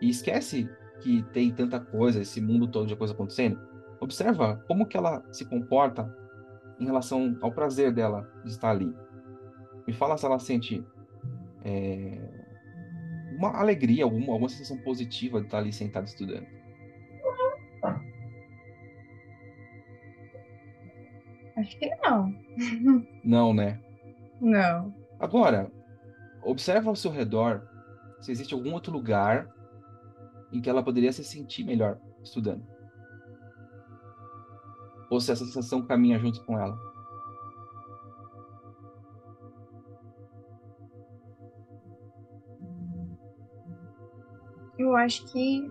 E 0.00 0.10
esquece 0.10 0.68
que 1.00 1.22
tem 1.32 1.50
tanta 1.52 1.80
coisa, 1.80 2.20
esse 2.20 2.40
mundo 2.40 2.68
todo 2.68 2.86
de 2.86 2.94
coisa 2.94 3.14
acontecendo. 3.14 3.58
Observa 4.00 4.62
como 4.68 4.86
que 4.86 4.96
ela 4.96 5.24
se 5.32 5.44
comporta 5.44 6.14
em 6.82 6.86
relação 6.86 7.38
ao 7.40 7.52
prazer 7.52 7.92
dela 7.92 8.28
de 8.44 8.50
estar 8.50 8.70
ali. 8.70 8.92
Me 9.86 9.92
fala 9.92 10.18
se 10.18 10.26
ela 10.26 10.38
sente 10.38 10.84
é, 11.64 12.18
uma 13.36 13.56
alegria, 13.56 14.04
alguma, 14.04 14.32
alguma 14.32 14.48
sensação 14.48 14.76
positiva 14.78 15.40
de 15.40 15.46
estar 15.46 15.58
ali 15.58 15.72
sentada 15.72 16.06
estudando. 16.06 16.46
Acho 21.56 21.78
que 21.78 21.88
não. 22.02 22.34
Não, 23.22 23.54
né? 23.54 23.80
Não. 24.40 24.92
Agora, 25.20 25.70
observa 26.42 26.90
ao 26.90 26.96
seu 26.96 27.12
redor 27.12 27.68
se 28.20 28.32
existe 28.32 28.54
algum 28.54 28.72
outro 28.72 28.92
lugar 28.92 29.48
em 30.52 30.60
que 30.60 30.68
ela 30.68 30.82
poderia 30.82 31.12
se 31.12 31.22
sentir 31.22 31.64
melhor 31.64 31.98
estudando. 32.22 32.71
Ou 35.12 35.20
se 35.20 35.30
essa 35.30 35.44
sensação 35.44 35.82
caminha 35.82 36.18
junto 36.18 36.42
com 36.42 36.58
ela. 36.58 36.74
Eu 44.78 44.96
acho 44.96 45.30
que 45.30 45.70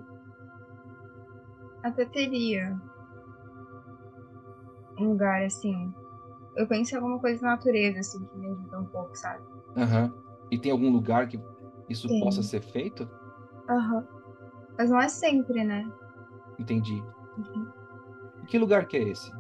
até 1.82 2.06
teria 2.06 2.80
um 5.00 5.06
lugar 5.10 5.44
assim. 5.44 5.92
Eu 6.56 6.68
penso 6.68 6.94
em 6.94 6.98
alguma 6.98 7.18
coisa 7.18 7.42
na 7.42 7.54
natureza, 7.54 8.00
assim, 8.00 8.24
que 8.24 8.38
me 8.38 8.46
ajuda 8.46 8.80
um 8.80 8.86
pouco, 8.86 9.16
sabe? 9.16 9.44
Aham. 9.76 10.04
Uhum. 10.04 10.22
E 10.52 10.60
tem 10.60 10.72
algum 10.72 10.92
lugar 10.92 11.28
que 11.28 11.42
isso 11.90 12.08
tem. 12.08 12.20
possa 12.20 12.44
ser 12.44 12.62
feito? 12.62 13.10
Aham. 13.68 13.98
Uhum. 13.98 14.08
Mas 14.78 14.90
não 14.92 15.02
é 15.02 15.10
sempre, 15.10 15.64
né? 15.64 15.92
Entendi. 16.60 17.04
Uhum. 17.38 17.81
Que 18.52 18.60
lugar 18.60 18.86
que 18.86 18.98
é 18.98 19.04
esse? 19.04 19.32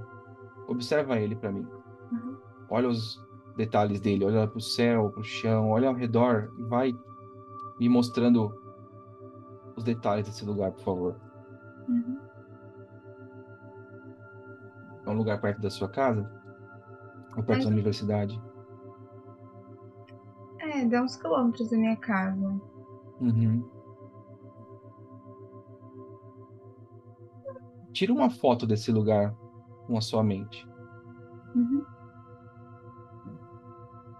Observa 0.69 1.19
ele 1.19 1.35
para 1.35 1.51
mim. 1.51 1.67
Uhum. 2.13 2.37
Olha 2.69 2.87
os 2.87 3.21
detalhes 3.57 3.99
dele, 3.99 4.23
olha 4.23 4.47
para 4.47 4.57
o 4.57 4.61
céu, 4.61 5.09
para 5.09 5.19
o 5.19 5.23
chão, 5.23 5.69
olha 5.69 5.89
ao 5.89 5.93
redor 5.93 6.49
e 6.57 6.63
vai 6.63 6.93
me 7.77 7.89
mostrando 7.89 8.57
os 9.75 9.83
detalhes 9.83 10.25
desse 10.27 10.45
lugar, 10.45 10.71
por 10.71 10.81
favor. 10.85 11.19
Uhum. 11.89 12.19
É 15.05 15.09
um 15.09 15.17
lugar 15.17 15.41
perto 15.41 15.59
da 15.59 15.69
sua 15.69 15.89
casa? 15.89 16.31
Ou 17.35 17.43
perto 17.43 17.63
é. 17.63 17.65
da 17.65 17.69
universidade? 17.69 18.41
É, 20.59 20.85
dá 20.85 21.03
uns 21.03 21.17
quilômetros 21.17 21.69
da 21.69 21.75
minha 21.75 21.97
casa. 21.97 22.61
Uhum. 23.19 23.69
Tira 27.93 28.13
uma 28.13 28.29
foto 28.29 28.65
desse 28.65 28.91
lugar 28.91 29.35
com 29.85 29.97
a 29.97 30.01
sua 30.01 30.23
mente. 30.23 30.67
Uhum. 31.55 31.83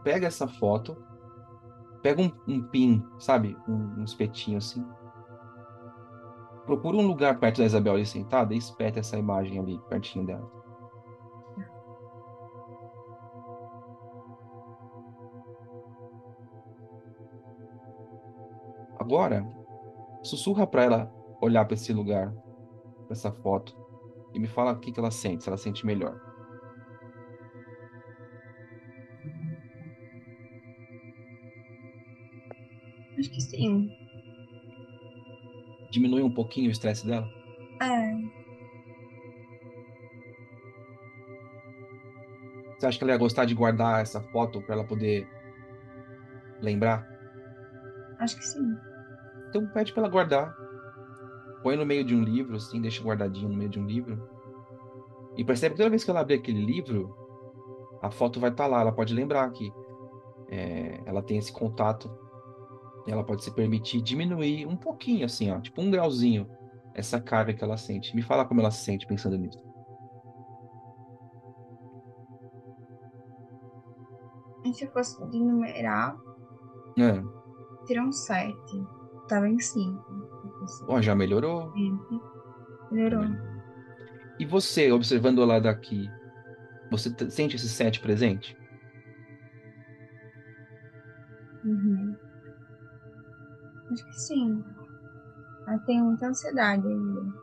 Pega 0.03 0.27
essa 0.27 0.47
foto, 0.47 0.97
pega 2.01 2.21
um, 2.21 2.31
um 2.47 2.63
pin, 2.63 3.05
sabe? 3.19 3.57
Um, 3.67 3.99
um, 3.99 4.03
espetinho 4.03 4.57
assim. 4.57 4.85
Procura 6.65 6.97
um 6.97 7.07
lugar 7.07 7.39
perto 7.39 7.59
da 7.59 7.65
Isabel 7.65 7.93
ali 7.93 8.05
sentada 8.05 8.53
e 8.53 8.57
espeta 8.57 8.99
essa 8.99 9.17
imagem 9.17 9.59
ali, 9.59 9.79
pertinho 9.89 10.25
dela. 10.25 10.61
Agora, 18.99 19.45
sussurra 20.23 20.67
para 20.67 20.83
ela 20.83 21.11
olhar 21.41 21.65
para 21.65 21.73
esse 21.73 21.91
lugar 21.91 22.33
essa 23.13 23.31
foto, 23.31 23.75
e 24.33 24.39
me 24.39 24.47
fala 24.47 24.71
o 24.73 24.79
que, 24.79 24.91
que 24.91 24.99
ela 24.99 25.11
sente, 25.11 25.43
se 25.43 25.49
ela 25.49 25.57
sente 25.57 25.85
melhor. 25.85 26.15
Acho 33.17 33.29
que 33.31 33.41
sim. 33.41 33.89
Diminui 35.91 36.23
um 36.23 36.33
pouquinho 36.33 36.69
o 36.69 36.71
estresse 36.71 37.05
dela? 37.05 37.27
É. 37.81 38.41
Você 42.77 42.87
acha 42.87 42.97
que 42.97 43.03
ela 43.03 43.13
ia 43.13 43.17
gostar 43.17 43.45
de 43.45 43.53
guardar 43.53 44.01
essa 44.01 44.21
foto 44.21 44.61
para 44.61 44.73
ela 44.73 44.83
poder 44.83 45.27
lembrar? 46.61 47.07
Acho 48.19 48.37
que 48.37 48.43
sim. 48.45 48.75
Então 49.49 49.67
pede 49.67 49.91
para 49.93 50.03
ela 50.03 50.11
guardar. 50.11 50.60
Põe 51.63 51.75
no 51.75 51.85
meio 51.85 52.03
de 52.03 52.15
um 52.15 52.23
livro, 52.23 52.55
assim, 52.55 52.81
deixa 52.81 53.03
guardadinho 53.03 53.49
no 53.49 53.55
meio 53.55 53.69
de 53.69 53.79
um 53.79 53.85
livro. 53.85 54.21
E 55.37 55.43
percebe 55.43 55.75
que 55.75 55.77
toda 55.77 55.89
vez 55.89 56.03
que 56.03 56.09
ela 56.09 56.21
abrir 56.21 56.35
aquele 56.35 56.63
livro, 56.63 57.15
a 58.01 58.09
foto 58.11 58.39
vai 58.39 58.49
estar 58.49 58.63
tá 58.65 58.69
lá. 58.69 58.81
Ela 58.81 58.91
pode 58.91 59.13
lembrar 59.13 59.49
que 59.51 59.71
é, 60.49 61.01
ela 61.05 61.21
tem 61.21 61.37
esse 61.37 61.51
contato. 61.51 62.09
Ela 63.07 63.23
pode 63.23 63.43
se 63.43 63.51
permitir 63.51 64.01
diminuir 64.01 64.67
um 64.67 64.75
pouquinho, 64.75 65.25
assim, 65.25 65.51
ó, 65.51 65.59
tipo 65.59 65.81
um 65.81 65.89
grauzinho, 65.89 66.47
essa 66.93 67.19
carga 67.19 67.53
que 67.53 67.63
ela 67.63 67.77
sente. 67.77 68.15
Me 68.15 68.21
fala 68.21 68.45
como 68.45 68.59
ela 68.61 68.71
se 68.71 68.83
sente 68.83 69.07
pensando 69.07 69.37
nisso. 69.37 69.71
Se 74.73 74.85
eu 74.85 74.91
fosse 74.91 75.23
de 75.29 75.39
numerar, 75.39 76.17
É. 76.97 77.99
um 77.99 78.11
7. 78.11 78.55
Tava 79.27 79.49
em 79.49 79.59
5. 79.59 80.20
Ó, 80.87 81.01
já 81.01 81.15
melhorou. 81.15 81.73
Melhorou. 82.91 83.25
E 84.39 84.45
você, 84.45 84.91
observando 84.91 85.41
ela 85.41 85.59
daqui, 85.59 86.09
você 86.89 87.09
sente 87.29 87.55
esse 87.55 87.69
sete 87.69 87.99
presente? 87.99 88.57
Uhum. 91.63 92.15
Acho 93.91 94.05
que 94.05 94.19
sim. 94.19 94.63
Ela 95.67 95.79
tem 95.79 96.01
muita 96.01 96.27
ansiedade 96.27 96.87
ainda. 96.87 97.33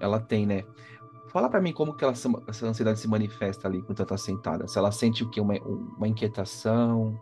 Ela 0.00 0.20
tem, 0.20 0.46
né? 0.46 0.64
Fala 1.32 1.48
pra 1.48 1.60
mim 1.60 1.72
como 1.72 1.94
que 1.94 2.04
ela, 2.04 2.12
essa 2.12 2.66
ansiedade 2.66 2.98
se 2.98 3.06
manifesta 3.06 3.68
ali 3.68 3.82
quando 3.82 4.00
ela 4.00 4.08
tá 4.08 4.16
sentada. 4.16 4.66
Se 4.66 4.78
ela 4.78 4.90
sente 4.90 5.22
o 5.22 5.30
quê? 5.30 5.40
Uma, 5.40 5.54
uma 5.58 6.08
inquietação? 6.08 7.18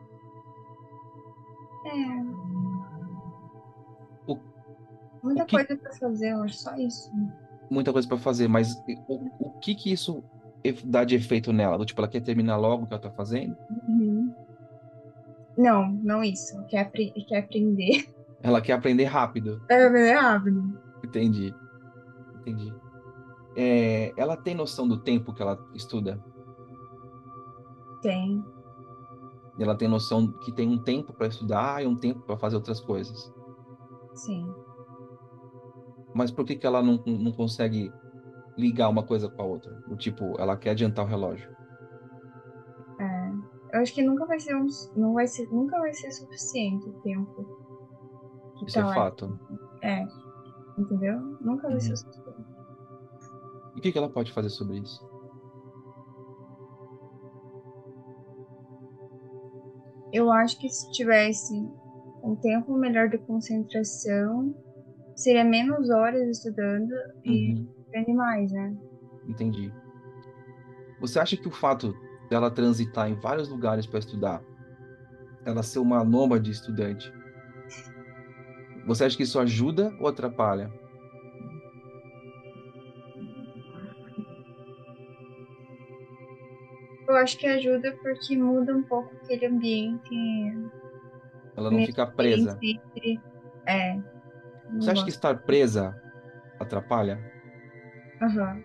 Muita 5.26 5.44
que- 5.44 5.56
coisa 5.56 5.76
pra 5.76 5.92
fazer, 5.92 6.28
acho 6.32 6.54
só 6.56 6.76
isso. 6.76 7.10
Muita 7.70 7.92
coisa 7.92 8.06
pra 8.08 8.16
fazer, 8.18 8.48
mas 8.48 8.74
o, 9.08 9.28
o 9.40 9.50
que 9.60 9.74
que 9.74 9.92
isso 9.92 10.22
dá 10.84 11.04
de 11.04 11.14
efeito 11.16 11.52
nela? 11.52 11.84
Tipo, 11.84 12.00
ela 12.00 12.08
quer 12.08 12.20
terminar 12.20 12.56
logo 12.56 12.84
o 12.84 12.86
que 12.86 12.92
ela 12.94 13.02
tá 13.02 13.10
fazendo? 13.10 13.56
Uhum. 13.88 14.32
Não, 15.58 15.90
não 15.92 16.22
isso. 16.22 16.62
Quer, 16.66 16.90
quer 16.90 17.38
aprender. 17.38 18.08
Ela 18.42 18.60
quer 18.60 18.72
aprender 18.74 19.04
rápido. 19.04 19.60
É 19.68 19.88
bem 19.90 20.12
rápido. 20.14 20.78
Entendi. 21.04 21.54
Entendi. 22.40 22.72
É, 23.56 24.12
ela 24.16 24.36
tem 24.36 24.54
noção 24.54 24.86
do 24.86 24.98
tempo 24.98 25.32
que 25.32 25.40
ela 25.42 25.58
estuda? 25.74 26.22
Tem. 28.02 28.44
Ela 29.58 29.74
tem 29.74 29.88
noção 29.88 30.30
que 30.40 30.52
tem 30.52 30.68
um 30.68 30.78
tempo 30.78 31.12
para 31.14 31.26
estudar 31.26 31.82
e 31.82 31.86
um 31.86 31.96
tempo 31.96 32.20
para 32.20 32.36
fazer 32.36 32.56
outras 32.56 32.78
coisas. 32.80 33.32
Sim. 34.14 34.52
Mas 36.16 36.30
por 36.30 36.46
que 36.46 36.56
que 36.56 36.66
ela 36.66 36.82
não, 36.82 36.96
não 37.04 37.30
consegue 37.30 37.92
ligar 38.56 38.88
uma 38.88 39.02
coisa 39.02 39.28
com 39.28 39.42
a 39.42 39.44
outra? 39.44 39.70
Do 39.86 39.96
tipo, 39.96 40.34
ela 40.40 40.56
quer 40.56 40.70
adiantar 40.70 41.04
o 41.04 41.08
relógio. 41.08 41.46
É. 42.98 43.32
Eu 43.74 43.82
acho 43.82 43.92
que 43.92 44.02
nunca 44.02 44.24
vai 44.24 44.40
ser 44.40 44.56
um, 44.56 44.66
não 44.96 45.12
vai 45.12 45.26
ser, 45.26 45.46
nunca 45.50 45.78
vai 45.78 45.92
ser 45.92 46.10
suficiente 46.12 46.88
o 46.88 46.92
tempo. 47.02 47.46
Isso 48.66 48.80
tá 48.80 48.90
é 48.90 48.94
fato. 48.94 49.38
É. 49.82 50.06
Entendeu? 50.78 51.20
Nunca 51.42 51.68
vai 51.68 51.78
ser 51.80 51.88
Uhum. 51.88 51.94
o 51.94 51.96
suficiente. 51.98 52.46
E 53.74 53.78
o 53.78 53.82
que 53.82 53.92
que 53.92 53.98
ela 53.98 54.08
pode 54.08 54.32
fazer 54.32 54.48
sobre 54.48 54.78
isso? 54.78 55.06
Eu 60.14 60.32
acho 60.32 60.58
que 60.58 60.68
se 60.70 60.90
tivesse 60.92 61.52
um 62.22 62.34
tempo 62.36 62.74
melhor 62.78 63.10
de 63.10 63.18
concentração, 63.18 64.54
seria 65.16 65.44
menos 65.44 65.90
horas 65.90 66.28
estudando 66.28 66.92
e 67.24 67.54
Uhum, 67.54 67.68
aprende 67.88 68.12
mais, 68.12 68.52
né? 68.52 68.76
entendi. 69.26 69.72
Você 71.00 71.18
acha 71.18 71.36
que 71.36 71.48
o 71.48 71.50
fato 71.50 71.94
dela 72.30 72.50
transitar 72.50 73.08
em 73.10 73.14
vários 73.14 73.48
lugares 73.48 73.86
para 73.86 73.98
estudar, 73.98 74.42
ela 75.44 75.62
ser 75.62 75.78
uma 75.78 76.04
nômade 76.04 76.50
estudante, 76.50 77.12
você 78.86 79.04
acha 79.04 79.16
que 79.16 79.24
isso 79.24 79.40
ajuda 79.40 79.92
ou 79.98 80.06
atrapalha? 80.06 80.70
Eu 87.08 87.16
acho 87.16 87.38
que 87.38 87.46
ajuda 87.46 87.96
porque 88.02 88.36
muda 88.36 88.76
um 88.76 88.82
pouco 88.82 89.14
aquele 89.16 89.46
ambiente. 89.46 90.14
Ela 91.56 91.70
não 91.70 91.84
fica 91.84 92.06
presa? 92.06 92.58
Entre... 92.62 93.20
É. 93.66 93.98
Você 94.74 94.90
acha 94.90 95.04
que 95.04 95.10
estar 95.10 95.36
presa 95.42 95.94
atrapalha? 96.60 97.18
Aham. 98.22 98.62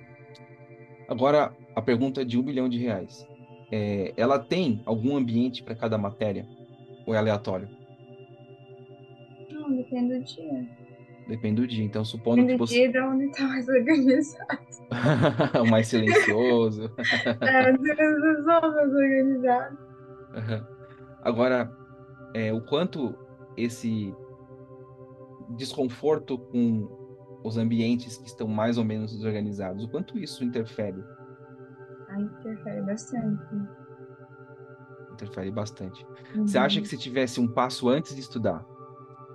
Agora, 1.08 1.54
a 1.76 1.82
pergunta 1.82 2.22
é 2.22 2.26
de 2.26 2.38
um 2.38 2.44
bilhão 2.44 2.70
de 2.70 2.78
reais. 2.78 3.26
É, 3.72 4.14
ela 4.18 4.40
tem 4.40 4.82
algum 4.86 5.16
ambiente 5.16 5.64
para 5.64 5.76
cada 5.76 5.98
matéria? 5.98 6.46
Ou 7.06 7.14
é 7.14 7.18
aleatório? 7.18 7.70
Não, 9.52 9.76
depende 9.76 10.18
do 10.18 10.24
dia. 10.24 10.66
Depende 11.28 11.62
do 11.62 11.68
dia. 11.68 11.84
Então, 11.84 12.04
supondo 12.04 12.38
que 12.38 12.42
Depende 12.44 12.58
do 12.58 12.68
você. 12.68 12.74
dia 12.76 12.86
e 12.86 12.92
de 12.92 13.00
onde 13.00 13.32
tá 13.32 13.48
mais 13.48 13.68
organizado. 13.68 14.60
o 15.64 15.70
mais 15.70 15.88
silencioso. 15.88 16.92
É, 17.42 17.74
sou 17.74 18.72
mais 18.72 18.94
organizado. 18.94 19.78
Agora, 21.22 21.72
é, 22.34 22.54
o 22.54 22.62
quanto 22.62 23.16
esse 23.58 24.14
desconforto 25.56 26.40
com 26.52 26.90
os 27.44 27.58
ambientes 27.58 28.18
que 28.18 28.28
estão 28.28 28.48
mais 28.48 28.78
ou 28.78 28.86
menos 28.86 29.12
desorganizados, 29.14 29.84
o 29.86 29.90
quanto 29.90 30.18
isso 30.20 30.44
interfere? 30.44 31.06
Aí 32.08 32.26
interfere 32.26 32.82
bastante. 32.84 33.56
Interfere 35.12 35.52
bastante. 35.52 36.08
Uhum. 36.34 36.46
Você 36.46 36.58
acha 36.58 36.82
que 36.82 36.88
se 36.88 36.98
tivesse 36.98 37.40
um 37.40 37.48
passo 37.52 37.90
antes 37.90 38.16
de 38.16 38.22
estudar, 38.22 38.66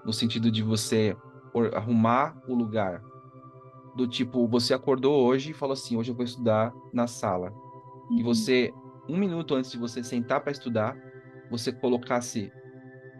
no 0.05 0.13
sentido 0.13 0.51
de 0.51 0.63
você 0.63 1.19
arrumar 1.75 2.39
o 2.47 2.55
lugar, 2.55 3.05
do 3.95 4.09
tipo, 4.09 4.49
você 4.49 4.75
acordou 4.75 5.25
hoje 5.27 5.51
e 5.53 5.55
falou 5.55 5.75
assim, 5.75 5.97
hoje 5.97 6.13
eu 6.13 6.17
vou 6.17 6.25
estudar 6.25 6.77
na 6.93 7.07
sala, 7.07 7.57
e 8.17 8.23
Uhum. 8.23 8.23
você, 8.23 8.77
um 9.09 9.19
minuto 9.19 9.55
antes 9.55 9.71
de 9.71 9.79
você 9.79 10.05
sentar 10.05 10.43
para 10.43 10.53
estudar, 10.53 10.99
você 11.49 11.73
colocasse 11.73 12.55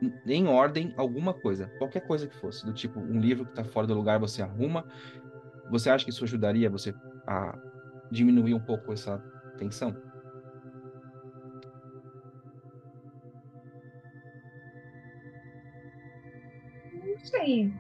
em- 0.01 0.21
em 0.27 0.47
ordem 0.47 0.93
alguma 0.97 1.35
coisa, 1.35 1.73
qualquer 1.79 2.01
coisa 2.03 2.29
que 2.29 2.35
fosse, 2.35 2.65
do 2.65 2.73
tipo, 2.73 3.01
um 3.01 3.19
livro 3.21 3.45
que 3.47 3.53
está 3.53 3.65
fora 3.65 3.87
do 3.87 3.95
lugar, 3.95 4.19
você 4.21 4.43
arruma, 4.43 4.87
você 5.67 5.91
acha 5.91 6.05
que 6.05 6.11
isso 6.11 6.25
ajudaria 6.25 6.71
você 6.71 6.97
a 7.27 7.59
diminuir 8.11 8.55
um 8.55 8.61
pouco 8.61 8.93
essa 8.93 9.23
tensão? 9.57 9.99
Não 16.93 17.19
sei. 17.25 17.73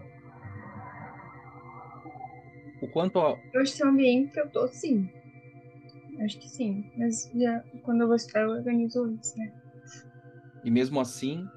O 2.81 2.89
quanto 2.89 3.19
a- 3.21 3.39
Eu 3.53 3.61
acho 3.61 3.77
que 3.77 3.83
é 3.83 3.87
o 3.87 3.89
ambiente 3.91 4.33
que 4.33 4.41
eu 4.41 4.49
tô, 4.51 4.67
sim. 4.69 5.09
Acho 6.21 6.39
que 6.39 6.49
sim. 6.49 6.85
Mas 6.97 7.31
já, 7.35 7.65
quando 7.83 8.03
eu 8.03 8.07
vou 8.07 8.17
estudar, 8.17 8.43
eu 8.43 8.51
organizo 8.51 9.05
antes, 9.05 9.35
né? 9.37 9.53
E 10.63 10.71
mesmo 10.71 11.01
assim, 11.01 11.49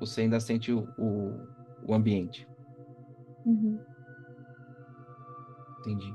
você 0.00 0.22
ainda 0.22 0.40
sente 0.40 0.72
o, 0.72 0.88
o, 0.98 1.46
o 1.86 1.94
ambiente. 1.94 2.48
Uhum. 3.46 3.78
Entendi. 5.80 6.12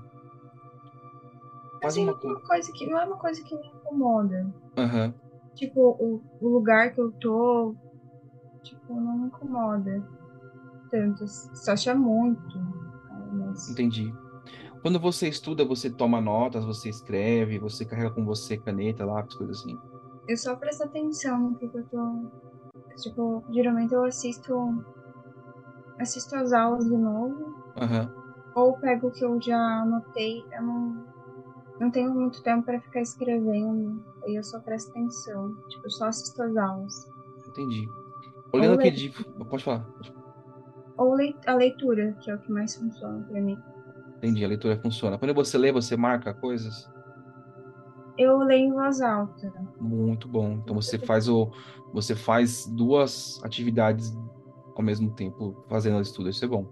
Mas 1.73 1.95
Faz 1.95 1.97
é 1.97 2.01
uma 2.01 2.11
uma 2.13 2.19
coisa. 2.19 2.41
coisa 2.47 2.71
que 2.73 2.85
não 2.87 2.99
é 2.99 3.05
uma 3.05 3.17
coisa 3.17 3.43
que 3.43 3.55
me 3.55 3.67
incomoda. 3.67 4.53
Aham. 4.77 5.13
Tipo, 5.55 5.79
o, 5.99 6.21
o 6.41 6.49
lugar 6.49 6.93
que 6.93 6.99
eu 6.99 7.11
tô, 7.13 7.75
tipo, 8.63 8.93
não 8.99 9.17
me 9.19 9.27
incomoda 9.27 10.03
tanto. 10.91 11.25
Só 11.27 11.71
acha 11.73 11.95
muito. 11.95 12.59
Mas... 13.33 13.69
Entendi. 13.69 14.13
Quando 14.81 14.99
você 14.99 15.27
estuda, 15.27 15.65
você 15.65 15.89
toma 15.89 16.21
notas, 16.21 16.63
você 16.63 16.89
escreve, 16.89 17.57
você 17.57 17.85
carrega 17.85 18.11
com 18.11 18.23
você 18.25 18.57
caneta, 18.57 19.05
lápis, 19.05 19.35
coisas 19.35 19.59
assim. 19.59 19.75
Eu 20.27 20.37
só 20.37 20.55
presto 20.55 20.83
atenção 20.83 21.39
no 21.39 21.55
que, 21.57 21.67
que 21.67 21.77
eu 21.77 21.83
tô. 21.85 22.31
Tipo, 23.01 23.45
geralmente 23.49 23.93
eu 23.93 24.03
assisto 24.05 24.83
assisto 25.99 26.35
as 26.37 26.53
aulas 26.53 26.85
de 26.85 26.95
novo, 26.97 27.53
Aham. 27.75 28.13
ou 28.55 28.79
pego 28.79 29.07
o 29.07 29.11
que 29.11 29.23
eu 29.25 29.39
já 29.41 29.57
anotei. 29.81 30.47
Eu 30.53 30.63
não, 30.63 31.05
não 31.79 31.91
tenho 31.91 32.13
muito 32.13 32.41
tempo 32.43 32.65
para 32.65 32.81
ficar 32.81 33.01
escrevendo, 33.01 34.03
aí 34.23 34.35
eu 34.35 34.43
só 34.43 34.59
presto 34.61 34.89
atenção. 34.91 35.55
Tipo, 35.69 35.87
eu 35.87 35.91
só 35.91 36.07
assisto 36.07 36.41
as 36.43 36.55
aulas. 36.57 37.07
Entendi. 37.47 37.91
Olhando 38.53 38.73
Ou 38.73 38.75
aqui 38.75 38.91
le- 38.91 38.91
de. 38.91 39.11
Pode 39.49 39.63
falar. 39.63 39.87
Ou 41.01 41.09
lei- 41.15 41.39
a 41.47 41.53
leitura, 41.55 42.17
que 42.19 42.29
é 42.29 42.35
o 42.35 42.41
que 42.41 42.51
mais 42.51 42.75
funciona 42.75 43.23
para 43.25 43.41
mim. 43.41 43.57
Entendi, 44.21 44.43
a 44.43 44.47
leitura 44.47 44.79
funciona. 44.81 45.17
Quando 45.19 45.33
você 45.33 45.57
lê, 45.57 45.71
você 45.71 45.95
marca 45.95 46.33
coisas? 46.33 46.89
Eu 48.17 48.37
leio 48.39 48.69
em 48.69 48.73
voz 48.73 49.01
alta. 49.01 49.53
Muito 49.79 50.27
bom. 50.27 50.53
Então 50.53 50.75
você 50.75 50.97
faz 50.97 51.27
o. 51.27 51.51
Você 51.93 52.15
faz 52.15 52.65
duas 52.65 53.41
atividades 53.43 54.13
ao 54.75 54.83
mesmo 54.83 55.11
tempo, 55.11 55.55
fazendo 55.69 55.97
o 55.97 56.01
estudo. 56.01 56.29
Isso 56.29 56.43
é 56.43 56.47
bom. 56.47 56.65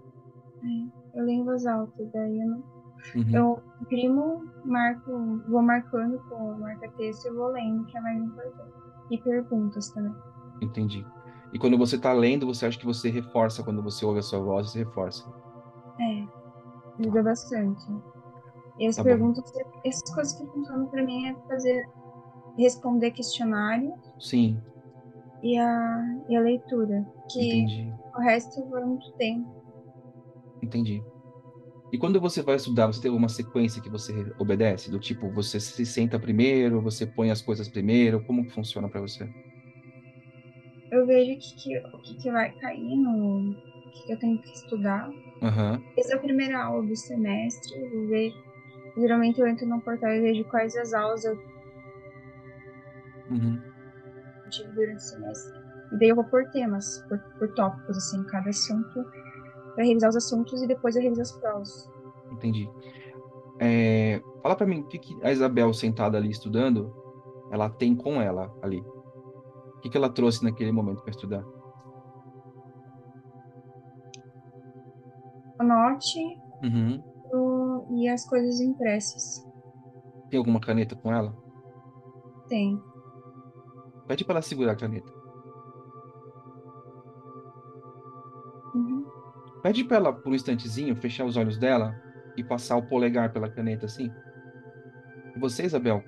Eu 1.14 1.24
leio 1.24 1.40
em 1.40 1.44
voz 1.44 1.66
alta, 1.66 2.10
daí 2.12 2.40
eu 2.40 2.48
não 2.48 2.74
Uhum. 3.14 3.30
Eu 3.32 3.62
imprimo, 3.82 4.44
marco, 4.64 5.42
vou 5.48 5.62
marcando 5.62 6.18
com 6.28 6.58
marca-texto 6.58 7.26
e 7.26 7.30
vou 7.30 7.48
lendo, 7.48 7.84
que 7.86 7.96
é 7.96 8.00
mais 8.00 8.22
importante. 8.22 8.72
E 9.10 9.18
perguntas 9.18 9.90
também. 9.90 10.14
Entendi. 10.62 11.06
E 11.52 11.58
quando 11.58 11.76
você 11.76 11.96
está 11.96 12.12
lendo, 12.12 12.46
você 12.46 12.66
acha 12.66 12.78
que 12.78 12.86
você 12.86 13.10
reforça, 13.10 13.62
quando 13.62 13.82
você 13.82 14.04
ouve 14.04 14.20
a 14.20 14.22
sua 14.22 14.40
voz, 14.40 14.70
você 14.70 14.78
reforça. 14.80 15.24
É, 16.00 16.26
ajuda 16.98 17.22
bastante. 17.22 17.84
E 18.78 18.86
as 18.86 18.96
Tá 18.96 19.02
bom. 19.02 19.08
perguntas, 19.10 19.44
essas 19.84 20.14
coisas 20.14 20.34
que 20.36 20.46
funcionam 20.48 20.86
pra 20.88 21.04
mim 21.04 21.26
é 21.26 21.34
fazer, 21.46 21.88
responder 22.58 23.12
questionário 23.12 23.92
Sim, 24.18 24.60
e 25.42 25.56
a, 25.58 26.02
e 26.28 26.36
a 26.36 26.40
leitura. 26.40 27.04
Que 27.30 27.40
entendi. 27.40 27.92
o 28.16 28.20
resto 28.20 28.68
vai 28.68 28.84
muito 28.84 29.06
tempo. 29.16 29.48
Entendi. 30.62 31.04
E 31.92 31.98
quando 31.98 32.20
você 32.20 32.42
vai 32.42 32.56
estudar, 32.56 32.88
você 32.88 33.00
tem 33.00 33.08
alguma 33.08 33.28
sequência 33.28 33.80
que 33.80 33.88
você 33.88 34.26
obedece? 34.36 34.90
Do 34.90 34.98
tipo, 34.98 35.30
você 35.30 35.60
se 35.60 35.86
senta 35.86 36.18
primeiro, 36.18 36.82
você 36.82 37.06
põe 37.06 37.30
as 37.30 37.40
coisas 37.40 37.68
primeiro? 37.68 38.22
Como 38.24 38.44
que 38.44 38.52
funciona 38.52 38.88
para 38.88 39.00
você? 39.00 39.28
Eu 40.90 41.06
vejo 41.06 41.32
o 41.32 41.38
que, 41.38 41.78
o 41.92 41.98
que, 41.98 42.14
que 42.22 42.32
vai 42.32 42.52
cair 42.54 42.96
no. 42.96 43.50
O 43.50 43.56
que, 44.06 44.12
eu 44.12 44.18
tenho 44.18 44.38
que 44.38 44.48
estudar. 44.48 45.08
Aham, 45.40 45.80
Essa 45.96 46.14
é 46.14 46.16
a 46.16 46.20
primeira 46.20 46.64
aula 46.64 46.82
do 46.84 46.96
semestre. 46.96 47.78
Eu 47.80 48.08
vejo, 48.08 48.36
geralmente 48.96 49.40
eu 49.40 49.46
entro 49.46 49.66
no 49.66 49.80
portal 49.82 50.10
e 50.12 50.20
vejo 50.20 50.44
quais 50.44 50.76
as 50.76 50.92
aulas 50.92 51.24
eu 51.24 51.36
uhum, 53.30 53.60
tive 54.50 54.72
durante 54.72 54.96
o 54.98 55.00
semestre. 55.00 55.52
E 55.92 55.98
daí 55.98 56.08
eu 56.08 56.16
vou 56.16 56.24
por 56.24 56.48
temas, 56.50 56.86
por, 57.08 57.18
por 57.38 57.52
tópicos, 57.54 57.96
assim, 57.96 58.24
cada 58.24 58.50
assunto, 58.50 59.04
para 59.74 59.84
revisar 59.84 60.10
os 60.10 60.16
assuntos 60.16 60.62
e 60.62 60.66
depois 60.66 60.96
eu 60.96 61.02
reviso 61.02 61.22
as 61.22 61.32
provas. 61.32 61.68
entendi. 62.32 62.68
É, 63.60 64.22
fala 64.42 64.56
para 64.56 64.66
mim, 64.66 64.80
o 64.80 64.86
que, 64.88 64.98
que 64.98 65.22
a 65.22 65.32
Isabel 65.32 65.72
sentada 65.72 66.18
ali 66.18 66.30
estudando, 66.30 66.92
ela 67.50 67.70
tem 67.70 67.94
com 67.94 68.20
ela 68.20 68.52
ali? 68.62 68.80
O 68.80 69.80
que, 69.82 69.90
que 69.90 69.96
ela 69.96 70.10
trouxe 70.12 70.42
naquele 70.44 70.72
momento 70.72 71.02
para 71.02 71.10
estudar? 71.12 71.44
O 75.58 75.64
note 75.64 76.20
Uhum. 76.62 77.02
E 77.90 78.08
as 78.08 78.24
coisas 78.28 78.60
impressas. 78.60 79.42
Tem 80.30 80.38
alguma 80.38 80.60
caneta 80.60 80.96
com 80.96 81.12
ela? 81.12 81.34
Tem. 82.48 82.80
Pede 84.06 84.24
para 84.24 84.34
ela 84.34 84.42
segurar 84.42 84.72
a 84.72 84.76
caneta. 84.76 85.10
Uhum. 88.74 89.04
Pede 89.62 89.84
para 89.84 89.96
ela, 89.96 90.12
por 90.12 90.30
um 90.30 90.34
instantezinho, 90.34 90.96
fechar 90.96 91.24
os 91.24 91.36
olhos 91.36 91.58
dela 91.58 91.94
e 92.36 92.44
passar 92.44 92.76
o 92.76 92.86
polegar 92.86 93.32
pela 93.32 93.50
caneta 93.50 93.86
assim. 93.86 94.10
Você, 95.38 95.64
Isabel, 95.64 96.02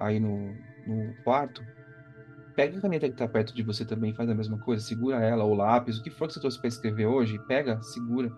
aí 0.00 0.18
no, 0.18 0.54
no 0.86 1.14
quarto, 1.22 1.62
pega 2.54 2.78
a 2.78 2.80
caneta 2.80 3.08
que 3.08 3.16
tá 3.16 3.28
perto 3.28 3.54
de 3.54 3.62
você 3.62 3.84
também, 3.84 4.14
faz 4.14 4.28
a 4.28 4.34
mesma 4.34 4.58
coisa, 4.58 4.84
segura 4.84 5.22
ela, 5.22 5.44
ou 5.44 5.54
lápis, 5.54 5.98
o 5.98 6.02
que 6.02 6.10
for 6.10 6.26
que 6.26 6.34
você 6.34 6.40
trouxe 6.40 6.58
para 6.58 6.68
escrever 6.68 7.06
hoje, 7.06 7.38
pega, 7.46 7.80
segura. 7.82 8.30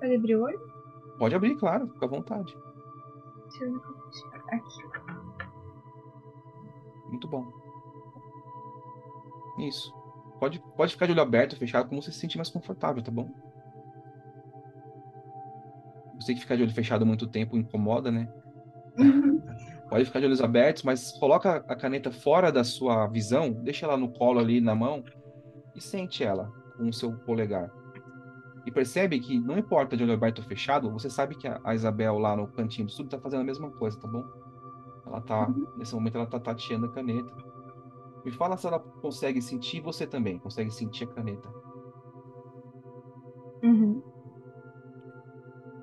Pode 0.00 0.14
abrir 0.14 0.36
o 0.36 0.42
olho? 0.42 0.73
Pode 1.18 1.34
abrir, 1.34 1.56
claro, 1.56 1.88
fica 1.88 2.06
à 2.06 2.08
vontade. 2.08 2.54
Deixa 3.48 3.64
eu. 3.64 3.76
Aqui. 4.50 4.82
Muito 7.08 7.28
bom. 7.28 7.44
Isso. 9.60 9.92
Pode, 10.40 10.60
pode 10.76 10.92
ficar 10.92 11.06
de 11.06 11.12
olho 11.12 11.22
aberto, 11.22 11.56
fechado, 11.56 11.88
como 11.88 12.02
você 12.02 12.10
se 12.10 12.18
sentir 12.18 12.36
mais 12.36 12.50
confortável, 12.50 13.02
tá 13.02 13.10
bom? 13.10 13.30
Eu 16.14 16.20
sei 16.20 16.34
que 16.34 16.40
ficar 16.40 16.56
de 16.56 16.62
olho 16.62 16.72
fechado 16.72 17.06
muito 17.06 17.26
tempo 17.26 17.56
incomoda, 17.56 18.10
né? 18.10 18.28
Uhum. 18.98 19.40
Pode 19.88 20.06
ficar 20.06 20.18
de 20.18 20.26
olhos 20.26 20.40
abertos, 20.40 20.82
mas 20.82 21.12
coloca 21.12 21.64
a 21.68 21.76
caneta 21.76 22.10
fora 22.10 22.50
da 22.50 22.64
sua 22.64 23.06
visão, 23.06 23.52
deixa 23.52 23.86
ela 23.86 23.96
no 23.96 24.12
colo 24.12 24.40
ali 24.40 24.60
na 24.60 24.74
mão 24.74 25.04
e 25.76 25.80
sente 25.80 26.24
ela 26.24 26.50
com 26.76 26.88
o 26.88 26.92
seu 26.92 27.12
polegar. 27.18 27.70
E 28.66 28.70
percebe 28.70 29.20
que 29.20 29.38
não 29.38 29.58
importa 29.58 29.96
de 29.96 30.02
olho 30.02 30.14
aberto 30.14 30.38
ou 30.38 30.44
fechado, 30.44 30.90
você 30.90 31.10
sabe 31.10 31.34
que 31.34 31.46
a 31.46 31.60
a 31.62 31.74
Isabel 31.74 32.18
lá 32.18 32.34
no 32.34 32.48
cantinho 32.48 32.86
do 32.86 32.90
estudo 32.90 33.10
tá 33.10 33.18
fazendo 33.18 33.42
a 33.42 33.44
mesma 33.44 33.70
coisa, 33.70 33.98
tá 34.00 34.08
bom? 34.08 34.24
Ela 35.06 35.20
tá, 35.20 35.52
nesse 35.76 35.94
momento 35.94 36.16
ela 36.16 36.26
tá 36.26 36.40
tateando 36.40 36.86
a 36.86 36.92
caneta. 36.92 37.30
Me 38.24 38.32
fala 38.32 38.56
se 38.56 38.66
ela 38.66 38.78
consegue 38.78 39.42
sentir 39.42 39.80
você 39.80 40.06
também, 40.06 40.38
consegue 40.38 40.70
sentir 40.70 41.04
a 41.04 41.08
caneta. 41.08 41.48
Uhum. 43.62 44.02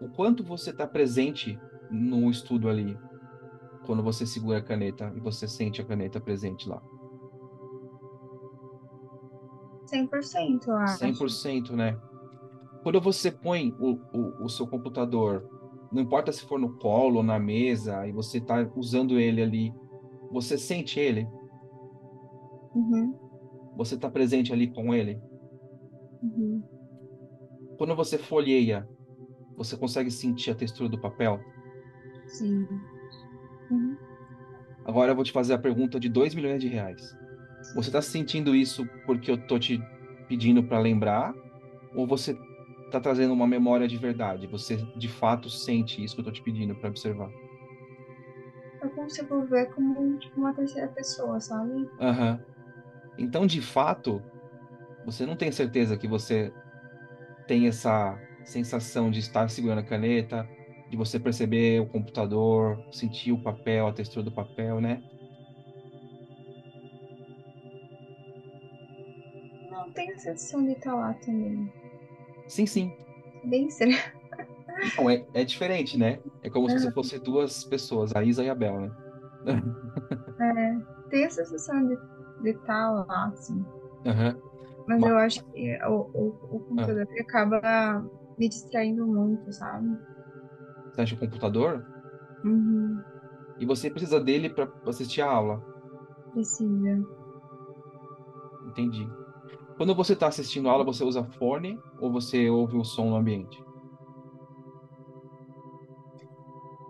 O 0.01 0.09
quanto 0.09 0.43
você 0.43 0.71
está 0.71 0.87
presente 0.87 1.59
no 1.91 2.31
estudo 2.31 2.67
ali, 2.67 2.97
quando 3.85 4.01
você 4.01 4.25
segura 4.25 4.57
a 4.57 4.63
caneta 4.63 5.11
e 5.15 5.19
você 5.19 5.47
sente 5.47 5.81
a 5.81 5.85
caneta 5.85 6.19
presente 6.19 6.67
lá. 6.67 6.81
100%, 9.85 10.67
eu 10.67 10.75
acho. 10.77 11.05
100%, 11.05 11.71
né? 11.73 11.99
Quando 12.83 12.99
você 12.99 13.31
põe 13.31 13.75
o, 13.79 13.99
o, 14.13 14.45
o 14.45 14.49
seu 14.49 14.67
computador, 14.67 15.47
não 15.91 16.01
importa 16.01 16.31
se 16.31 16.45
for 16.45 16.59
no 16.59 16.77
colo 16.77 17.17
ou 17.17 17.23
na 17.23 17.39
mesa, 17.39 18.07
e 18.07 18.11
você 18.11 18.39
está 18.39 18.67
usando 18.75 19.19
ele 19.19 19.41
ali, 19.41 19.73
você 20.31 20.57
sente 20.57 20.99
ele? 20.99 21.27
Uhum. 22.73 23.13
Você 23.75 23.95
está 23.95 24.09
presente 24.09 24.51
ali 24.51 24.67
com 24.67 24.93
ele? 24.93 25.19
Uhum. 26.23 26.63
Quando 27.77 27.95
você 27.95 28.17
folheia, 28.17 28.87
você 29.57 29.75
consegue 29.77 30.09
sentir 30.09 30.51
a 30.51 30.55
textura 30.55 30.89
do 30.89 30.99
papel? 30.99 31.39
Sim. 32.27 32.65
Uhum. 33.69 33.97
Agora 34.85 35.11
eu 35.11 35.15
vou 35.15 35.23
te 35.23 35.31
fazer 35.31 35.53
a 35.53 35.59
pergunta 35.59 35.99
de 35.99 36.09
2 36.09 36.33
milhões 36.33 36.61
de 36.61 36.67
reais. 36.67 37.15
Você 37.75 37.89
está 37.89 38.01
sentindo 38.01 38.55
isso 38.55 38.85
porque 39.05 39.29
eu 39.29 39.37
tô 39.47 39.59
te 39.59 39.79
pedindo 40.27 40.63
para 40.63 40.79
lembrar? 40.79 41.33
Ou 41.93 42.07
você 42.07 42.35
está 42.91 43.01
trazendo 43.01 43.33
uma 43.33 43.47
memória 43.47 43.87
de 43.87 43.97
verdade? 43.97 44.47
Você 44.47 44.85
de 44.95 45.07
fato 45.07 45.49
sente 45.49 46.03
isso 46.03 46.15
que 46.15 46.21
eu 46.21 46.25
tô 46.25 46.31
te 46.31 46.41
pedindo 46.43 46.75
para 46.75 46.89
observar? 46.89 47.31
Eu 48.81 48.89
consigo 48.91 49.45
ver 49.45 49.69
como 49.73 50.17
tipo, 50.19 50.39
uma 50.39 50.53
terceira 50.53 50.87
pessoa, 50.89 51.39
sabe? 51.39 51.89
Aham. 51.99 52.43
Então, 53.17 53.45
de 53.47 53.61
fato, 53.61 54.25
você 55.03 55.25
não 55.25 55.35
tem 55.37 55.51
certeza 55.51 55.97
que 55.97 56.07
você 56.07 56.53
tem 57.47 57.67
essa 57.67 58.19
sensação 58.45 59.11
de 59.11 59.19
estar 59.19 59.49
segurando 59.49 59.79
a 59.79 59.85
caneta, 59.85 60.49
de 60.89 60.97
você 60.97 61.19
perceber 61.19 61.81
o 61.81 61.89
computador, 61.89 62.83
sentir 62.91 63.31
o 63.31 63.41
papel, 63.41 63.87
a 63.87 63.93
textura 63.93 64.23
do 64.23 64.31
papel, 64.31 64.81
né? 64.81 65.03
Não 69.71 69.91
tem 69.91 70.11
a 70.11 70.17
sensação 70.19 70.63
de 70.63 70.73
estar 70.73 70.93
lá 70.93 71.13
também. 71.15 71.71
Sim, 72.51 72.67
sim. 72.67 72.95
Bem 73.43 73.67
estranho. 73.67 73.97
Não, 74.97 75.09
é, 75.09 75.27
é 75.33 75.43
diferente, 75.43 75.97
né? 75.97 76.21
É 76.41 76.49
como 76.49 76.69
se 76.69 76.79
você 76.79 76.91
fosse 76.91 77.19
duas 77.19 77.63
pessoas, 77.63 78.11
a 78.15 78.23
Isa 78.23 78.43
e 78.43 78.49
a 78.49 78.55
Bel, 78.55 78.79
né? 78.81 78.91
Tem 81.09 81.25
a 81.25 81.29
sensação 81.29 81.85
de 81.87 81.99
de 82.39 82.49
estar 82.51 82.89
lá, 82.91 83.27
assim. 83.31 83.69
Aham. 84.05 84.41
Mas 84.85 85.03
Ma- 85.03 85.07
eu 85.07 85.17
acho 85.17 85.43
que 85.51 85.77
o, 85.85 86.09
o, 86.13 86.37
o 86.57 86.61
computador 86.63 87.07
ele 87.09 87.21
acaba 87.21 87.61
me 88.37 88.47
distraindo 88.49 89.05
muito, 89.07 89.51
sabe? 89.53 89.99
Você 90.93 91.01
acha 91.01 91.15
o 91.15 91.17
computador? 91.17 91.85
Uhum. 92.43 93.05
E 93.57 93.65
você 93.65 93.89
precisa 93.89 94.19
dele 94.19 94.49
para 94.49 94.69
assistir 94.85 95.21
a 95.21 95.29
aula. 95.31 95.65
Precisa. 96.33 97.05
Entendi. 98.63 99.13
Quando 99.81 99.95
você 99.95 100.13
está 100.13 100.27
assistindo 100.27 100.69
a 100.69 100.73
aula, 100.73 100.85
você 100.85 101.03
usa 101.03 101.23
fone 101.39 101.75
ou 101.97 102.11
você 102.11 102.47
ouve 102.51 102.77
o 102.77 102.83
som 102.83 103.09
no 103.09 103.15
ambiente? 103.15 103.57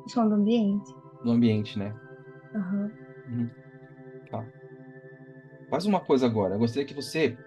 O 0.06 0.10
som 0.10 0.28
do 0.28 0.36
ambiente. 0.36 0.94
No 1.24 1.32
ambiente, 1.32 1.80
né? 1.80 1.96
Aham. 2.54 2.92
Faz 5.70 5.86
uma 5.86 6.02
coisa 6.02 6.26
agora. 6.26 6.56
Eu 6.56 6.60
gostaria 6.60 6.86
que 6.86 6.94
você 6.94 7.38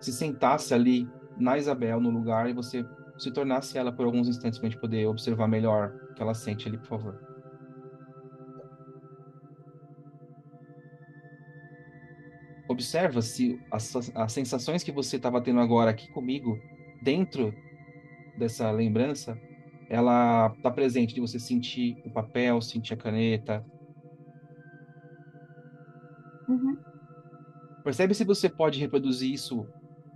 se 0.00 0.12
sentasse 0.12 0.74
ali 0.74 1.06
na 1.36 1.56
Isabel, 1.56 2.00
no 2.00 2.10
lugar, 2.10 2.50
e 2.50 2.52
você 2.52 2.84
se 3.20 3.30
tornasse 3.30 3.78
ela 3.78 3.92
por 3.92 4.04
alguns 4.04 4.26
instantes 4.26 4.58
para 4.58 4.66
a 4.66 4.70
gente 4.72 4.80
poder 4.80 5.06
observar 5.06 5.46
melhor 5.46 5.92
o 6.10 6.14
que 6.14 6.22
ela 6.22 6.34
sente 6.34 6.66
ali, 6.66 6.76
por 6.78 6.88
favor. 6.88 7.35
Observa 12.68 13.22
se 13.22 13.58
as, 13.70 13.94
as 14.14 14.32
sensações 14.32 14.82
que 14.82 14.92
você 14.92 15.16
estava 15.16 15.40
tendo 15.40 15.60
agora 15.60 15.90
aqui 15.90 16.10
comigo, 16.10 16.58
dentro 17.02 17.54
dessa 18.36 18.70
lembrança, 18.70 19.40
ela 19.88 20.52
está 20.56 20.70
presente 20.70 21.14
de 21.14 21.20
você 21.20 21.38
sentir 21.38 21.96
o 22.04 22.10
papel, 22.10 22.60
sentir 22.60 22.94
a 22.94 22.96
caneta. 22.96 23.64
Uhum. 26.48 26.76
Percebe 27.84 28.14
se 28.14 28.24
você 28.24 28.48
pode 28.48 28.80
reproduzir 28.80 29.32
isso 29.32 29.66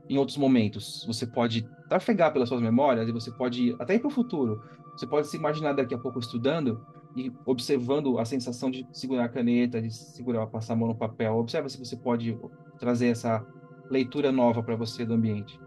em 0.09 0.19
outros 0.19 0.37
momentos. 0.37 1.05
Você 1.07 1.27
pode 1.27 1.69
trafegar 1.89 2.33
pelas 2.33 2.49
suas 2.49 2.61
memórias 2.61 3.09
e 3.09 3.13
você 3.13 3.31
pode 3.31 3.75
até 3.79 3.95
ir 3.95 4.01
para 4.01 4.09
o 4.09 4.11
futuro. 4.11 4.61
Você 4.97 5.07
pode 5.07 5.29
se 5.29 5.37
imaginar 5.37 5.73
daqui 5.73 5.95
a 5.95 5.99
pouco 5.99 6.19
estudando 6.19 6.85
e 7.17 7.33
observando 7.45 8.19
a 8.19 8.25
sensação 8.25 8.71
de 8.71 8.87
segurar 8.93 9.25
a 9.25 9.29
caneta, 9.29 9.81
de 9.83 9.91
segurar, 9.91 10.47
passar 10.47 10.75
a 10.75 10.77
mão 10.77 10.89
no 10.89 10.97
papel. 10.97 11.37
Observa 11.37 11.69
se 11.69 11.79
você 11.79 11.97
pode 11.97 12.39
trazer 12.79 13.09
essa 13.09 13.45
leitura 13.91 14.31
nova 14.31 14.63
para 14.63 14.77
você 14.77 15.05
do 15.05 15.15
ambiente. 15.15 15.59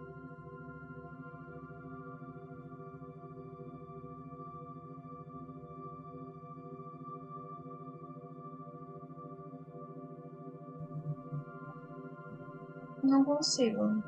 Não 13.03 13.23
consigo. 13.25 14.01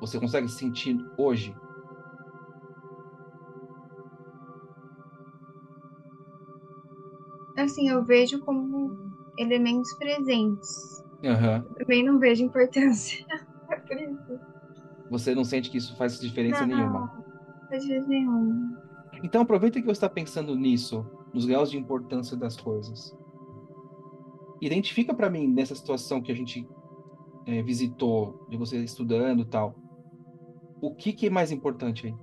Você 0.00 0.18
consegue 0.18 0.48
sentir 0.48 0.96
hoje? 1.16 1.54
Assim, 7.64 7.88
eu 7.88 8.04
vejo 8.04 8.40
como 8.40 8.94
elementos 9.38 9.92
presentes. 9.94 11.02
Uhum. 11.22 11.74
Também 11.78 12.04
não 12.04 12.18
vejo 12.18 12.44
importância. 12.44 13.24
É 13.70 13.76
por 13.76 13.96
isso. 13.96 14.40
Você 15.10 15.34
não 15.34 15.44
sente 15.44 15.70
que 15.70 15.78
isso 15.78 15.96
faz 15.96 16.20
diferença 16.20 16.66
não, 16.66 16.76
nenhuma? 16.76 17.00
Não 17.00 17.68
faz 17.68 17.82
diferença 17.82 18.08
nenhuma. 18.08 18.82
Então 19.22 19.40
aproveita 19.40 19.80
que 19.80 19.86
você 19.86 19.92
está 19.92 20.08
pensando 20.08 20.54
nisso, 20.54 21.06
nos 21.32 21.46
graus 21.46 21.70
de 21.70 21.78
importância 21.78 22.36
das 22.36 22.56
coisas. 22.58 23.16
Identifica 24.60 25.14
para 25.14 25.30
mim 25.30 25.48
nessa 25.48 25.74
situação 25.74 26.20
que 26.20 26.30
a 26.30 26.34
gente 26.34 26.68
é, 27.46 27.62
visitou, 27.62 28.46
de 28.50 28.56
você 28.58 28.78
estudando 28.84 29.44
tal, 29.46 29.74
o 30.80 30.94
que, 30.94 31.12
que 31.14 31.26
é 31.26 31.30
mais 31.30 31.50
importante 31.50 32.06
aí? 32.06 32.14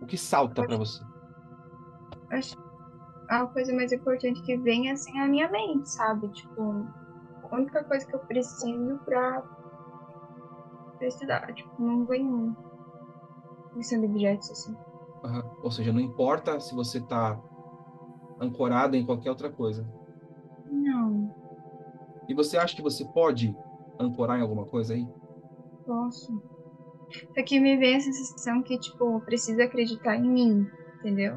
O 0.00 0.06
que 0.06 0.16
salta 0.16 0.62
para 0.62 0.78
você? 0.78 1.02
Acho 2.30 2.63
a 3.28 3.46
coisa 3.46 3.72
mais 3.74 3.92
importante 3.92 4.42
que 4.42 4.56
vem 4.58 4.90
assim 4.90 5.18
é 5.18 5.22
a 5.22 5.28
minha 5.28 5.50
mente, 5.50 5.88
sabe? 5.90 6.28
Tipo, 6.32 6.86
a 7.50 7.56
única 7.56 7.84
coisa 7.84 8.06
que 8.06 8.14
eu 8.14 8.20
preciso 8.20 8.98
pra, 9.04 9.42
pra 10.98 11.08
estudar. 11.08 11.54
Tipo, 11.54 11.70
não 11.82 12.04
venho 12.04 12.54
pensando 13.74 14.04
em 14.04 14.10
objetos 14.10 14.50
assim. 14.50 14.72
Uhum. 15.24 15.42
Ou 15.62 15.70
seja, 15.70 15.92
não 15.92 16.00
importa 16.00 16.60
se 16.60 16.74
você 16.74 17.00
tá 17.00 17.40
ancorado 18.40 18.96
em 18.96 19.04
qualquer 19.04 19.30
outra 19.30 19.50
coisa. 19.50 19.86
Não. 20.66 21.28
E 22.28 22.34
você 22.34 22.56
acha 22.56 22.74
que 22.74 22.82
você 22.82 23.04
pode 23.04 23.54
ancorar 23.98 24.38
em 24.38 24.42
alguma 24.42 24.66
coisa 24.66 24.94
aí? 24.94 25.06
Posso. 25.84 26.32
Só 27.34 27.44
que 27.44 27.60
me 27.60 27.76
vem 27.76 27.96
a 27.96 28.00
sensação 28.00 28.62
que, 28.62 28.78
tipo, 28.78 29.20
precisa 29.20 29.64
acreditar 29.64 30.16
em 30.16 30.28
mim, 30.28 30.66
entendeu? 30.98 31.36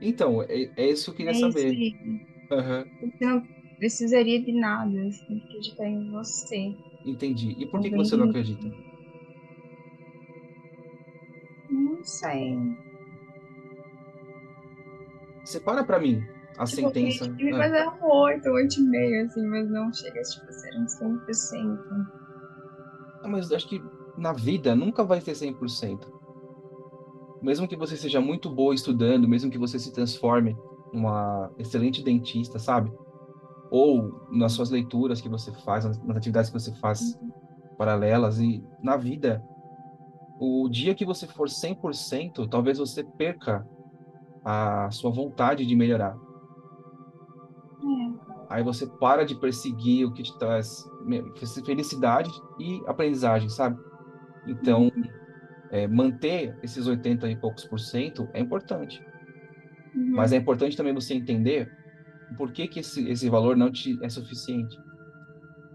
Então, 0.00 0.42
é, 0.42 0.70
é 0.76 0.90
isso 0.90 1.06
que 1.06 1.10
eu 1.10 1.26
queria 1.26 1.32
é 1.32 1.50
saber. 1.50 1.94
Uhum. 2.04 2.84
Não 3.20 3.46
precisaria 3.78 4.42
de 4.42 4.52
nada, 4.52 5.08
que 5.26 5.34
acreditar 5.34 5.86
em 5.86 6.10
você. 6.10 6.74
Entendi. 7.04 7.56
E 7.58 7.66
por 7.66 7.80
que, 7.80 7.90
que 7.90 7.96
você 7.96 8.16
não 8.16 8.28
acredita? 8.28 8.68
Não 11.70 12.02
sei. 12.04 12.56
Separa 15.44 15.84
para 15.84 15.98
mim 15.98 16.20
a 16.58 16.64
tipo, 16.64 16.76
sentença. 16.76 17.24
Eu 17.24 17.34
me 17.34 17.52
Ah, 17.54 17.58
fazer 17.58 17.88
um 17.88 18.06
8, 18.06 18.48
8,5, 18.48 19.26
assim, 19.26 19.46
mas 19.46 19.70
não 19.70 19.92
chega 19.92 20.20
tipo, 20.20 20.46
a 20.46 20.52
ser 20.52 20.78
um 20.78 20.88
100%. 20.88 21.80
Ah, 23.22 23.28
mas 23.28 23.50
acho 23.52 23.68
que 23.68 23.80
na 24.18 24.32
vida 24.32 24.74
nunca 24.74 25.02
vai 25.04 25.20
ser 25.20 25.34
100%. 25.34 26.19
Mesmo 27.40 27.66
que 27.66 27.76
você 27.76 27.96
seja 27.96 28.20
muito 28.20 28.50
boa 28.50 28.74
estudando, 28.74 29.28
mesmo 29.28 29.50
que 29.50 29.58
você 29.58 29.78
se 29.78 29.92
transforme 29.92 30.58
uma 30.92 31.50
excelente 31.58 32.02
dentista, 32.02 32.58
sabe? 32.58 32.92
Ou 33.70 34.12
nas 34.30 34.52
suas 34.52 34.70
leituras 34.70 35.20
que 35.20 35.28
você 35.28 35.52
faz, 35.52 35.84
nas 35.84 36.16
atividades 36.16 36.50
que 36.50 36.58
você 36.58 36.74
faz 36.74 37.16
paralelas 37.78 38.38
e 38.38 38.62
na 38.82 38.96
vida, 38.96 39.42
o 40.38 40.68
dia 40.68 40.94
que 40.94 41.04
você 41.04 41.26
for 41.26 41.48
100%, 41.48 42.48
talvez 42.48 42.78
você 42.78 43.04
perca 43.16 43.66
a 44.44 44.90
sua 44.90 45.10
vontade 45.10 45.66
de 45.66 45.76
melhorar. 45.76 46.16
É. 47.82 48.54
Aí 48.54 48.62
você 48.62 48.86
para 48.98 49.24
de 49.24 49.34
perseguir 49.34 50.06
o 50.06 50.12
que 50.12 50.22
te 50.22 50.36
traz 50.38 50.84
felicidade 51.64 52.30
e 52.58 52.82
aprendizagem, 52.86 53.48
sabe? 53.48 53.78
Então, 54.46 54.90
é, 55.70 55.86
manter 55.86 56.56
esses 56.62 56.86
80 56.86 57.30
e 57.30 57.36
poucos 57.36 57.64
por 57.64 57.78
cento 57.78 58.28
é 58.32 58.40
importante. 58.40 59.02
Uhum. 59.94 60.12
Mas 60.12 60.32
é 60.32 60.36
importante 60.36 60.76
também 60.76 60.92
você 60.94 61.14
entender 61.14 61.70
por 62.36 62.52
que, 62.52 62.68
que 62.68 62.80
esse, 62.80 63.08
esse 63.08 63.28
valor 63.28 63.56
não 63.56 63.70
te 63.70 63.98
é 64.02 64.08
suficiente. 64.08 64.76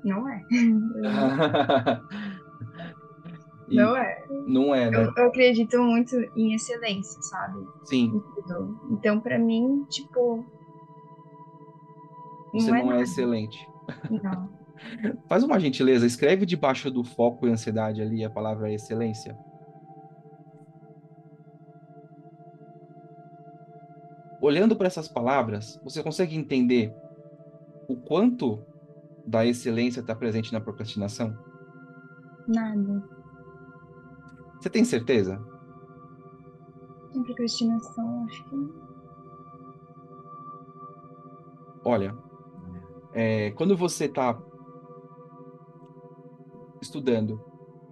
Não 0.03 0.27
é. 0.29 0.41
Não 3.67 3.97
é. 3.97 4.23
não 4.47 4.75
é, 4.75 4.91
né? 4.91 4.97
Eu, 4.97 5.11
eu 5.17 5.27
acredito 5.27 5.81
muito 5.81 6.15
em 6.35 6.53
excelência, 6.53 7.19
sabe? 7.23 7.65
Sim. 7.85 8.11
Então, 8.91 9.19
pra 9.19 9.39
mim, 9.39 9.83
tipo. 9.89 10.45
você 12.53 12.69
não 12.69 12.77
é 12.77 12.83
não 12.83 12.89
é 12.89 12.91
nada. 12.91 13.01
excelente. 13.01 13.57
Não. 14.11 14.53
Faz 15.27 15.43
uma 15.43 15.59
gentileza, 15.59 16.05
escreve 16.05 16.45
debaixo 16.45 16.91
do 16.91 17.03
foco 17.03 17.47
e 17.47 17.51
ansiedade 17.51 18.01
ali 18.03 18.23
a 18.23 18.29
palavra 18.29 18.71
excelência. 18.71 19.35
Olhando 24.45 24.75
para 24.75 24.85
essas 24.85 25.07
palavras, 25.07 25.79
você 25.83 26.03
consegue 26.03 26.35
entender 26.35 26.95
o 27.87 27.95
quanto 27.95 28.63
da 29.25 29.43
excelência 29.43 30.01
está 30.01 30.13
presente 30.13 30.53
na 30.53 30.61
procrastinação? 30.61 31.35
Nada. 32.47 33.03
Você 34.61 34.69
tem 34.69 34.85
certeza? 34.85 35.43
Em 37.15 37.23
procrastinação, 37.23 38.25
acho 38.25 38.43
que. 38.47 38.55
Olha, 41.83 42.15
é, 43.15 43.49
quando 43.53 43.75
você 43.75 44.05
está 44.05 44.39
estudando 46.83 47.41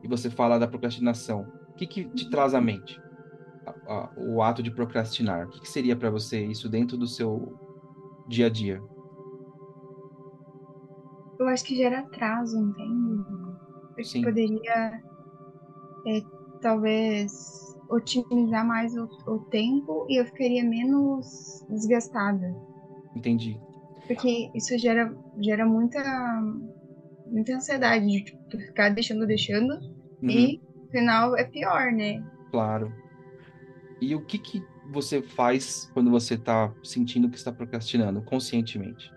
e 0.04 0.08
você 0.08 0.30
fala 0.30 0.60
da 0.60 0.68
procrastinação, 0.68 1.41
o 1.72 1.76
que, 1.78 1.88
que 1.88 2.06
te 2.14 2.30
traz 2.30 2.54
à 2.54 2.62
mente? 2.62 3.03
A- 3.66 4.09
o 4.18 4.41
ato 4.41 4.61
de 4.61 4.72
procrastinar. 4.72 5.45
O 5.45 5.49
que, 5.49 5.61
que 5.61 5.70
seria 5.70 5.95
para 5.95 6.09
você 6.09 6.45
isso 6.45 6.70
dentro 6.70 6.97
do 6.97 7.07
seu 7.07 7.53
dia 8.28 8.47
a 8.47 8.49
dia? 8.49 8.82
Eu 11.39 11.47
acho 11.47 11.64
que 11.64 11.76
gera 11.76 11.99
atraso, 11.99 12.57
entende? 12.57 13.24
Porque 13.95 14.03
Sim. 14.09 14.24
poderia, 14.24 15.01
é, 16.05 16.22
talvez, 16.61 17.32
otimizar 17.89 18.66
mais 18.66 18.93
o, 18.95 19.07
o 19.28 19.39
tempo 19.49 20.05
e 20.09 20.20
eu 20.20 20.26
ficaria 20.26 20.64
menos 20.64 21.26
desgastada. 21.70 22.53
Entendi. 23.16 23.57
Porque 24.07 24.49
isso 24.53 24.78
gera, 24.78 25.14
gera 25.41 25.66
muita, 25.66 26.01
muita 27.26 27.55
ansiedade 27.55 28.05
de 28.05 28.24
tipo, 28.24 28.59
ficar 28.68 28.89
deixando, 28.89 29.26
deixando. 29.26 29.74
Uhum, 30.22 30.30
E 30.30 30.59
no 30.76 30.89
final 30.91 31.36
é 31.38 31.43
pior, 31.43 31.91
né? 31.91 32.22
claro. 32.51 33.03
E 34.04 34.16
o 34.16 34.22
que 34.26 34.38
que 34.39 34.68
você 34.84 35.22
faz 35.22 35.89
quando 35.93 36.12
você 36.12 36.36
está 36.36 36.74
sentindo 36.84 37.30
que 37.30 37.38
está 37.38 37.51
procrastinando 37.51 38.22
conscientemente? 38.24 39.14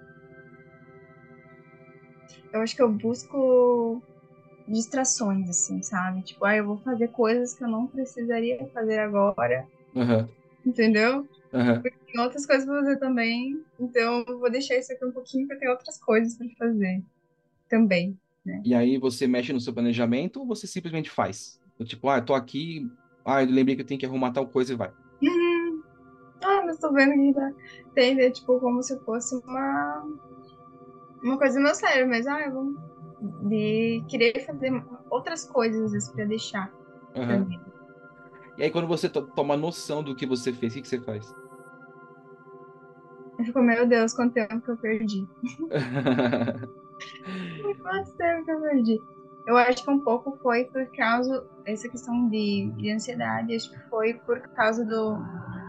Eu 2.53 2.61
acho 2.61 2.74
que 2.74 2.82
eu 2.82 2.93
busco 2.93 4.03
distrações, 4.68 5.49
assim, 5.49 5.82
sabe? 5.82 6.22
Tipo, 6.24 6.45
ah, 6.47 6.57
eu 6.57 6.66
vou 6.66 6.82
fazer 6.82 7.09
coisas 7.09 7.55
que 7.57 7.64
eu 7.64 7.68
não 7.68 7.89
precisaria 7.89 8.59
fazer 8.72 8.99
agora, 9.01 9.68
Aham, 9.97 10.30
entendeu? 10.64 11.28
aham. 11.53 11.82
Tem 11.82 12.20
outras 12.20 12.47
coisas 12.47 12.66
pra 12.66 12.80
fazer 12.80 12.99
também, 12.99 13.64
então 13.78 14.24
eu 14.26 14.39
vou 14.41 14.51
deixar 14.51 14.76
isso 14.76 14.93
aqui 14.93 15.05
um 15.05 15.12
pouquinho 15.12 15.47
porque 15.47 15.61
tem 15.61 15.70
outras 15.70 15.99
coisas 16.01 16.37
pra 16.37 16.47
fazer 16.59 17.05
também. 17.68 18.18
E 18.64 18.74
aí 18.74 18.99
você 18.99 19.26
mexe 19.26 19.53
no 19.53 19.61
seu 19.61 19.72
planejamento 19.72 20.41
ou 20.41 20.47
você 20.47 20.66
simplesmente 20.66 21.11
faz? 21.11 21.61
Tipo, 21.84 22.09
ah, 22.09 22.18
eu 22.18 22.24
tô 22.24 22.34
aqui, 22.34 22.91
ah, 23.27 23.43
eu 23.43 23.49
lembrei 23.51 23.77
que 23.77 23.83
eu 23.83 23.87
tenho 23.87 24.01
que 24.01 24.07
arrumar 24.07 24.33
tal 24.33 24.49
coisa 24.51 24.72
e 24.72 24.77
vai. 24.77 24.93
Uhum. 25.22 25.83
Ah, 26.43 26.62
mas 26.66 26.79
tô 26.81 26.93
vendo 26.93 27.12
que 27.14 27.35
tá. 27.35 27.53
Tem, 27.95 28.20
é, 28.20 28.31
tipo, 28.33 28.61
como 28.61 28.83
se 28.83 29.01
fosse 29.05 29.37
uma. 29.47 30.05
Uma 31.22 31.39
coisa 31.39 31.59
no 31.59 31.64
meu 31.64 31.74
cérebro, 31.74 32.09
mas, 32.11 32.27
ah, 32.27 32.41
eu 32.43 32.53
vou. 32.53 32.74
De 33.20 34.05
querer 34.09 34.45
fazer 34.47 34.70
outras 35.11 35.45
coisas, 35.47 35.83
às 35.83 35.93
vezes, 35.93 36.12
pra 36.12 36.24
deixar. 36.27 36.72
mim. 37.14 37.62
E 38.57 38.62
aí, 38.62 38.70
quando 38.70 38.89
você 38.89 39.09
to- 39.09 39.27
toma 39.35 39.57
noção 39.57 40.03
do 40.03 40.14
que 40.16 40.27
você 40.27 40.53
fez, 40.53 40.72
o 40.72 40.77
que, 40.77 40.83
que 40.83 40.89
você 40.89 41.01
faz? 41.01 41.35
Eu 43.39 43.45
fico, 43.47 43.61
meu 43.62 43.87
Deus, 43.89 44.12
quanto 44.14 44.35
tempo 44.35 44.61
que 44.62 44.70
eu 44.70 44.77
perdi. 44.79 45.29
Quanto 47.83 48.12
tempo 48.16 48.45
que 48.45 48.51
eu 48.53 48.61
perdi? 48.61 49.05
Eu 49.47 49.57
acho 49.57 49.84
que 49.84 49.90
um 49.90 50.01
pouco 50.01 50.36
foi 50.42 50.64
por 50.64 50.84
causa, 50.97 51.47
essa 51.64 51.88
questão 51.88 52.28
de, 52.28 52.72
de 52.76 52.90
ansiedade, 52.90 53.55
acho 53.55 53.70
que 53.70 53.78
foi 53.88 54.14
por 54.14 54.40
causa 54.40 54.84
do. 54.84 55.16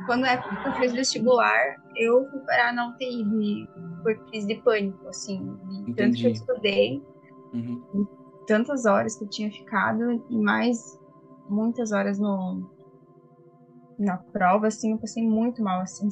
Quando 0.08 0.24
que 0.24 0.68
eu 0.68 0.74
fiz 0.74 0.94
vestibular, 0.94 1.76
eu 1.96 2.28
fui 2.30 2.40
parar 2.40 2.74
na 2.74 2.90
UTI 2.90 3.24
de, 3.24 3.68
por 4.02 4.16
crise 4.30 4.48
de 4.48 4.56
pânico, 4.56 5.08
assim, 5.08 5.58
de 5.86 5.94
tanto 5.94 6.18
que 6.18 6.26
eu 6.26 6.32
estudei, 6.32 7.04
Uhum. 7.54 8.06
tantas 8.46 8.86
horas 8.86 9.16
que 9.16 9.24
eu 9.24 9.30
tinha 9.30 9.50
ficado, 9.50 10.24
e 10.30 10.38
mais 10.38 11.00
muitas 11.48 11.92
horas 11.92 12.20
no, 12.20 12.62
na 13.98 14.18
prova, 14.18 14.68
assim, 14.68 14.92
eu 14.92 14.98
passei 14.98 15.24
muito 15.24 15.62
mal, 15.62 15.82
assim, 15.82 16.08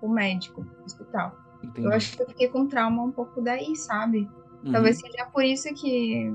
o 0.00 0.08
médico, 0.08 0.62
no 0.62 0.84
hospital. 0.84 1.36
Eu 1.62 1.68
Entendi. 1.70 1.88
acho 1.88 2.16
que 2.16 2.22
eu 2.22 2.28
fiquei 2.28 2.48
com 2.48 2.68
trauma 2.68 3.02
um 3.02 3.10
pouco 3.12 3.40
daí, 3.40 3.74
sabe? 3.76 4.28
Uhum. 4.64 4.72
Talvez 4.72 4.98
seja 4.98 5.26
por 5.32 5.44
isso 5.44 5.68
que 5.74 6.32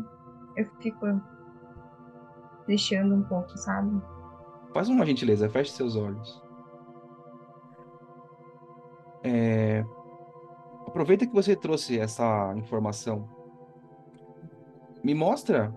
eu 0.55 0.65
fico 0.79 1.05
deixando 2.67 3.15
um 3.15 3.23
pouco, 3.23 3.57
sabe? 3.57 4.01
Faz 4.73 4.89
uma 4.89 5.05
gentileza, 5.05 5.49
feche 5.49 5.71
seus 5.71 5.95
olhos. 5.95 6.41
É, 9.23 9.85
Aproveita 10.93 11.25
que 11.25 11.33
você 11.33 11.55
trouxe 11.55 11.97
essa 11.97 12.53
informação. 12.55 13.27
Me 15.03 15.15
mostra, 15.15 15.73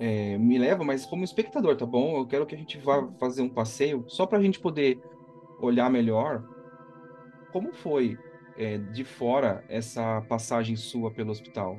é, 0.00 0.38
me 0.38 0.56
leva, 0.56 0.82
mas 0.82 1.04
como 1.04 1.24
espectador, 1.24 1.76
tá 1.76 1.84
bom? 1.84 2.16
Eu 2.16 2.26
quero 2.26 2.46
que 2.46 2.54
a 2.54 2.58
gente 2.58 2.78
vá 2.78 3.06
fazer 3.20 3.42
um 3.42 3.50
passeio, 3.50 4.06
só 4.08 4.24
para 4.24 4.38
a 4.38 4.42
gente 4.42 4.58
poder 4.60 4.98
olhar 5.60 5.90
melhor 5.90 6.42
como 7.52 7.70
foi, 7.70 8.16
é, 8.56 8.78
de 8.78 9.04
fora 9.04 9.62
essa 9.68 10.22
passagem 10.22 10.74
sua 10.74 11.10
pelo 11.10 11.30
hospital. 11.30 11.76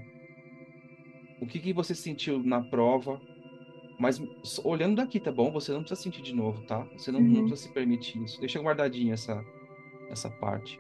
O 1.42 1.46
que 1.48 1.60
que 1.60 1.74
você 1.74 1.96
sentiu 1.96 2.44
na 2.44 2.62
prova? 2.62 3.20
Mas 4.00 4.20
olhando 4.64 4.96
daqui, 4.98 5.20
tá 5.20 5.32
bom? 5.32 5.52
Você 5.52 5.72
não 5.74 5.82
precisa 5.82 6.02
sentir 6.02 6.22
de 6.22 6.34
novo, 6.34 6.64
tá? 6.66 6.86
Você 6.98 7.12
não, 7.12 7.20
não 7.20 7.28
Uhum. 7.28 7.48
precisa 7.48 7.68
se 7.68 7.74
permitir 7.74 8.22
isso. 8.24 8.40
Deixa 8.40 8.60
guardadinha 8.62 9.14
essa, 9.14 9.44
essa 10.10 10.30
parte. 10.30 10.80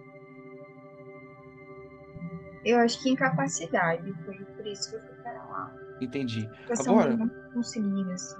Eu 2.65 2.77
acho 2.79 3.01
que 3.01 3.09
incapacidade 3.09 4.13
foi 4.25 4.35
por 4.55 4.67
isso 4.67 4.89
que 4.89 4.95
eu 4.97 5.01
fui 5.01 5.15
para 5.23 5.43
lá. 5.45 5.75
Entendi. 6.01 6.47
Agora, 6.77 7.15
não 7.15 7.29
conseguir, 7.53 8.11
assim. 8.11 8.35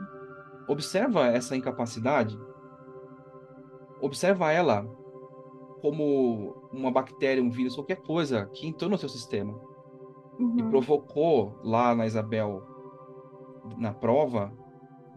observa 0.68 1.28
essa 1.28 1.56
incapacidade. 1.56 2.38
Observa 4.02 4.52
ela 4.52 4.86
como 5.82 6.70
uma 6.72 6.92
bactéria, 6.92 7.44
um 7.44 7.50
vírus, 7.50 7.76
qualquer 7.76 8.02
coisa 8.02 8.46
que 8.54 8.68
entrou 8.68 8.90
no 8.90 8.98
seu 8.98 9.10
sistema 9.10 9.54
e 10.40 10.44
Uhum. 10.44 10.70
provocou 10.70 11.60
lá 11.64 11.94
na 11.94 12.06
Isabel, 12.06 12.62
na 13.78 13.94
prova, 13.94 14.54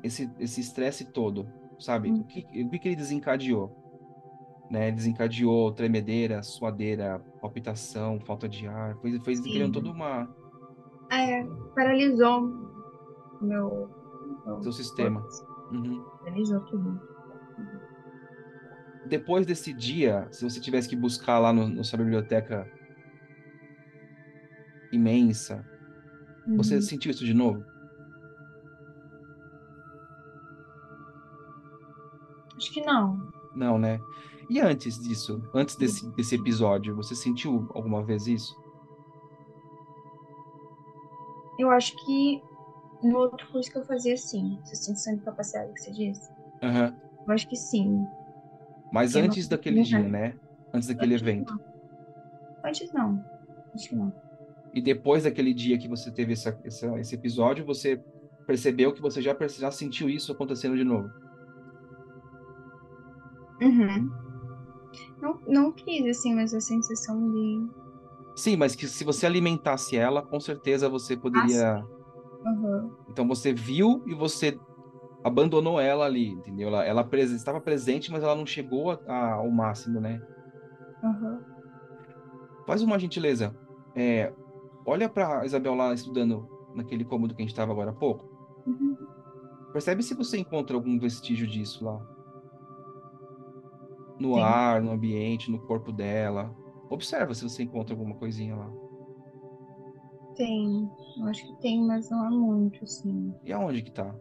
esse 0.03 0.29
esse 0.39 0.61
estresse 0.61 1.13
todo, 1.13 1.47
sabe? 1.79 2.11
Uhum. 2.11 2.21
O 2.21 2.25
que, 2.25 2.41
o 2.41 2.71
que 2.71 2.89
ele 2.89 2.97
desencadeou? 2.97 3.73
Né? 4.71 4.91
Desencadeou 4.91 5.73
tremedeira, 5.73 6.43
suadeira, 6.43 7.23
palpitação, 7.41 8.19
falta 8.21 8.49
de 8.49 8.67
ar, 8.67 8.97
foi, 8.99 9.37
Sim. 9.37 9.43
criando 9.43 9.75
toda 9.75 9.91
uma 9.91 10.29
É, 11.11 11.45
paralisou 11.75 12.41
o 13.41 13.45
meu, 13.45 13.89
meu 14.47 14.63
seu 14.63 14.73
sistema. 14.73 15.23
Uhum. 15.71 16.03
Paralisou 16.25 16.61
tudo. 16.67 17.01
Depois 19.07 19.45
desse 19.45 19.73
dia, 19.73 20.27
se 20.31 20.43
você 20.43 20.61
tivesse 20.61 20.89
que 20.89 20.97
buscar 20.97 21.39
lá 21.39 21.53
no, 21.53 21.69
na 21.69 21.85
sua 21.85 21.99
biblioteca 21.99 22.67
imensa, 24.93 25.65
você 26.57 26.77
Uhum. 26.77 26.83
sentiu 26.83 27.11
isso 27.11 27.25
de 27.25 27.35
novo? 27.35 27.65
Acho 32.57 32.73
que 32.73 32.81
não. 32.83 33.19
Não, 33.55 33.79
né? 33.79 33.99
E 34.51 34.61
antes 34.61 34.99
disso, 35.01 35.43
antes 35.55 35.77
desse, 35.77 36.09
desse 36.15 36.35
episódio, 36.35 36.95
você 36.95 37.15
sentiu 37.15 37.69
alguma 37.75 38.05
vez 38.05 38.27
isso? 38.27 38.55
Eu 41.59 41.71
acho 41.71 41.93
que 42.05 42.43
no 43.03 43.19
outro 43.19 43.47
curso 43.51 43.71
que 43.71 43.79
eu 43.79 43.85
fazia, 43.85 44.17
sim. 44.17 44.59
Sensação 44.65 45.17
de 45.17 45.23
capacidade 45.23 45.73
que 45.73 45.81
você 45.81 45.93
disse. 45.93 46.31
Aham. 46.63 46.95
Eu 47.27 47.33
acho 47.35 47.49
que 47.49 47.57
sim. 47.57 48.05
Mas 48.93 49.15
Eu 49.15 49.23
não- 49.23 49.29
antes 49.29 49.49
daquele 49.49 49.77
não 49.77 49.83
dia, 49.85 50.09
né? 50.09 50.37
Antes 50.75 50.89
daquele 50.89 51.15
Antes 51.15 51.23
evento. 51.27 51.53
não. 51.55 51.61
Antes 52.65 52.93
não. 52.93 53.25
Acho 53.75 53.89
que 53.89 53.97
não. 53.97 54.13
E 54.73 54.81
depois 54.81 55.25
daquele 55.25 55.53
dia 55.53 55.79
que 55.79 55.89
você 55.89 56.11
teve 56.11 56.33
essa, 56.33 56.59
essa- 56.65 56.99
esse 56.99 57.15
episódio, 57.15 57.65
você 57.65 58.01
percebeu 58.47 58.93
que 58.93 59.03
você 59.03 59.21
já, 59.21 59.37
já 59.49 59.71
sentiu 59.71 60.09
isso 60.09 60.33
acontecendo 60.33 60.77
de 60.77 60.85
novo. 60.85 61.11
Uhum. 63.61 64.11
Não, 65.21 65.41
não 65.47 65.73
quis, 65.73 66.05
assim, 66.19 66.35
mas 66.35 66.53
a 66.53 66.61
sensação 66.61 67.31
de. 67.31 67.61
Sim, 68.37 68.57
mas 68.57 68.75
que 68.75 68.89
se 68.89 69.05
você 69.05 69.27
alimentasse 69.27 69.97
ela, 69.97 70.23
com 70.23 70.41
certeza 70.41 70.89
você 70.89 71.17
poderia. 71.17 71.85
Aham. 72.45 72.91
Então 73.09 73.29
você 73.29 73.53
viu 73.53 74.03
e 74.07 74.15
você 74.15 74.59
abandonou 75.23 75.79
ela 75.79 76.07
ali, 76.07 76.31
entendeu? 76.31 76.69
Ela, 76.69 76.85
ela 76.85 77.05
prese- 77.05 77.37
estava 77.37 77.61
presente, 77.61 78.11
mas 78.11 78.23
ela 78.25 78.35
não 78.35 78.47
chegou 78.47 78.91
a- 78.91 78.99
a- 79.07 79.33
ao 79.35 79.51
máximo, 79.51 80.01
né? 80.01 80.21
Aham. 81.05 81.41
Faz 82.67 82.83
uma 82.83 82.99
gentileza. 82.99 83.55
É, 83.95 84.33
olha 84.85 85.09
para 85.09 85.45
Isabel 85.45 85.75
lá 85.75 85.93
estudando 85.93 86.49
naquele 86.75 87.05
cômodo 87.05 87.35
que 87.35 87.43
a 87.43 87.45
gente 87.45 87.53
estava 87.53 87.73
agora 87.73 87.91
há 87.91 87.95
pouco. 87.95 88.25
Uhum. 88.67 88.97
Percebe 89.73 90.03
se 90.03 90.15
você 90.15 90.39
encontra 90.39 90.77
algum 90.77 90.99
vestígio 90.99 91.47
disso 91.47 91.85
lá. 91.85 92.01
No 94.19 94.35
Tem. 94.35 94.43
ar, 94.43 94.83
no 94.83 94.91
ambiente, 94.91 95.51
no 95.51 95.59
corpo 95.67 95.91
dela. 95.91 96.55
Observa 96.91 97.35
se 97.35 97.43
você 97.43 97.63
encontra 97.63 97.95
alguma 97.95 98.15
coisinha 98.17 98.55
lá. 98.55 98.71
Tem. 100.37 100.91
Eu 101.19 101.27
acho 101.27 101.47
que 101.47 101.61
tem, 101.61 101.83
mas 101.83 102.11
não 102.11 102.27
é 102.27 102.31
muito, 102.31 102.85
assim. 102.85 103.35
E 103.45 103.53
aonde 103.53 103.83
que 103.83 103.91
tá? 103.91 104.15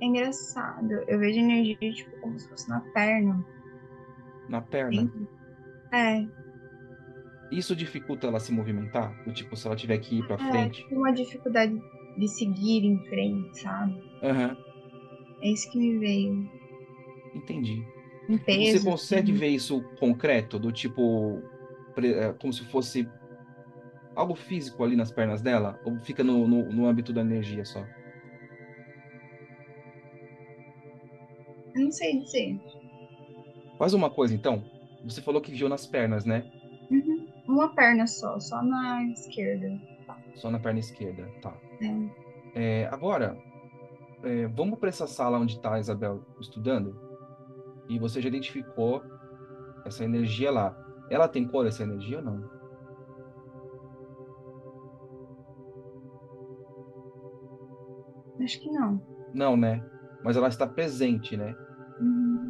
É 0.00 0.04
engraçado. 0.04 0.92
Eu 1.06 1.18
vejo 1.18 1.38
energia, 1.38 1.92
tipo, 1.92 2.20
como 2.20 2.38
se 2.38 2.48
fosse 2.48 2.68
na 2.68 2.80
perna. 2.92 3.46
Na 4.48 4.60
perna. 4.60 5.10
É. 5.92 6.26
Isso 7.50 7.76
dificulta 7.76 8.26
ela 8.26 8.40
se 8.40 8.50
movimentar? 8.52 9.12
Do 9.24 9.32
tipo, 9.32 9.54
se 9.56 9.66
ela 9.66 9.76
tiver 9.76 9.98
que 9.98 10.18
ir 10.18 10.26
pra 10.26 10.36
É, 10.36 10.38
frente? 10.38 10.82
tipo, 10.82 10.94
uma 10.96 11.12
dificuldade 11.12 11.78
de 12.16 12.28
seguir 12.28 12.84
em 12.84 12.98
frente, 13.08 13.60
sabe? 13.60 13.92
Aham, 14.22 14.56
É 15.42 15.48
isso 15.50 15.70
que 15.70 15.78
me 15.78 15.98
veio. 15.98 16.48
entendi. 17.34 17.82
Um 18.30 18.38
peso. 18.38 18.78
você 18.78 18.80
consegue 18.90 19.32
assim. 19.32 19.40
ver 19.40 19.48
isso 19.48 19.82
concreto? 19.98 20.58
Do 20.58 20.72
tipo, 20.72 21.42
é, 21.98 22.32
como 22.34 22.52
se 22.52 22.64
fosse 22.70 23.06
algo 24.14 24.34
físico 24.34 24.82
ali 24.84 24.96
nas 24.96 25.10
pernas 25.10 25.42
dela? 25.42 25.78
Ou 25.84 25.98
fica 26.00 26.22
no, 26.24 26.46
no, 26.48 26.72
no 26.72 26.86
âmbito 26.86 27.12
da 27.12 27.20
energia 27.20 27.64
só? 27.64 27.84
Eu 31.74 31.82
não 31.84 31.92
sei 31.92 32.18
dizer. 32.20 32.58
Faz 33.78 33.92
uma 33.94 34.08
coisa 34.10 34.34
então. 34.34 34.62
Você 35.04 35.20
falou 35.20 35.40
que 35.40 35.52
viu 35.52 35.68
nas 35.68 35.86
pernas, 35.86 36.24
né? 36.24 36.50
Uhum. 36.90 37.28
Uma 37.48 37.74
perna 37.74 38.06
só, 38.06 38.38
só 38.38 38.62
na 38.62 39.04
esquerda. 39.04 39.80
Só 40.36 40.50
na 40.50 40.58
perna 40.58 40.80
esquerda, 40.80 41.28
tá. 41.40 41.54
É. 41.80 42.22
É, 42.54 42.88
agora, 42.92 43.36
é, 44.22 44.46
vamos 44.46 44.78
para 44.78 44.88
essa 44.88 45.06
sala 45.06 45.38
onde 45.38 45.56
está 45.56 45.74
a 45.74 45.80
Isabel 45.80 46.24
estudando. 46.40 46.96
E 47.88 47.98
você 47.98 48.20
já 48.20 48.28
identificou 48.28 49.02
essa 49.84 50.04
energia 50.04 50.50
lá. 50.50 50.76
Ela 51.10 51.28
tem 51.28 51.46
cor, 51.46 51.66
essa 51.66 51.82
energia 51.82 52.18
ou 52.18 52.24
não? 52.24 52.50
Acho 58.42 58.60
que 58.60 58.70
não. 58.70 59.00
Não, 59.34 59.56
né? 59.56 59.84
Mas 60.22 60.36
ela 60.36 60.48
está 60.48 60.66
presente, 60.66 61.36
né? 61.36 61.54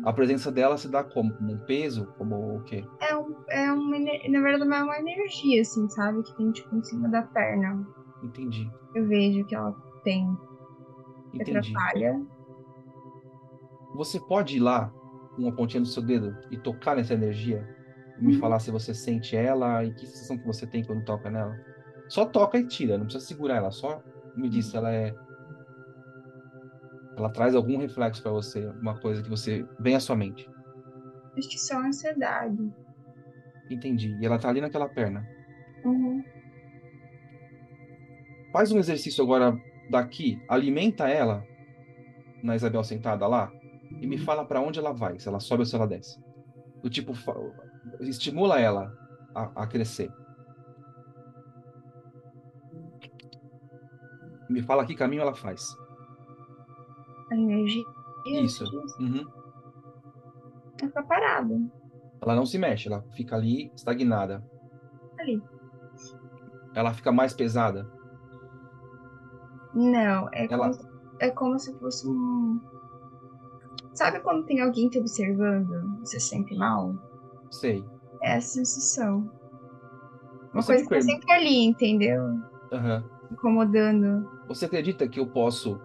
Uhum. 0.02 0.08
A 0.08 0.12
presença 0.12 0.50
dela 0.50 0.76
se 0.76 0.88
dá 0.88 1.02
como? 1.04 1.32
Como 1.34 1.52
um 1.52 1.58
peso? 1.58 2.06
Como 2.18 2.56
o 2.56 2.62
quê? 2.64 2.84
É, 3.00 3.16
um, 3.16 3.34
é 3.50 3.72
uma, 3.72 3.98
na 3.98 4.40
verdade, 4.40 4.72
é 4.72 4.82
uma 4.82 4.98
energia, 4.98 5.62
assim, 5.62 5.88
sabe? 5.90 6.22
Que 6.22 6.36
tem, 6.36 6.50
tipo, 6.52 6.74
em 6.76 6.82
cima 6.84 7.08
da 7.08 7.22
perna. 7.22 7.86
Entendi. 8.22 8.70
Eu 8.94 9.06
vejo 9.08 9.44
que 9.46 9.54
ela 9.54 9.74
tem 10.04 10.26
que 11.32 11.40
Entendi. 11.42 11.72
atrapalha. 11.74 12.20
Você 13.94 14.18
pode 14.20 14.56
ir 14.56 14.60
lá 14.60 14.92
com 15.34 15.42
uma 15.42 15.52
pontinha 15.52 15.80
do 15.80 15.86
seu 15.88 16.02
dedo 16.02 16.34
e 16.50 16.58
tocar 16.58 16.96
nessa 16.96 17.14
energia 17.14 17.66
e 18.18 18.24
me 18.24 18.34
Uhum. 18.34 18.40
falar 18.40 18.58
se 18.58 18.70
você 18.70 18.94
sente 18.94 19.36
ela 19.36 19.84
e 19.84 19.92
que 19.94 20.06
sensação 20.06 20.38
que 20.38 20.46
você 20.46 20.66
tem 20.66 20.84
quando 20.84 21.04
toca 21.04 21.30
nela? 21.30 21.54
Só 22.08 22.26
toca 22.26 22.58
e 22.58 22.66
tira, 22.66 22.98
não 22.98 23.04
precisa 23.04 23.24
segurar 23.26 23.56
ela, 23.56 23.70
só 23.70 24.02
me 24.36 24.48
diz 24.48 24.66
se 24.66 24.76
ela 24.76 24.90
é 24.92 25.14
ela 27.16 27.30
traz 27.30 27.54
algum 27.54 27.76
reflexo 27.78 28.22
para 28.22 28.32
você, 28.32 28.66
uma 28.80 28.98
coisa 28.98 29.22
que 29.22 29.28
você 29.28 29.66
vem 29.78 29.94
à 29.94 30.00
sua 30.00 30.16
mente. 30.16 30.48
Acho 31.36 31.48
que 31.48 31.58
só 31.58 31.78
ansiedade. 31.78 32.72
Entendi. 33.70 34.16
E 34.20 34.26
ela 34.26 34.38
tá 34.38 34.48
ali 34.48 34.60
naquela 34.60 34.88
perna. 34.88 35.26
Uhum. 35.84 36.22
Faz 38.52 38.70
um 38.70 38.78
exercício 38.78 39.24
agora 39.24 39.58
daqui, 39.90 40.42
alimenta 40.48 41.08
ela 41.08 41.44
na 42.42 42.54
Isabel 42.54 42.84
sentada 42.84 43.26
lá 43.26 43.50
e 44.00 44.06
me 44.06 44.18
fala 44.18 44.44
para 44.44 44.60
onde 44.60 44.78
ela 44.78 44.92
vai, 44.92 45.18
se 45.18 45.28
ela 45.28 45.40
sobe 45.40 45.62
ou 45.62 45.66
se 45.66 45.74
ela 45.74 45.86
desce. 45.86 46.20
Do 46.82 46.90
tipo, 46.90 47.12
estimula 48.00 48.60
ela 48.60 48.92
a, 49.34 49.62
a 49.62 49.66
crescer. 49.66 50.10
Me 54.50 54.60
fala 54.60 54.84
que 54.84 54.94
caminho 54.94 55.22
ela 55.22 55.34
faz. 55.34 55.74
A 57.32 57.36
energia. 57.36 57.84
Isso. 58.26 58.64
Uhum. 59.00 59.24
Ela 60.80 60.88
fica 60.88 61.02
parada. 61.04 61.54
Ela 62.20 62.36
não 62.36 62.44
se 62.44 62.58
mexe, 62.58 62.88
ela 62.88 63.02
fica 63.16 63.34
ali 63.36 63.72
estagnada. 63.74 64.44
Ali. 65.18 65.42
Ela 66.74 66.92
fica 66.92 67.10
mais 67.10 67.32
pesada. 67.32 67.88
Não, 69.74 70.28
é, 70.32 70.46
Ela- 70.52 70.58
como, 70.70 70.74
se- 70.74 70.88
é 71.20 71.30
como 71.30 71.58
se 71.58 71.78
fosse 71.78 72.06
um. 72.08 72.60
Sabe 73.94 74.20
quando 74.20 74.44
tem 74.44 74.60
alguém 74.60 74.88
te 74.88 74.98
observando? 74.98 75.98
Você 76.00 76.20
se 76.20 76.28
sente 76.28 76.54
mal? 76.56 76.94
Sei. 77.50 77.82
É 78.22 78.36
essa 78.36 78.54
sensação. 78.64 79.20
Uma 80.52 80.62
Você 80.62 80.74
coisa 80.74 80.88
que 80.88 80.94
tá 80.94 81.00
sempre 81.00 81.32
ali, 81.32 81.64
entendeu? 81.64 82.22
Aham. 82.72 83.04
Incomodando. 83.30 84.28
Você 84.48 84.66
acredita 84.66 85.08
que 85.08 85.18
eu 85.18 85.26
posso, 85.26 85.80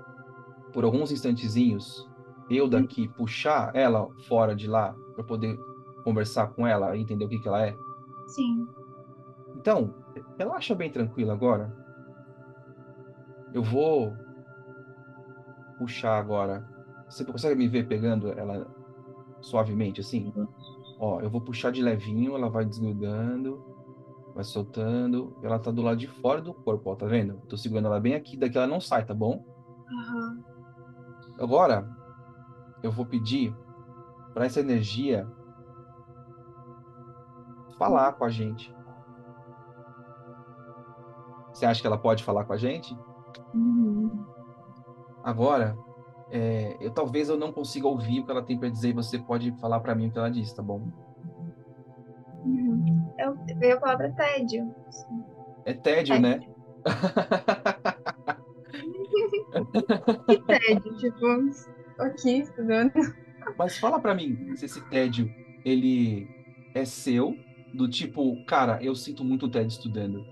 por 0.78 0.84
alguns 0.84 1.12
instantezinhos, 1.12 2.08
eu 2.52 2.68
daqui 2.68 3.08
puxar 3.08 3.76
ela 3.76 4.08
fora 4.28 4.56
de 4.56 4.68
lá 4.68 4.96
para 5.16 5.24
poder 5.24 5.60
conversar 6.04 6.54
com 6.54 6.68
ela 6.68 6.96
e 6.96 7.02
entender 7.02 7.26
o 7.26 7.28
que 7.28 7.40
que 7.40 7.48
ela 7.48 7.66
é? 7.66 7.76
Sim. 8.28 8.64
Então, 9.56 9.92
relaxa 10.38 10.76
bem 10.76 10.92
tranquilo 10.92 11.32
agora. 11.32 11.74
Eu 13.56 13.64
vou 13.64 14.16
puxar 15.80 16.20
agora. 16.20 16.64
Você 17.10 17.26
consegue 17.26 17.56
me 17.56 17.68
ver 17.68 17.88
pegando 17.88 18.32
ela 18.34 18.68
suavemente 19.42 20.02
assim? 20.02 20.32
Ó, 21.00 21.20
eu 21.22 21.30
vou 21.32 21.42
puxar 21.42 21.72
de 21.72 21.82
levinho, 21.82 22.36
ela 22.36 22.52
vai 22.52 22.64
desgrudando, 22.64 23.60
vai 24.36 24.44
soltando. 24.44 25.36
Ela 25.42 25.58
tá 25.58 25.72
do 25.72 25.82
lado 25.82 25.98
de 25.98 26.08
fora 26.08 26.40
do 26.40 26.54
corpo, 26.54 26.92
ó, 26.92 26.96
tá 26.96 27.08
vendo? 27.08 27.42
Tô 27.50 27.58
segurando 27.58 27.88
ela 27.88 28.00
bem 28.00 28.14
aqui, 28.14 28.38
daqui 28.38 28.60
ela 28.60 28.68
não 28.68 28.80
sai, 28.80 29.04
tá 29.04 29.16
bom? 29.16 29.44
Aham. 29.90 30.57
Agora, 31.40 31.88
eu 32.82 32.92
vou 32.92 33.06
pedir 33.06 33.56
para 34.34 34.46
essa 34.46 34.60
energia 34.60 35.28
falar 37.78 38.14
com 38.14 38.26
a 38.26 38.30
gente. 38.30 38.74
Você 41.54 41.66
acha 41.66 41.82
que 41.82 41.88
ela 41.88 41.98
pode 41.98 42.24
falar 42.24 42.46
com 42.46 42.54
a 42.54 42.58
gente? 42.58 42.98
Uhum. 43.54 44.26
Agora, 45.24 45.78
é, 46.30 46.78
eu 46.80 46.92
talvez 46.92 47.30
eu 47.30 47.38
não 47.38 47.52
consiga 47.52 47.88
ouvir 47.88 48.20
o 48.20 48.26
que 48.26 48.32
ela 48.32 48.44
tem 48.44 48.58
para 48.58 48.70
dizer 48.70 48.90
e 48.90 48.94
você 48.94 49.18
pode 49.18 49.52
falar 49.60 49.80
para 49.80 49.96
mim 49.96 50.08
o 50.08 50.12
que 50.12 50.18
ela 50.18 50.30
disse, 50.30 50.56
tá 50.56 50.62
bom? 50.62 50.82
Uhum. 52.46 53.12
Eu 53.18 53.36
veio 53.58 53.78
a 53.78 53.80
palavra 53.80 54.12
tédio. 54.14 54.72
É 55.66 55.74
tédio, 55.74 56.16
É. 56.16 56.20
né? 56.20 56.40
Que 60.28 60.38
tédio, 60.44 60.96
tipo, 60.98 61.26
aqui 62.00 62.40
estudando. 62.42 62.92
Mas 63.58 63.78
fala 63.78 64.00
para 64.02 64.16
mim 64.16 64.42
se 64.56 64.66
esse 64.66 64.82
tédio 64.82 65.34
ele 65.64 66.32
é 66.74 66.86
seu, 66.86 67.44
do 67.74 67.90
tipo, 67.90 68.42
cara, 68.44 68.84
eu 68.84 68.96
sinto 68.96 69.24
muito 69.26 69.50
tédio 69.50 69.70
estudando. 69.70 70.28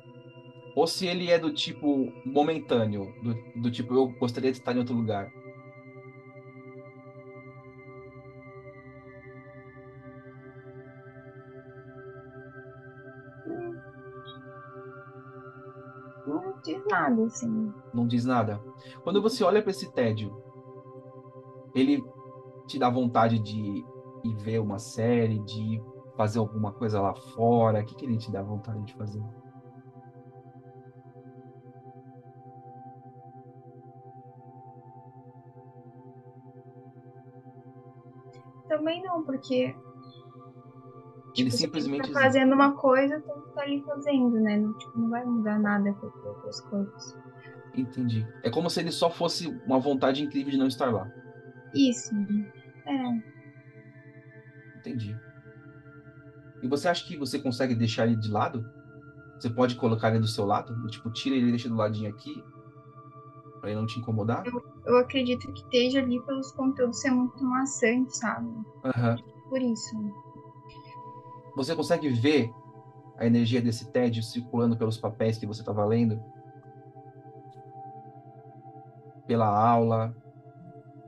Ou 0.75 0.87
se 0.87 1.07
ele 1.07 1.29
é 1.31 1.39
do 1.39 1.53
tipo 1.53 2.17
momentâneo, 2.25 3.15
do, 3.21 3.43
do 3.55 3.71
tipo, 3.71 3.93
eu 3.95 4.09
gostaria 4.13 4.51
de 4.51 4.59
estar 4.59 4.75
em 4.75 4.79
outro 4.79 4.95
lugar. 4.95 5.33
Nada, 16.95 17.25
assim. 17.25 17.73
Não 17.93 18.07
diz 18.07 18.25
nada. 18.25 18.61
Quando 19.03 19.21
você 19.21 19.43
olha 19.43 19.61
para 19.61 19.71
esse 19.71 19.91
tédio, 19.93 20.31
ele 21.73 22.01
te 22.67 22.79
dá 22.79 22.89
vontade 22.89 23.39
de 23.39 23.83
ir 24.23 24.35
ver 24.37 24.59
uma 24.59 24.79
série, 24.79 25.39
de 25.39 25.81
fazer 26.15 26.39
alguma 26.39 26.73
coisa 26.73 27.01
lá 27.01 27.13
fora? 27.35 27.81
O 27.81 27.85
que, 27.85 27.95
que 27.95 28.05
ele 28.05 28.17
te 28.17 28.31
dá 28.31 28.41
vontade 28.41 28.83
de 28.83 28.95
fazer? 28.95 29.21
Também 38.67 39.03
não, 39.03 39.23
porque. 39.23 39.75
Ele 41.37 41.49
Tipo, 41.49 41.57
simplesmente 41.57 42.07
tá 42.07 42.13
fazendo 42.21 42.53
uma 42.53 42.75
coisa, 42.75 43.19
tu 43.21 43.43
tá 43.53 43.61
ali 43.63 43.83
fazendo, 43.83 44.39
né? 44.39 44.57
Não, 44.57 44.73
tipo, 44.73 44.99
não 44.99 45.09
vai 45.09 45.25
mudar 45.25 45.59
nada 45.59 45.93
com 45.93 46.07
as 46.07 46.25
outras 46.25 46.61
coisas. 46.61 47.15
entendi. 47.73 48.25
É 48.41 48.49
como 48.49 48.69
se 48.69 48.79
ele 48.79 48.91
só 48.91 49.11
fosse 49.11 49.47
uma 49.65 49.79
vontade 49.79 50.23
incrível 50.23 50.51
de 50.51 50.57
não 50.57 50.67
estar 50.67 50.91
lá. 50.93 51.09
Isso. 51.73 52.15
É. 52.87 53.35
Entendi. 54.77 55.19
E 56.61 56.67
você 56.67 56.87
acha 56.87 57.05
que 57.05 57.17
você 57.17 57.37
consegue 57.39 57.75
deixar 57.75 58.07
ele 58.07 58.15
de 58.15 58.31
lado? 58.31 58.65
Você 59.39 59.49
pode 59.49 59.75
colocar 59.75 60.09
ele 60.09 60.19
do 60.19 60.27
seu 60.27 60.45
lado? 60.45 60.73
Do 60.73 60.87
Tipo, 60.87 61.11
tira 61.11 61.35
ele 61.35 61.47
e 61.47 61.51
deixa 61.51 61.69
do 61.69 61.75
ladinho 61.75 62.09
aqui? 62.09 62.43
Pra 63.59 63.69
ele 63.69 63.79
não 63.79 63.85
te 63.85 63.99
incomodar? 63.99 64.43
Eu 64.85 64.97
acredito 64.97 65.51
que 65.51 65.59
esteja 65.59 65.99
ali 65.99 66.19
pelos 66.21 66.51
conteúdos 66.51 66.99
ser 66.99 67.11
muito 67.11 67.43
maçante, 67.43 68.15
sabe? 68.17 68.49
Aham. 68.83 69.17
Por 69.49 69.61
isso. 69.61 70.24
Você 71.55 71.75
consegue 71.75 72.09
ver 72.09 72.49
a 73.17 73.25
energia 73.25 73.61
desse 73.61 73.91
tédio 73.91 74.21
circulando 74.21 74.75
pelos 74.77 74.97
papéis 74.97 75.37
que 75.37 75.45
você 75.45 75.61
estava 75.61 75.85
lendo? 75.85 76.21
Pela 79.27 79.47
aula? 79.47 80.13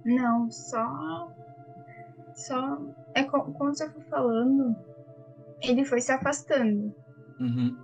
Não, 0.06 0.50
só. 0.50 1.28
Só. 2.36 2.78
É 3.14 3.24
co- 3.24 3.52
como 3.54 3.76
você 3.76 3.90
foi 3.90 4.04
falando, 4.04 4.76
ele 5.62 5.84
foi 5.86 6.00
se 6.02 6.12
afastando. 6.12 6.94
Uhum. 7.40 7.78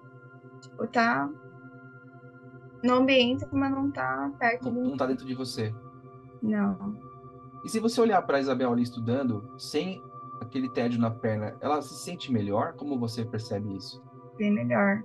Tipo, 0.61 0.87
tá 0.87 1.29
no 2.83 2.95
ambiente, 2.95 3.45
mas 3.51 3.71
não 3.71 3.91
tá 3.91 4.31
perto 4.39 4.65
Não, 4.71 4.83
de 4.83 4.89
não 4.89 4.97
tá 4.97 5.05
dentro 5.05 5.25
de 5.25 5.33
você. 5.35 5.73
Não. 6.41 6.95
E 7.65 7.69
se 7.69 7.79
você 7.79 8.01
olhar 8.01 8.21
para 8.23 8.39
Isabel 8.39 8.71
ali 8.71 8.83
estudando, 8.83 9.57
sem 9.57 10.01
aquele 10.43 10.69
tédio 10.69 10.99
na 10.99 11.09
perna, 11.09 11.55
ela 11.61 11.81
se 11.81 11.95
sente 11.95 12.31
melhor? 12.31 12.73
Como 12.73 12.99
você 12.99 13.25
percebe 13.25 13.75
isso? 13.75 14.01
Bem 14.37 14.51
melhor. 14.51 15.01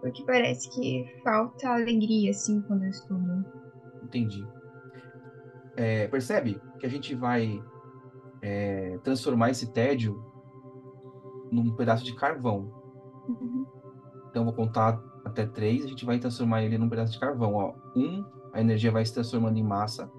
Porque 0.00 0.22
parece 0.24 0.68
que 0.70 1.04
falta 1.22 1.68
alegria, 1.68 2.30
assim, 2.30 2.60
quando 2.62 2.84
eu 2.84 2.90
estudo. 2.90 3.44
Entendi. 4.02 4.46
É, 5.76 6.06
percebe 6.08 6.60
que 6.78 6.86
a 6.86 6.90
gente 6.90 7.14
vai 7.14 7.62
é, 8.42 8.98
transformar 9.02 9.50
esse 9.50 9.72
tédio 9.72 10.22
num 11.50 11.74
pedaço 11.74 12.04
de 12.04 12.14
carvão. 12.14 12.70
Uhum. 13.28 13.66
Então 14.28 14.44
vou 14.44 14.52
contar 14.52 15.02
até 15.24 15.46
três, 15.46 15.84
a 15.84 15.88
gente 15.88 16.04
vai 16.04 16.18
transformar 16.18 16.62
ele 16.62 16.76
num 16.76 16.88
pedaço 16.88 17.12
de 17.12 17.20
carvão. 17.20 17.54
Ó. 17.54 17.74
Um, 17.96 18.24
a 18.52 18.60
energia 18.60 18.92
vai 18.92 19.04
se 19.04 19.14
transformando 19.14 19.56
em 19.56 19.62
massa. 19.62 20.10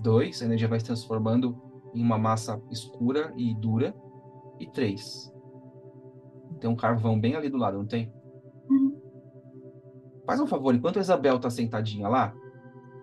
Dois, 0.00 0.42
a 0.42 0.44
energia 0.44 0.68
vai 0.68 0.80
se 0.80 0.86
transformando 0.86 1.56
em 1.94 2.02
uma 2.02 2.18
massa 2.18 2.60
escura 2.70 3.32
e 3.36 3.54
dura. 3.54 3.94
E 4.60 4.66
três, 4.70 5.32
tem 6.60 6.70
um 6.70 6.76
carvão 6.76 7.18
bem 7.18 7.34
ali 7.34 7.48
do 7.48 7.58
lado, 7.58 7.76
não 7.76 7.86
tem? 7.86 8.12
Uhum. 8.70 8.96
Faz 10.24 10.40
um 10.40 10.46
favor, 10.46 10.74
enquanto 10.74 10.98
a 10.98 11.00
Isabel 11.00 11.38
tá 11.38 11.50
sentadinha 11.50 12.08
lá, 12.08 12.34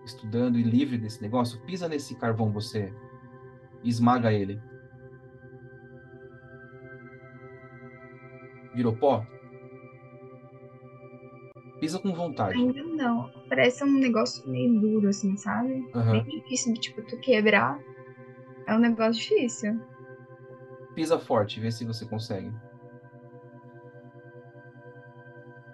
estudando 0.04 0.58
e 0.58 0.62
livre 0.62 0.98
desse 0.98 1.20
negócio, 1.22 1.60
pisa 1.66 1.88
nesse 1.88 2.16
carvão 2.16 2.50
você 2.50 2.92
e 3.84 3.88
esmaga 3.88 4.32
ele. 4.32 4.58
Virou 8.74 8.96
pó? 8.96 9.24
Pisa 11.78 11.98
com 11.98 12.12
vontade. 12.14 12.56
Ainda 12.58 12.82
não. 12.82 13.30
Parece 13.48 13.84
um 13.84 13.98
negócio 13.98 14.48
meio 14.48 14.80
duro, 14.80 15.08
assim, 15.08 15.36
sabe? 15.36 15.84
Aham. 15.94 16.22
Bem 16.22 16.40
difícil 16.40 16.72
de, 16.74 16.80
tipo, 16.80 17.02
tu 17.02 17.18
quebrar. 17.20 17.78
É 18.72 18.74
um 18.74 18.78
negócio 18.78 19.20
difícil. 19.20 19.78
Pisa 20.94 21.18
forte, 21.18 21.60
vê 21.60 21.70
se 21.70 21.84
você 21.84 22.06
consegue. 22.06 22.50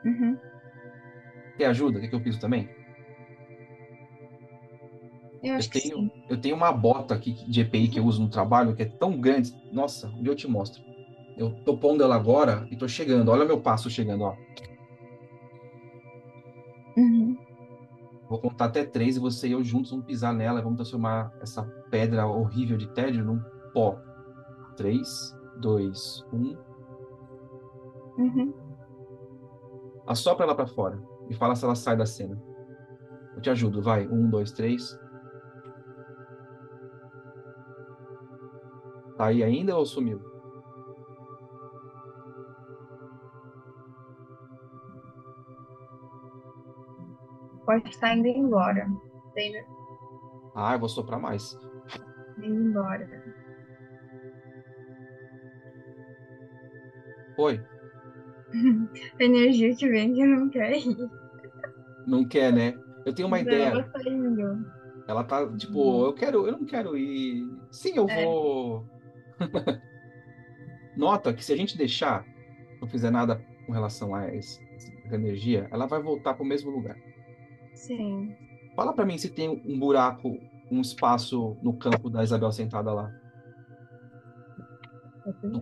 Uhum. 0.05 0.37
Quer 1.57 1.67
ajuda? 1.67 2.01
Quer 2.01 2.09
que 2.09 2.15
eu 2.17 2.21
piso 2.21 2.41
também? 2.41 2.69
Eu 5.45 5.55
Eu 5.55 5.71
tenho, 5.71 6.11
eu 6.29 6.41
tenho 6.41 6.57
uma 6.57 6.73
bota 6.73 7.15
aqui 7.15 7.33
de 7.49 7.61
EPI 7.61 7.87
que 7.87 8.01
eu 8.01 8.05
uso 8.05 8.21
no 8.21 8.29
trabalho 8.29 8.75
que 8.75 8.83
é 8.83 8.91
tão 8.99 9.21
grande. 9.21 9.53
Nossa, 9.71 10.09
dia 10.21 10.33
eu 10.33 10.37
te 10.37 10.49
mostro. 10.49 10.83
Eu 11.37 11.53
tô 11.65 11.77
pondo 11.77 12.03
ela 12.03 12.17
agora 12.17 12.67
e 12.69 12.77
tô 12.77 12.89
chegando. 12.89 13.31
Olha 13.31 13.45
meu 13.45 13.61
passo 13.61 13.89
chegando, 13.89 14.25
ó. 14.25 14.35
Uhum. 16.97 17.37
Vou 18.29 18.39
contar 18.39 18.67
até 18.67 18.85
três 18.85 19.17
e 19.17 19.21
você 19.21 19.49
e 19.49 19.53
eu 19.53 19.65
juntos 19.65 19.91
vamos 19.91 20.05
pisar 20.05 20.35
nela 20.35 20.61
e 20.61 20.63
vamos 20.63 20.77
transformar 20.77 21.33
essa 21.41 21.63
pedra 21.91 22.27
horrível 22.27 22.77
de 22.77 22.87
tédio 22.89 23.25
num 23.25 23.41
pó. 23.73 23.99
Três, 24.77 25.35
dois, 25.57 26.25
um. 26.33 26.57
Uhum. 28.19 28.53
Assopra 30.07 30.45
ela 30.45 30.55
pra 30.55 30.67
fora 30.67 31.03
e 31.29 31.35
fala 31.35 31.55
se 31.55 31.65
ela 31.65 31.75
sai 31.75 31.97
da 31.97 32.07
cena. 32.07 32.41
Eu 33.35 33.41
te 33.41 33.51
ajudo, 33.51 33.81
vai. 33.81 34.07
Um, 34.09 34.29
dois, 34.29 34.53
três. 34.53 34.99
Tá 39.17 39.27
aí 39.27 39.43
ainda 39.43 39.77
ou 39.77 39.87
sumiu? 39.87 40.21
Pode 47.69 47.87
estar 47.91 48.17
indo 48.17 48.27
embora. 48.29 48.87
Tá 49.35 49.43
indo, 49.43 49.59
Ah, 50.55 50.73
eu 50.73 50.79
vou 50.79 50.89
soprar 50.89 51.21
mais. 51.21 51.55
indo 52.39 52.47
embora. 52.71 53.07
Oi. 57.37 57.61
A 59.21 59.23
energia 59.23 59.77
que 59.77 59.87
vem 59.87 60.15
que 60.15 60.25
não 60.25 60.49
quer 60.49 60.79
ir. 60.79 60.97
Não 62.07 62.27
quer, 62.27 62.51
né? 62.55 62.75
Eu 63.05 63.15
tenho 63.15 63.29
uma 63.29 63.37
Mas 63.37 63.47
ideia. 63.47 63.67
Ela 63.69 63.83
tá 63.83 64.01
indo. 64.11 64.67
Ela 65.07 65.25
tá, 65.25 65.57
tipo, 65.59 66.07
eu 66.07 66.15
quero, 66.15 66.47
eu 66.47 66.53
não 66.53 66.65
quero 66.65 66.97
ir. 66.97 67.47
Sim, 67.71 67.93
eu 67.97 68.09
É. 68.09 68.25
vou. 68.25 68.87
Nota 70.97 71.35
que 71.35 71.45
se 71.45 71.53
a 71.53 71.57
gente 71.57 71.77
deixar, 71.77 72.25
não 72.81 72.89
fizer 72.89 73.11
nada 73.11 73.45
com 73.67 73.73
relação 73.73 74.15
a 74.15 74.25
essa 74.25 74.59
energia, 75.13 75.69
ela 75.71 75.87
vai 75.87 76.01
voltar 76.03 76.33
pro 76.33 76.47
mesmo 76.47 76.71
lugar. 76.71 76.97
Sim. 77.79 78.37
Fala 78.75 78.93
pra 78.93 79.07
mim 79.07 79.17
se 79.17 79.31
tem 79.31 79.49
um 79.49 79.79
buraco, 79.79 80.37
um 80.71 80.81
espaço 80.81 81.57
no 81.63 81.73
campo 81.73 82.11
da 82.11 82.25
Isabel 82.25 82.51
sentada 82.53 82.93
lá. 82.93 83.11
Tá 85.25 85.33
bem. 85.43 85.53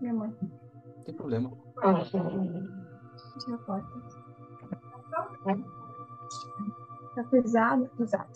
Minha 0.00 0.14
mãe. 0.14 0.34
Não 0.40 1.04
tem 1.04 1.14
problema. 1.14 1.50
Tira 1.74 3.54
a 3.54 3.58
porta. 3.58 3.88
Tá 7.14 7.24
pesado? 7.24 7.90
Pesado. 7.96 8.28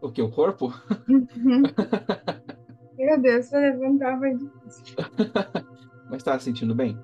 O 0.00 0.10
que? 0.10 0.20
O 0.22 0.30
corpo? 0.30 0.72
Meu 2.98 3.20
Deus, 3.20 3.48
pra 3.48 3.58
levantar 3.60 4.18
foi 4.18 4.34
difícil. 4.36 4.96
Mas 6.10 6.22
tá 6.22 6.38
se 6.38 6.44
sentindo 6.46 6.74
bem? 6.74 6.98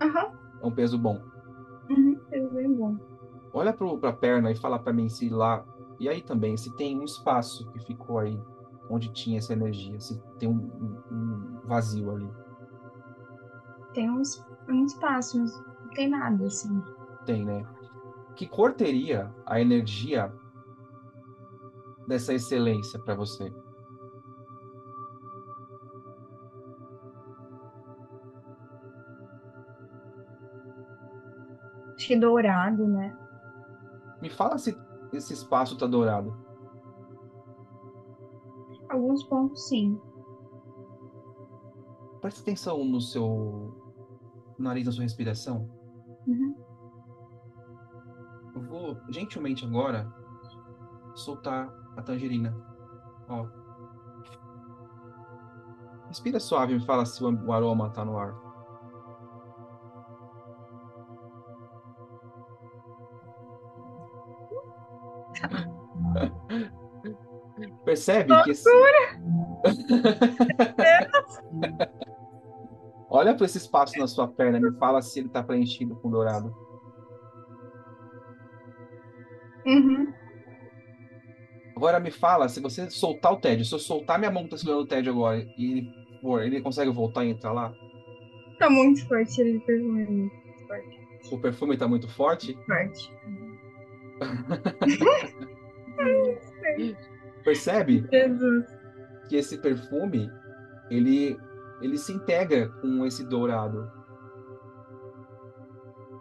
Aham. 0.00 0.32
É 0.60 0.66
um 0.66 0.70
peso 0.70 0.98
bom. 0.98 1.20
Uhum. 1.90 2.18
Fez 2.28 2.52
bem 2.52 2.72
bom. 2.72 3.11
Olha 3.52 3.72
pro, 3.72 3.98
pra 3.98 4.12
perna 4.12 4.50
e 4.50 4.56
fala 4.56 4.78
pra 4.78 4.92
mim 4.92 5.08
se 5.08 5.28
lá. 5.28 5.64
E 6.00 6.08
aí 6.08 6.22
também, 6.22 6.56
se 6.56 6.74
tem 6.74 6.98
um 6.98 7.04
espaço 7.04 7.68
que 7.70 7.78
ficou 7.80 8.18
aí, 8.18 8.40
onde 8.90 9.12
tinha 9.12 9.38
essa 9.38 9.52
energia, 9.52 10.00
se 10.00 10.18
tem 10.38 10.48
um, 10.48 10.54
um- 10.54 11.14
um 11.14 11.60
vazio 11.64 12.10
ali. 12.10 12.30
Tem 13.94 14.10
uns, 14.10 14.42
um 14.68 14.84
espaço, 14.86 15.38
não 15.38 15.90
tem 15.94 16.08
nada, 16.08 16.46
assim. 16.46 16.82
Tem, 17.26 17.44
né? 17.44 17.64
Que 18.34 18.46
cor 18.46 18.72
teria 18.72 19.30
a 19.46 19.60
energia 19.60 20.32
dessa 22.08 22.32
excelência 22.32 22.98
pra 22.98 23.14
você? 23.14 23.52
Acho 31.96 32.06
que 32.08 32.16
dourado, 32.16 32.88
né? 32.88 33.16
Me 34.22 34.30
fala 34.30 34.56
se 34.56 34.74
esse 35.12 35.34
espaço 35.34 35.76
tá 35.76 35.84
dourado. 35.84 36.32
Alguns 38.88 39.24
pontos, 39.24 39.68
sim. 39.68 40.00
Preste 42.20 42.40
atenção 42.40 42.84
no 42.84 43.00
seu 43.00 43.74
nariz, 44.56 44.86
na 44.86 44.92
sua 44.92 45.02
respiração. 45.02 45.68
Uhum. 46.24 46.54
Eu 48.54 48.62
vou 48.62 48.96
gentilmente 49.10 49.64
agora 49.64 50.08
soltar 51.16 51.68
a 51.96 52.02
tangerina. 52.02 52.56
Ó. 53.28 53.48
Respira 56.06 56.38
suave 56.38 56.74
e 56.74 56.78
me 56.78 56.86
fala 56.86 57.04
se 57.04 57.24
o 57.24 57.46
o 57.46 57.52
aroma 57.52 57.90
tá 57.90 58.04
no 58.04 58.16
ar. 58.16 58.51
Percebe 67.92 68.32
que 68.44 68.52
esse... 68.52 68.68
Olha 73.10 73.34
para 73.34 73.44
esse 73.44 73.58
espaço 73.58 73.98
na 73.98 74.06
sua 74.06 74.26
perna 74.26 74.56
e 74.56 74.62
me 74.62 74.72
fala 74.78 75.02
se 75.02 75.18
ele 75.20 75.28
tá 75.28 75.42
preenchido 75.42 75.94
com 75.96 76.10
dourado. 76.10 76.56
Uhum. 79.66 80.10
Agora 81.76 82.00
me 82.00 82.10
fala, 82.10 82.48
se 82.48 82.60
você 82.60 82.88
soltar 82.88 83.34
o 83.34 83.36
tédio, 83.36 83.66
se 83.66 83.74
eu 83.74 83.78
soltar 83.78 84.18
minha 84.18 84.30
mão 84.30 84.44
que 84.44 84.50
tá 84.50 84.56
segurando 84.56 84.84
o 84.84 84.86
tédio 84.86 85.12
agora 85.12 85.46
e 85.58 85.72
ele 85.72 85.86
for, 86.22 86.42
ele 86.42 86.62
consegue 86.62 86.90
voltar 86.90 87.26
e 87.26 87.30
entrar 87.30 87.52
lá? 87.52 87.74
Tá 88.58 88.70
muito 88.70 89.06
forte 89.06 89.38
ele 89.38 89.60
perfume. 89.60 90.06
Muito 90.06 90.66
forte. 90.66 90.98
O 91.30 91.38
perfume 91.38 91.76
tá 91.76 91.86
muito 91.86 92.08
forte? 92.08 92.56
Forte. 92.66 93.12
Percebe 97.44 98.06
Jesus. 98.10 98.66
que 99.28 99.36
esse 99.36 99.58
perfume, 99.58 100.30
ele, 100.90 101.36
ele 101.80 101.98
se 101.98 102.12
integra 102.12 102.68
com 102.80 103.04
esse 103.04 103.24
dourado. 103.24 103.90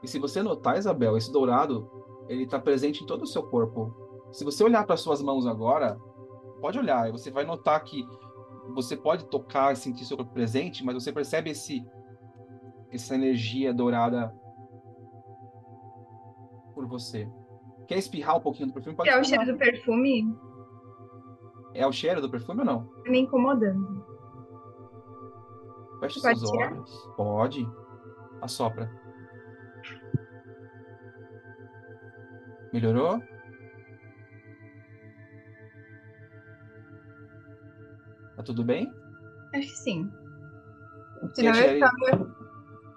E 0.03 0.07
se 0.07 0.17
você 0.17 0.41
notar, 0.41 0.77
Isabel, 0.77 1.15
esse 1.15 1.31
dourado, 1.31 1.89
ele 2.27 2.47
tá 2.47 2.59
presente 2.59 3.03
em 3.03 3.05
todo 3.05 3.23
o 3.23 3.27
seu 3.27 3.43
corpo. 3.43 3.93
Se 4.31 4.43
você 4.43 4.63
olhar 4.63 4.85
para 4.85 4.97
suas 4.97 5.21
mãos 5.21 5.45
agora, 5.45 5.97
pode 6.59 6.79
olhar, 6.79 7.09
e 7.09 7.11
você 7.11 7.29
vai 7.29 7.45
notar 7.45 7.83
que 7.83 8.03
você 8.73 8.95
pode 8.95 9.25
tocar 9.25 9.75
sentir 9.75 10.05
seu 10.05 10.17
corpo 10.17 10.33
presente, 10.33 10.83
mas 10.83 10.95
você 10.95 11.11
percebe 11.11 11.51
esse 11.51 11.85
essa 12.91 13.15
energia 13.15 13.73
dourada 13.73 14.33
por 16.73 16.85
você. 16.87 17.27
Quer 17.87 17.97
espirrar 17.97 18.37
um 18.37 18.41
pouquinho 18.41 18.67
do 18.67 18.73
perfume? 18.73 18.95
Pode 18.95 19.09
É 19.09 19.19
o 19.19 19.23
cheiro 19.23 19.45
do 19.45 19.57
perfume 19.57 20.25
É 21.73 21.85
o 21.87 21.91
cheiro 21.91 22.21
do 22.21 22.29
perfume 22.29 22.59
ou 22.61 22.65
não? 22.65 22.85
tá 22.85 23.09
me 23.09 23.19
incomodando. 23.21 24.05
Feche 25.99 26.21
Pode 26.21 26.39
seus 26.39 26.51
tirar? 26.51 26.73
olhos. 26.73 27.11
Pode. 27.15 27.69
Assopra. 28.41 28.89
Melhorou? 32.73 33.21
Tá 38.35 38.43
tudo 38.43 38.63
bem? 38.63 38.91
Acho 39.53 39.67
que 39.67 39.77
sim. 39.77 40.11
Senão 41.33 41.53
eu 41.53 41.79
tava 41.79 42.35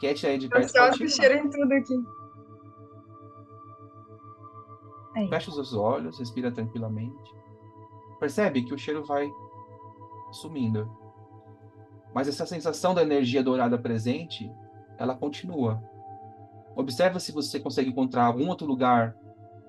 quer 0.01 0.15
tirar 0.15 0.39
de 0.39 0.49
perto? 0.49 1.09
cheiro 1.09 1.35
em 1.35 1.51
tudo 1.51 1.73
aqui. 1.73 2.05
Aí. 5.17 5.29
Fecha 5.29 5.49
os 5.51 5.55
seus 5.55 5.75
olhos, 5.75 6.19
respira 6.19 6.51
tranquilamente. 6.51 7.34
Percebe 8.25 8.63
que 8.63 8.73
o 8.73 8.79
cheiro 8.79 9.05
vai 9.05 9.31
sumindo. 10.33 10.91
Mas 12.15 12.27
essa 12.27 12.47
sensação 12.47 12.95
da 12.95 13.03
energia 13.03 13.43
dourada 13.43 13.77
presente, 13.77 14.51
ela 14.97 15.15
continua. 15.15 15.79
Observa 16.75 17.21
se 17.21 17.33
você 17.33 17.61
consegue 17.61 17.91
encontrar 17.91 18.25
algum 18.25 18.49
outro 18.49 18.67
lugar 18.67 19.15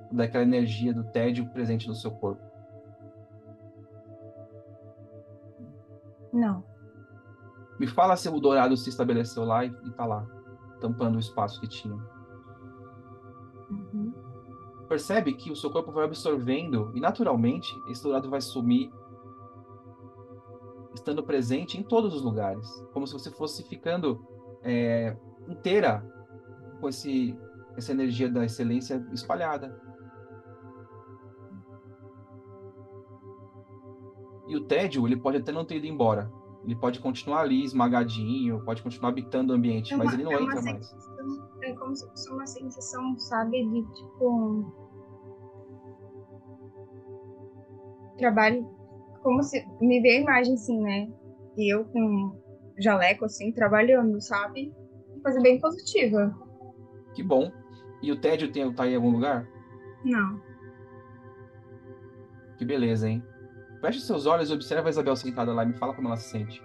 daquela 0.10 0.45
energia 0.45 0.93
do 0.93 1.03
tédio 1.03 1.49
presente 1.49 1.86
no 1.86 1.95
seu 1.95 2.12
corpo. 2.12 2.41
Não. 6.32 6.64
Me 7.78 7.88
fala 7.88 8.16
se 8.16 8.30
o 8.30 8.39
dourado 8.39 8.78
se 8.78 8.88
estabeleceu 8.88 9.43
lá 9.43 9.66
e, 9.66 9.68
e 9.68 9.91
tá 9.91 10.06
lá, 10.06 10.26
tampando 10.80 11.18
o 11.18 11.20
espaço 11.20 11.60
que 11.60 11.68
tinha. 11.68 11.99
Percebe 14.88 15.34
que 15.34 15.52
o 15.52 15.56
seu 15.56 15.70
corpo 15.70 15.92
vai 15.92 16.06
absorvendo 16.06 16.92
e 16.96 17.00
naturalmente 17.00 17.74
esse 17.90 18.04
dourado 18.04 18.30
vai 18.30 18.42
sumir, 18.42 18.92
estando 20.94 21.24
presente 21.24 21.78
em 21.78 21.84
todos 21.84 22.14
os 22.14 22.22
lugares, 22.22 22.68
como 22.94 23.06
se 23.06 23.14
você 23.14 23.30
fosse 23.32 23.64
ficando 23.64 24.26
é, 24.64 25.16
inteira 25.48 26.04
com 26.80 26.88
esse, 26.90 27.38
essa 27.76 27.92
energia 27.92 28.30
da 28.30 28.44
excelência 28.46 29.06
espalhada. 29.12 29.80
E 34.48 34.56
o 34.56 34.62
tédio, 34.66 35.08
ele 35.08 35.18
pode 35.18 35.38
até 35.38 35.52
não 35.52 35.66
ter 35.66 35.78
ido 35.78 35.88
embora. 35.88 36.32
Ele 36.64 36.76
pode 36.76 37.00
continuar 37.00 37.42
ali 37.42 37.64
esmagadinho, 37.64 38.64
pode 38.64 38.82
continuar 38.82 39.10
habitando 39.10 39.54
o 39.54 39.56
ambiente, 39.56 39.94
É 39.94 39.96
uma- 39.96 40.06
mas 40.06 40.14
ele 40.14 40.24
não 40.24 40.32
é 40.32 40.42
entra 40.42 40.62
mais. 40.62 40.96
É 41.66 41.74
como 41.74 41.95
se 41.95 42.07
fosse 42.07 42.32
uma 42.32 42.45
sensação, 42.45 43.18
sabe, 43.18 43.68
de 43.68 43.82
tipo. 43.93 44.72
Trabalho. 48.20 48.70
Como 49.24 49.41
se. 49.41 49.66
Me 49.82 49.99
veio 49.99 50.20
a 50.20 50.22
imagem 50.22 50.53
assim, 50.53 50.80
né? 50.80 51.11
E 51.57 51.74
eu 51.74 51.86
com 51.86 52.39
jaleco, 52.78 53.26
assim, 53.26 53.51
trabalhando, 53.51 54.22
sabe? 54.22 54.72
Uma 55.09 55.24
coisa 55.24 55.41
bem 55.41 55.59
positiva. 55.59 56.32
Que 57.16 57.24
bom. 57.24 57.51
E 58.03 58.11
o 58.11 58.22
tédio 58.22 58.51
tem, 58.51 58.72
tá 58.72 58.88
em 58.88 58.95
algum 58.95 59.09
lugar? 59.09 59.47
Não. 60.03 60.39
Que 62.59 62.66
beleza, 62.66 63.09
hein? 63.09 63.24
Feche 63.82 64.01
seus 64.01 64.28
olhos 64.28 64.51
e 64.51 64.53
observa 64.53 64.88
a 64.88 64.91
Isabel 64.91 65.16
sentada 65.16 65.51
lá 65.51 65.63
e 65.63 65.68
me 65.68 65.78
fala 65.78 65.95
como 65.95 66.09
ela 66.09 66.18
se 66.18 66.30
sente. 66.30 66.61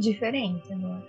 Diferente 0.00 0.72
agora. 0.72 1.06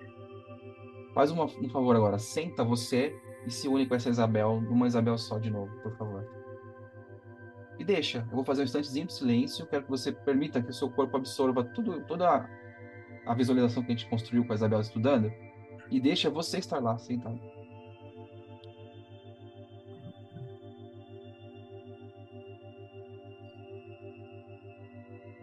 Faz 1.14 1.32
uma- 1.32 1.46
um 1.46 1.70
favor 1.70 1.96
agora. 1.96 2.18
Senta 2.20 2.64
você 2.64 3.16
e 3.46 3.52
se 3.52 3.68
une 3.68 3.86
com 3.86 3.96
essa 3.96 4.10
Isabel, 4.10 4.62
numa 4.62 4.88
Isabel 4.88 5.18
só 5.18 5.38
de 5.40 5.50
novo, 5.50 5.72
por 5.82 5.96
favor. 5.98 6.28
E 7.80 7.84
deixa. 7.84 8.20
Eu 8.30 8.36
vou 8.36 8.44
fazer 8.46 8.62
um 8.62 8.66
instantezinho 8.66 9.08
de 9.08 9.14
silêncio. 9.14 9.66
Quero 9.66 9.84
que 9.86 9.90
você 9.90 10.12
permita 10.12 10.62
que 10.62 10.70
o 10.70 10.74
seu 10.74 10.90
corpo 10.92 11.18
absorva 11.18 11.64
tudo, 11.64 12.06
toda 12.06 12.48
a- 13.26 13.34
visualização 13.34 13.82
que 13.84 13.92
a 13.92 13.96
gente 13.96 14.10
construiu 14.10 14.46
com 14.46 14.52
a 14.52 14.56
Isabel 14.56 14.80
estudando. 14.80 15.32
E 15.90 16.00
deixa 16.00 16.30
você 16.30 16.58
estar 16.60 16.80
lá, 16.80 16.98
sentado. 16.98 17.40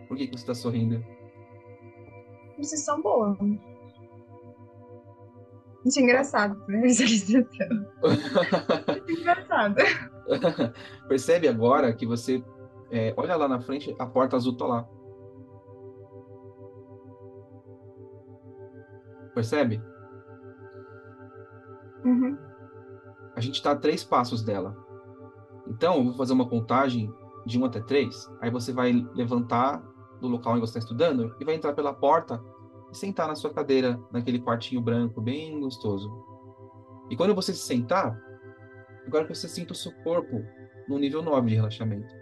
Por 0.06 0.16
que, 0.16 0.26
que 0.26 0.32
você 0.36 0.42
está 0.42 0.54
sorrindo? 0.54 1.04
São 2.76 3.00
boas. 3.00 3.36
Isso 5.84 6.00
é 6.00 6.02
engraçado, 6.02 6.60
né? 6.68 6.80
Visualização. 6.82 7.68
engraçado. 9.08 9.76
Percebe 11.08 11.48
agora 11.48 11.92
que 11.92 12.06
você 12.06 12.44
é, 12.90 13.14
olha 13.16 13.36
lá 13.36 13.48
na 13.48 13.60
frente, 13.60 13.94
a 13.98 14.06
porta 14.06 14.36
azul 14.36 14.56
tá 14.56 14.66
lá. 14.66 14.88
Percebe? 19.34 19.80
Uhum. 22.04 22.36
A 23.36 23.40
gente 23.40 23.54
está 23.54 23.72
a 23.72 23.76
três 23.76 24.02
passos 24.02 24.42
dela. 24.42 24.76
Então, 25.66 25.98
eu 25.98 26.04
vou 26.04 26.14
fazer 26.14 26.32
uma 26.32 26.48
contagem 26.48 27.12
de 27.46 27.58
um 27.58 27.64
até 27.64 27.80
três. 27.80 28.28
Aí 28.40 28.50
você 28.50 28.72
vai 28.72 28.92
levantar 29.14 29.82
do 30.20 30.28
local 30.28 30.52
onde 30.52 30.62
você 30.62 30.78
está 30.78 30.80
estudando 30.80 31.36
e 31.38 31.44
vai 31.44 31.54
entrar 31.54 31.72
pela 31.72 31.92
porta 31.92 32.42
e 32.90 32.96
sentar 32.96 33.28
na 33.28 33.34
sua 33.34 33.52
cadeira, 33.52 34.00
naquele 34.10 34.40
quartinho 34.40 34.80
branco 34.80 35.20
bem 35.20 35.60
gostoso. 35.60 36.10
E 37.10 37.16
quando 37.16 37.34
você 37.34 37.52
se 37.52 37.66
sentar, 37.66 38.18
agora 39.06 39.26
que 39.26 39.34
você 39.34 39.48
sinta 39.48 39.72
o 39.72 39.76
seu 39.76 39.92
corpo 40.02 40.44
no 40.88 40.98
nível 40.98 41.22
9 41.22 41.48
de 41.48 41.54
relaxamento. 41.56 42.14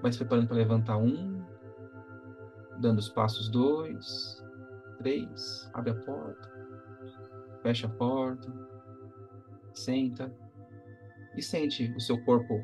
Vai 0.00 0.12
se 0.12 0.18
preparando 0.18 0.48
para 0.48 0.56
levantar 0.56 0.96
um, 0.96 1.44
dando 2.80 2.98
os 2.98 3.08
passos 3.08 3.48
dois, 3.48 4.42
três, 4.98 5.68
abre 5.72 5.90
a 5.90 5.94
porta, 5.94 6.52
fecha 7.62 7.86
a 7.86 7.90
porta, 7.90 8.52
senta 9.72 10.32
e 11.36 11.42
sente 11.42 11.92
o 11.96 12.00
seu 12.00 12.22
corpo 12.24 12.62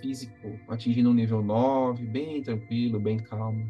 físico 0.00 0.58
atingindo 0.68 1.10
um 1.10 1.14
nível 1.14 1.42
9, 1.42 2.04
bem 2.06 2.42
tranquilo, 2.42 3.00
bem 3.00 3.18
calmo. 3.18 3.66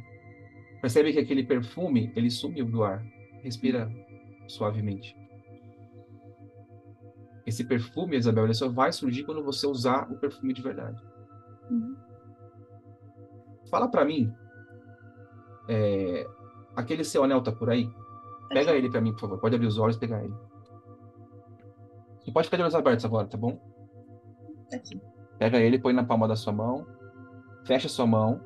Percebe 0.86 1.12
que 1.12 1.18
aquele 1.18 1.42
perfume, 1.42 2.12
ele 2.14 2.30
sumiu 2.30 2.64
do 2.64 2.84
ar. 2.84 3.04
Respira 3.42 3.90
suavemente. 4.46 5.18
Esse 7.44 7.64
perfume, 7.64 8.16
Isabel, 8.16 8.44
ele 8.44 8.54
só 8.54 8.68
vai 8.68 8.92
surgir 8.92 9.24
quando 9.24 9.42
você 9.42 9.66
usar 9.66 10.08
o 10.12 10.16
perfume 10.16 10.52
de 10.54 10.62
verdade. 10.62 11.02
Uhum. 11.68 11.96
Fala 13.68 13.88
pra 13.88 14.04
mim, 14.04 14.32
é, 15.68 16.24
aquele 16.76 17.02
seu 17.02 17.24
anel 17.24 17.42
tá 17.42 17.50
por 17.50 17.68
aí? 17.68 17.90
Pega 18.50 18.70
ele 18.70 18.88
pra 18.88 19.00
mim, 19.00 19.10
por 19.10 19.22
favor. 19.22 19.40
Pode 19.40 19.56
abrir 19.56 19.66
os 19.66 19.78
olhos 19.78 19.96
e 19.96 19.98
pegar 19.98 20.22
ele. 20.22 20.34
E 22.24 22.30
pode 22.30 22.46
ficar 22.46 22.58
de 22.58 22.62
olhos 22.62 22.76
abertos 22.76 23.04
agora, 23.04 23.26
tá 23.26 23.36
bom? 23.36 23.58
Aqui. 24.72 25.00
Pega 25.36 25.58
ele, 25.58 25.80
põe 25.80 25.92
na 25.92 26.04
palma 26.04 26.28
da 26.28 26.36
sua 26.36 26.52
mão. 26.52 26.86
Fecha 27.64 27.88
a 27.88 27.90
sua 27.90 28.06
mão. 28.06 28.40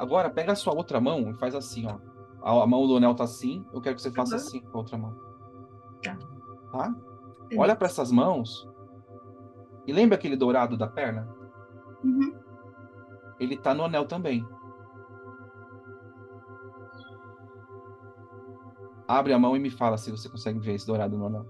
Agora, 0.00 0.30
pega 0.30 0.52
a 0.52 0.56
sua 0.56 0.74
outra 0.74 0.98
mão 0.98 1.30
e 1.30 1.34
faz 1.34 1.54
assim, 1.54 1.86
ó. 1.86 1.98
A, 2.42 2.62
a 2.62 2.66
mão 2.66 2.86
do 2.86 2.96
anel 2.96 3.14
tá 3.14 3.24
assim. 3.24 3.66
Eu 3.70 3.82
quero 3.82 3.96
que 3.96 4.00
você 4.00 4.10
faça 4.10 4.32
Uhum. 4.34 4.40
assim 4.40 4.60
com 4.62 4.78
a 4.78 4.80
outra 4.80 4.96
mão. 4.96 5.14
Tá. 6.02 6.16
Tá? 6.72 6.94
Olha 7.58 7.76
para 7.76 7.86
essas 7.86 8.10
mãos. 8.10 8.66
E 9.86 9.92
lembra 9.92 10.16
aquele 10.16 10.36
dourado 10.36 10.74
da 10.74 10.86
perna? 10.86 11.28
Uhum. 12.02 12.32
Ele 13.38 13.58
tá 13.58 13.74
no 13.74 13.84
anel 13.84 14.06
também. 14.06 14.42
Abre 19.06 19.34
a 19.34 19.38
mão 19.38 19.54
e 19.54 19.60
me 19.60 19.68
fala 19.70 19.98
se 19.98 20.10
você 20.10 20.26
consegue 20.30 20.58
ver 20.60 20.74
esse 20.76 20.86
dourado 20.86 21.18
no 21.18 21.26
anel. 21.26 21.46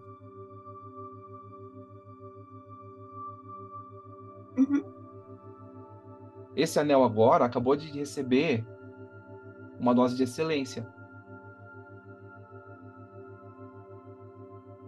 Esse 6.57 6.79
anel 6.79 7.05
agora 7.05 7.45
acabou 7.45 7.77
de 7.77 7.91
receber 7.91 8.67
uma 9.79 9.95
dose 9.95 10.17
de 10.17 10.25
excelência. 10.25 10.87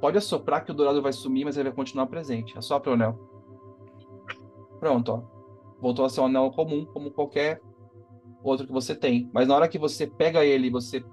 Pode 0.01 0.19
assoprar 0.19 0.65
que 0.65 0.71
o 0.71 0.75
dourado 0.75 1.01
vai 1.01 1.13
sumir, 1.13 1.45
mas 1.45 1.57
ele 1.57 1.69
vai 1.69 1.77
continuar 1.77 2.07
presente. 2.07 2.59
Assopra 2.59 2.91
o 2.91 2.95
anel. 2.95 3.17
Pronto, 4.81 5.13
ó. 5.13 5.23
Voltou 5.81 6.05
a 6.05 6.09
ser 6.09 6.21
um 6.21 6.27
anel 6.27 6.51
comum, 6.51 6.85
como 6.87 7.13
qualquer 7.13 7.61
outro 8.43 8.67
que 8.67 8.73
você 8.73 8.95
tem. 8.95 9.31
Mas 9.33 9.47
na 9.47 9.55
hora 9.55 9.69
que 9.69 9.79
você 9.79 10.07
pega 10.07 10.45
ele 10.45 10.67
e 10.67 10.71
você 10.71 11.05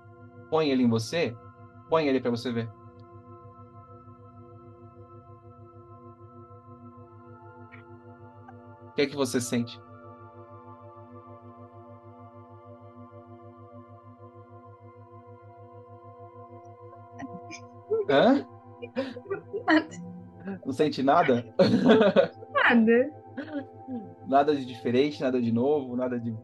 põe 0.50 0.70
ele 0.70 0.84
em 0.84 0.90
você, 0.90 1.36
põe 1.90 2.08
ele 2.08 2.20
para 2.20 2.32
você 2.32 2.52
ver. 2.52 2.68
O 8.88 8.94
que 8.96 9.04
é 9.04 9.06
que 9.06 9.16
você 9.16 9.40
sente? 9.40 9.80
Hã? 18.10 18.46
Nada. 19.66 19.90
Não 20.66 20.74
sente 20.74 21.04
nada? 21.04 21.46
Nada. 22.54 23.12
Nada 24.28 24.56
de 24.56 24.66
diferente, 24.66 25.22
nada 25.22 25.42
de 25.42 25.52
novo, 25.52 25.96
nada 25.96 26.20
de. 26.20 26.36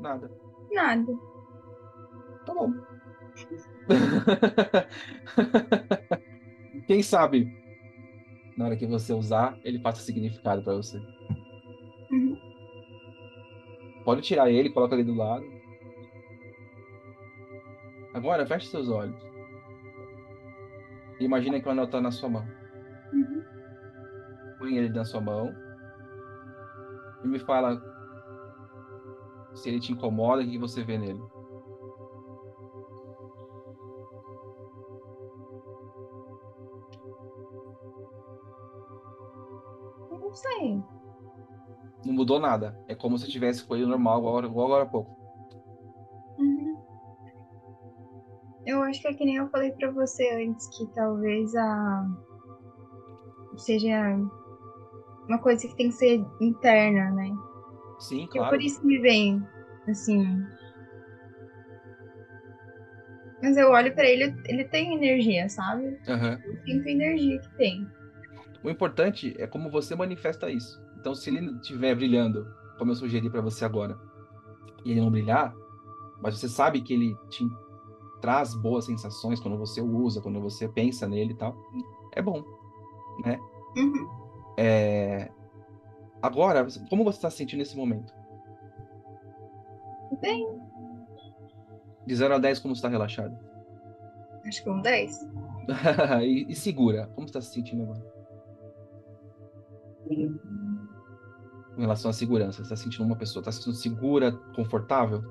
Nada. 0.00 0.30
Nada. 0.72 1.12
Tá 2.46 2.54
bom. 2.54 2.72
Quem 6.86 7.02
sabe, 7.02 7.52
na 8.56 8.66
hora 8.66 8.76
que 8.76 8.86
você 8.86 9.12
usar, 9.12 9.58
ele 9.62 9.78
passa 9.78 10.02
significado 10.02 10.62
pra 10.62 10.74
você. 10.74 10.98
Uhum. 12.10 12.36
Pode 14.04 14.22
tirar 14.22 14.50
ele, 14.50 14.70
coloca 14.70 14.94
ali 14.94 15.04
do 15.04 15.14
lado. 15.14 15.44
Agora, 18.14 18.46
feche 18.46 18.68
seus 18.68 18.88
olhos. 18.88 19.27
Imagina 21.20 21.60
que 21.60 21.68
o 21.68 21.70
anel 21.70 21.88
tá 21.88 22.00
na 22.00 22.10
sua 22.10 22.28
mão. 22.28 22.46
Uhum. 23.12 23.44
Põe 24.58 24.76
ele 24.76 24.88
na 24.90 25.04
sua 25.04 25.20
mão. 25.20 25.54
E 27.24 27.28
me 27.28 27.38
fala 27.40 27.80
se 29.54 29.68
ele 29.68 29.80
te 29.80 29.92
incomoda, 29.92 30.42
o 30.42 30.46
que 30.46 30.56
você 30.58 30.84
vê 30.84 30.96
nele. 30.96 31.20
Eu 40.10 40.18
Não 40.20 40.34
sei. 40.34 40.82
Não 42.04 42.14
mudou 42.14 42.38
nada. 42.38 42.78
É 42.86 42.94
como 42.94 43.18
se 43.18 43.28
tivesse 43.28 43.66
com 43.66 43.74
ele 43.74 43.86
normal, 43.86 44.18
agora, 44.18 44.46
igual 44.46 44.66
agora 44.66 44.84
há 44.84 44.86
pouco. 44.86 45.17
Eu 48.68 48.82
acho 48.82 49.00
que 49.00 49.08
é 49.08 49.14
que 49.14 49.24
nem 49.24 49.36
eu 49.36 49.48
falei 49.48 49.72
pra 49.72 49.90
você 49.90 50.28
antes, 50.44 50.68
que 50.76 50.86
talvez 50.94 51.56
a. 51.56 52.06
seja 53.56 54.14
uma 55.26 55.38
coisa 55.38 55.66
que 55.66 55.74
tem 55.74 55.88
que 55.88 55.94
ser 55.94 56.22
interna, 56.38 57.10
né? 57.12 57.34
Sim, 57.98 58.28
claro. 58.30 58.50
por 58.50 58.62
isso 58.62 58.78
que 58.82 58.86
me 58.86 58.98
vem, 58.98 59.42
assim. 59.88 60.22
Mas 63.42 63.56
eu 63.56 63.70
olho 63.70 63.94
pra 63.94 64.04
ele, 64.04 64.36
ele 64.44 64.64
tem 64.64 64.94
energia, 64.94 65.48
sabe? 65.48 65.98
Aham. 66.06 66.38
Eu 66.44 66.56
sinto 66.64 66.88
a 66.88 66.90
energia 66.90 67.40
que 67.40 67.56
tem. 67.56 67.88
O 68.62 68.68
importante 68.68 69.34
é 69.38 69.46
como 69.46 69.70
você 69.70 69.96
manifesta 69.96 70.50
isso. 70.50 70.78
Então, 71.00 71.14
se 71.14 71.30
ele 71.30 71.54
estiver 71.56 71.94
brilhando, 71.94 72.46
como 72.76 72.90
eu 72.90 72.96
sugeri 72.96 73.30
para 73.30 73.40
você 73.40 73.64
agora, 73.64 73.98
e 74.84 74.90
ele 74.90 75.00
não 75.00 75.10
brilhar, 75.10 75.54
mas 76.20 76.38
você 76.38 76.50
sabe 76.50 76.82
que 76.82 76.92
ele 76.92 77.16
te 77.30 77.48
traz 78.20 78.54
boas 78.54 78.84
sensações 78.84 79.40
quando 79.40 79.58
você 79.58 79.80
usa, 79.80 80.20
quando 80.20 80.40
você 80.40 80.68
pensa 80.68 81.08
nele 81.08 81.32
e 81.32 81.36
tal, 81.36 81.56
é 82.12 82.22
bom, 82.22 82.42
né? 83.24 83.38
Uhum. 83.76 84.08
É... 84.56 85.30
Agora, 86.20 86.66
como 86.90 87.04
você 87.04 87.18
está 87.18 87.30
se 87.30 87.36
sentindo 87.38 87.60
nesse 87.60 87.76
momento? 87.76 88.12
Bem, 90.20 90.48
De 92.06 92.14
0 92.14 92.34
a 92.34 92.38
10, 92.38 92.58
como 92.60 92.74
você 92.74 92.78
está 92.78 92.88
relaxado? 92.88 93.36
acho 94.46 94.62
que 94.62 94.70
um 94.70 94.80
10. 94.80 95.28
e, 96.22 96.46
e 96.50 96.54
segura, 96.54 97.10
como 97.14 97.28
você 97.28 97.38
está 97.38 97.40
se 97.40 97.54
sentindo 97.54 97.82
agora? 97.82 98.18
Em 100.10 101.80
relação 101.80 102.10
à 102.10 102.14
segurança, 102.14 102.56
você 102.56 102.62
está 102.62 102.76
sentindo 102.76 103.04
uma 103.04 103.16
pessoa, 103.16 103.42
está 103.42 103.52
se 103.52 103.58
sentindo 103.58 103.76
segura, 103.76 104.32
confortável? 104.56 105.22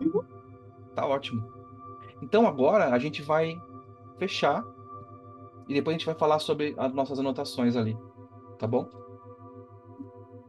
Uhum. 0.00 0.31
Tá 0.94 1.06
ótimo. 1.06 1.42
Então 2.22 2.46
agora 2.46 2.92
a 2.92 2.98
gente 2.98 3.22
vai 3.22 3.60
fechar 4.18 4.64
e 5.68 5.74
depois 5.74 5.94
a 5.94 5.98
gente 5.98 6.06
vai 6.06 6.14
falar 6.14 6.38
sobre 6.38 6.74
as 6.76 6.92
nossas 6.92 7.18
anotações 7.18 7.76
ali, 7.76 7.96
tá 8.58 8.66
bom? 8.66 8.88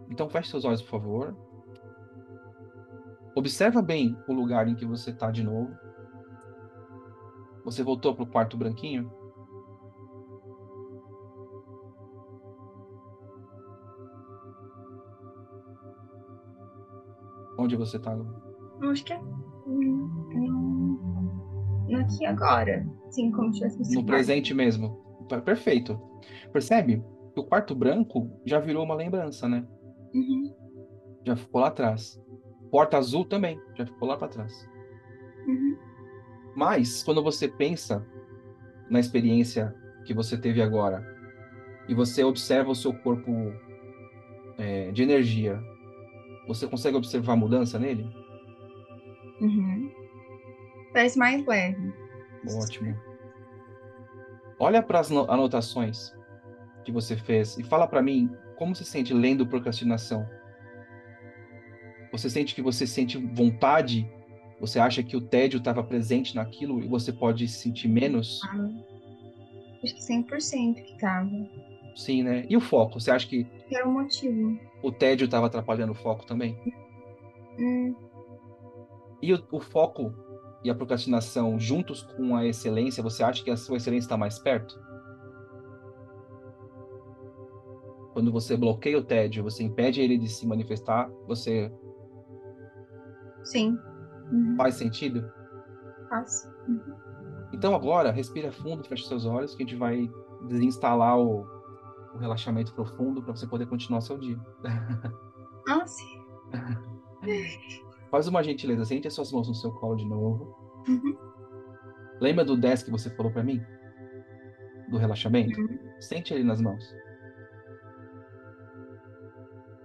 Então 0.10 0.30
feche 0.30 0.50
seus 0.50 0.66
olhos, 0.66 0.82
por 0.82 0.91
favor. 0.91 1.36
Observa 3.36 3.82
bem 3.82 4.16
o 4.28 4.34
lugar 4.34 4.68
em 4.68 4.76
que 4.76 4.86
você 4.86 5.10
está 5.10 5.32
de 5.32 5.44
novo. 5.44 5.76
Você 7.66 7.82
voltou 7.82 8.14
para 8.14 8.24
o 8.24 8.28
quarto 8.28 8.58
branquinho? 8.58 9.12
Onde 17.58 17.76
você 17.76 17.98
está 17.98 18.12
agora? 18.12 18.53
Acho 18.82 19.03
que 19.05 19.13
é. 19.13 19.19
No 21.89 21.99
aqui 21.99 22.24
e 22.24 22.26
agora. 22.26 22.86
Sim, 23.11 23.32
como 23.32 23.53
se 23.53 23.59
tivesse 23.59 23.95
No 23.95 24.05
presente 24.05 24.53
mesmo. 24.53 25.01
Per- 25.30 25.41
Perfeito. 25.41 25.99
Percebe 26.51 27.03
que 27.34 27.39
o 27.39 27.43
quarto 27.45 27.76
branco 27.76 28.30
já 28.45 28.59
virou 28.59 28.84
uma 28.84 28.95
lembrança, 28.95 29.47
né? 29.47 29.65
Uhum, 30.13 30.53
Já 31.26 31.36
ficou 31.36 31.61
lá 31.61 31.67
atrás. 31.67 32.19
Porta 32.71 32.97
azul 32.97 33.26
também, 33.26 33.59
já 33.78 33.86
ficou 33.86 34.07
lá 34.07 34.17
para 34.17 34.28
trás. 34.28 34.67
uhum, 35.47 35.78
Mas, 36.55 37.03
quando 37.03 37.21
você 37.24 37.47
pensa 37.47 38.05
na 38.89 38.99
experiência 38.99 39.74
que 40.05 40.13
você 40.13 40.38
teve 40.38 40.61
agora 40.61 41.05
e 41.88 41.93
você 41.93 42.24
observa 42.24 42.71
o 42.71 42.76
seu 42.76 42.93
corpo 42.93 43.32
é, 44.57 44.91
de 44.91 45.03
energia, 45.03 45.59
você 46.47 46.67
consegue 46.67 46.97
observar 46.97 47.34
a 47.34 47.38
mudança 47.38 47.78
nele? 47.80 48.05
Uhum. 49.41 49.91
Parece 50.93 51.17
mais 51.17 51.45
leve. 51.45 51.93
Ótimo. 52.61 52.95
Olha 54.59 54.81
para 54.84 54.99
as 54.99 55.09
no- 55.09 55.29
anotações 55.29 56.13
que 56.86 56.91
você 56.91 57.15
fez 57.15 57.57
e 57.57 57.63
fala 57.63 57.88
para 57.88 58.01
mim 58.01 58.29
como 58.57 58.75
se 58.75 58.86
sente 58.86 59.13
lendo 59.13 59.47
procrastinação. 59.47 60.27
Você 62.11 62.29
sente 62.29 62.53
que 62.53 62.61
você 62.61 62.86
sente 62.86 63.17
vontade? 63.17 64.07
Você 64.59 64.79
acha 64.79 65.01
que 65.01 65.17
o 65.17 65.21
tédio 65.21 65.57
estava 65.57 65.84
presente 65.84 66.36
naquilo 66.36 66.81
e 66.84 66.88
você 66.88 67.11
pode 67.11 67.47
se 67.47 67.59
sentir 67.59 67.88
menos? 67.88 68.39
Ah, 68.45 68.69
Acho 69.84 69.95
que 69.95 70.01
100% 70.01 70.75
que 70.84 70.97
tava. 70.99 71.29
Sim, 71.95 72.23
né? 72.23 72.45
E 72.49 72.55
o 72.55 72.61
foco? 72.61 72.99
Você 72.99 73.11
acha 73.11 73.27
que 73.27 73.43
Que 73.67 73.75
era 73.75 73.88
o 73.88 73.91
motivo. 73.91 74.57
o 74.84 74.91
tédio 74.91 75.25
estava 75.25 75.47
atrapalhando 75.47 75.91
o 75.91 75.95
foco 75.95 76.25
também? 76.25 76.57
Hum, 77.59 77.95
E 79.24 79.34
o, 79.34 79.41
o 79.53 79.61
foco 79.61 80.13
e 80.65 80.69
a 80.69 80.76
procrastinação 80.76 81.57
juntos 81.57 82.01
com 82.01 82.36
a 82.36 82.45
excelência, 82.45 83.01
você 83.01 83.24
acha 83.24 83.41
que 83.41 83.49
a 83.49 83.55
sua 83.55 83.78
excelência 83.78 84.07
está 84.07 84.17
mais 84.17 84.38
perto? 84.38 84.78
Quando 88.11 88.34
você 88.34 88.57
bloqueia 88.57 88.97
o 88.97 89.03
tédio, 89.03 89.41
você 89.41 89.63
impede 89.63 90.01
ele 90.01 90.17
de 90.17 90.28
se 90.28 90.45
manifestar, 90.45 91.09
você 91.26 91.71
sim. 93.45 93.80
Uhum, 94.30 94.57
faz 94.57 94.76
sentido? 94.76 95.32
faço. 96.09 96.53
Então 97.53 97.74
agora, 97.74 98.11
respira 98.11 98.51
fundo, 98.51 98.84
fecha 98.84 99.07
seus 99.07 99.26
olhos, 99.26 99.55
que 99.55 99.63
a 99.63 99.65
gente 99.65 99.78
vai 99.78 100.11
desinstalar 100.49 101.17
o, 101.17 101.45
o 102.13 102.17
relaxamento 102.17 102.74
profundo 102.74 103.24
para 103.24 103.34
você 103.34 103.47
poder 103.47 103.67
continuar 103.67 104.01
seu 104.01 104.17
dia. 104.17 104.38
Ah, 105.65 105.88
sim. 105.88 106.21
Faz 108.14 108.28
uma 108.28 108.43
gentileza, 108.43 108.86
sente 108.86 109.07
as 109.07 109.16
suas 109.16 109.32
mãos 109.32 109.47
no 109.47 109.55
seu 109.55 109.72
colo 109.72 109.95
de 109.95 110.05
novo. 110.05 110.55
Uhum. 110.88 111.18
Lembra 112.22 112.45
do 112.45 112.55
10 112.55 112.84
que 112.84 112.91
você 112.91 113.09
falou 113.09 113.32
para 113.32 113.43
mim? 113.43 113.59
Do 114.88 114.99
relaxamento? 114.99 115.59
Uhum. 115.59 115.80
Sente 115.99 116.32
ele 116.32 116.43
nas 116.43 116.61
mãos. 116.61 116.95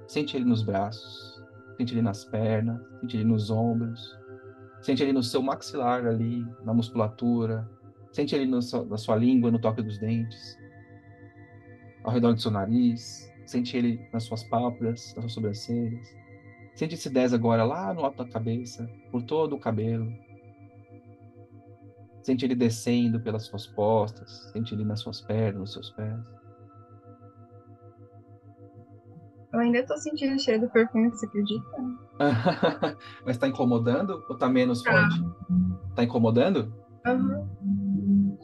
Sente 0.07 0.37
ele 0.37 0.45
nos 0.45 0.63
braços. 0.63 1.43
Sente 1.79 1.95
ele 1.95 2.03
nas 2.03 2.23
pernas. 2.27 2.79
Sente 3.01 3.17
ele 3.17 3.25
nos 3.25 3.49
ombros. 3.49 4.15
Sente 4.83 5.03
ele 5.03 5.15
no 5.15 5.23
seu 5.23 5.41
maxilar 5.41 6.07
ali, 6.07 6.45
na 6.67 6.75
musculatura. 6.75 7.67
Sente 8.13 8.35
ele 8.35 8.45
no 8.45 8.59
na 8.91 8.99
sua 8.99 9.17
língua, 9.17 9.51
no 9.51 9.59
toque 9.59 9.81
dos 9.81 9.97
dentes. 9.97 10.55
Ao 12.05 12.13
redor 12.13 12.35
do 12.35 12.41
seu 12.43 12.51
nariz. 12.51 13.27
Sente 13.47 13.75
ele 13.75 14.07
nas 14.13 14.25
suas 14.25 14.45
pálpebras, 14.45 15.15
nas 15.15 15.23
suas 15.25 15.33
sobrancelhas. 15.33 16.28
Sente 16.79 16.95
esse 16.95 17.11
10 17.11 17.35
agora 17.35 17.65
lá 17.65 17.93
no 17.93 18.05
alto 18.05 18.19
da 18.19 18.31
cabeça, 18.31 18.89
por 19.11 19.21
todo 19.25 19.57
o 19.57 19.59
cabelo. 19.59 20.13
Sente 22.23 22.45
ele 22.45 22.55
descendo 22.55 23.19
pelas 23.21 23.47
suas 23.47 23.67
costas, 23.67 24.31
sente 24.53 24.77
ele 24.77 24.85
nas 24.85 25.01
suas 25.01 25.21
pernas, 25.21 25.59
nos 25.61 25.73
seus 25.73 25.91
pés. 25.91 26.17
Eu 29.53 29.59
ainda 29.59 29.85
tô 29.85 29.97
sentindo 29.97 30.37
o 30.37 30.39
cheiro 30.39 30.61
do 30.67 30.71
perfume, 30.71 31.11
você 31.11 31.27
acredita? 31.27 31.67
Mas 33.27 33.37
tá 33.39 33.49
incomodando 33.49 34.25
ou 34.29 34.39
tá 34.39 34.49
menos 34.49 34.81
Tá. 34.85 34.93
forte? 34.93 35.25
Tá 35.97 36.05
incomodando? 36.05 36.73
Uhum. 37.05 38.39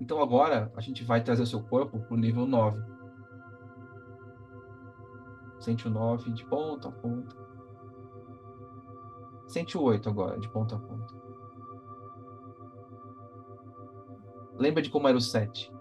Então 0.00 0.22
agora 0.22 0.72
a 0.74 0.80
gente 0.80 1.04
vai 1.04 1.22
trazer 1.22 1.42
o 1.42 1.46
seu 1.46 1.62
corpo 1.62 1.98
pro 2.00 2.16
nível 2.16 2.46
9. 2.46 2.80
Sente 5.62 5.86
o 5.86 5.90
9 5.92 6.32
de 6.32 6.44
ponta 6.44 6.88
a 6.88 6.90
ponta. 6.90 7.36
Sente 9.46 9.78
o 9.78 9.82
8 9.82 10.08
agora, 10.08 10.36
de 10.40 10.48
ponta 10.48 10.74
a 10.74 10.78
ponta. 10.78 11.14
Lembra 14.58 14.82
de 14.82 14.90
como 14.90 15.06
era 15.06 15.16
o 15.16 15.20
7. 15.20 15.72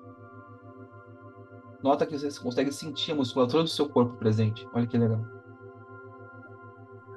Nota 1.82 2.06
que 2.06 2.16
você 2.16 2.40
consegue 2.40 2.72
sentir 2.72 3.14
a 3.14 3.16
musculatura 3.16 3.64
do 3.64 3.70
seu 3.70 3.90
corpo 3.90 4.18
presente. 4.18 4.70
Olha 4.72 4.86
que 4.86 5.00
legal. 5.00 5.26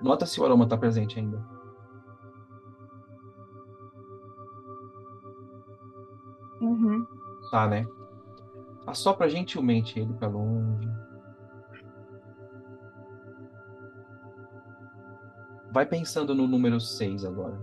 Nota 0.02 0.24
se 0.24 0.40
o 0.40 0.44
aroma 0.46 0.64
está 0.64 0.78
presente 0.78 1.18
ainda. 1.18 1.46
Uhum. 6.62 7.06
Tá, 7.50 7.68
né? 7.68 7.86
Assopra 8.86 9.28
gentilmente 9.28 10.00
ele 10.00 10.14
para 10.14 10.28
longe. 10.28 11.03
Vai 15.74 15.84
pensando 15.84 16.36
no 16.36 16.46
número 16.46 16.80
6 16.80 17.24
agora. 17.24 17.60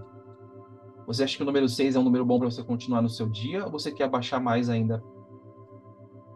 Você 1.07 1.23
acha 1.23 1.37
que 1.37 1.43
o 1.43 1.45
número 1.45 1.69
6 1.69 1.95
é 1.95 1.99
um 1.99 2.03
número 2.03 2.25
bom 2.25 2.37
para 2.37 2.51
você 2.51 2.61
continuar 2.61 3.01
no 3.01 3.07
seu 3.07 3.29
dia 3.29 3.63
ou 3.63 3.71
você 3.71 3.89
quer 3.89 4.03
abaixar 4.03 4.41
mais 4.41 4.67
ainda 4.67 5.01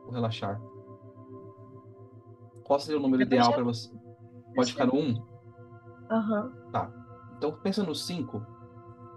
o 0.07 0.11
relaxar? 0.11 0.61
Qual 2.63 2.79
seria 2.79 2.97
o 2.97 3.01
número 3.01 3.23
Eu 3.23 3.27
ideal 3.27 3.51
para 3.51 3.63
você? 3.65 3.91
Pode 4.55 4.71
ficar 4.71 4.85
no 4.85 4.95
1? 4.95 5.21
Aham. 6.09 6.53
Então 7.37 7.51
pensa 7.61 7.83
no 7.83 7.93
5 7.93 8.41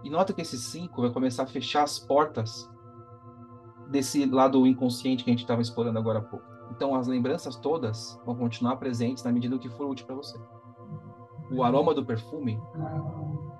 e 0.03 0.11
nota 0.11 0.33
que 0.33 0.43
esse 0.43 0.59
5 0.59 1.01
vai 1.01 1.13
começar 1.13 1.45
a 1.45 1.47
fechar 1.47 1.85
as 1.85 2.01
portas 2.01 2.69
desse 3.89 4.27
lado 4.27 4.67
inconsciente 4.67 5.23
que 5.23 5.31
a 5.31 5.33
gente 5.33 5.45
estava 5.45 5.63
explorando 5.63 5.99
agora 6.01 6.19
há 6.19 6.23
pouco. 6.23 6.45
Então 6.73 6.97
as 6.97 7.07
lembranças 7.07 7.55
todas 7.55 8.21
vão 8.27 8.35
continuar 8.35 8.79
presentes 8.79 9.23
na 9.23 9.31
medida 9.31 9.57
que 9.61 9.69
for 9.69 9.89
útil 9.89 10.07
para 10.07 10.17
você. 10.17 10.37
O 11.51 11.63
aroma 11.63 11.95
do 11.95 12.05
perfume 12.05 12.61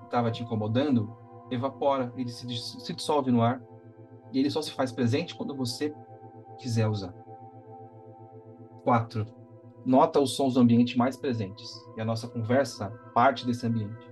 estava 0.05 0.31
te 0.31 0.43
incomodando, 0.43 1.15
evapora, 1.49 2.13
ele 2.15 2.29
se, 2.29 2.47
se 2.47 2.93
dissolve 2.93 3.31
no 3.31 3.41
ar. 3.41 3.61
E 4.31 4.39
ele 4.39 4.49
só 4.49 4.61
se 4.61 4.71
faz 4.71 4.91
presente 4.91 5.35
quando 5.35 5.55
você 5.55 5.93
quiser 6.59 6.87
usar. 6.87 7.13
4. 8.83 9.25
Nota 9.85 10.19
os 10.19 10.35
sons 10.35 10.53
do 10.53 10.59
ambiente 10.59 10.97
mais 10.97 11.17
presentes. 11.17 11.67
E 11.97 12.01
a 12.01 12.05
nossa 12.05 12.27
conversa 12.27 12.89
parte 13.13 13.45
desse 13.45 13.65
ambiente. 13.65 14.07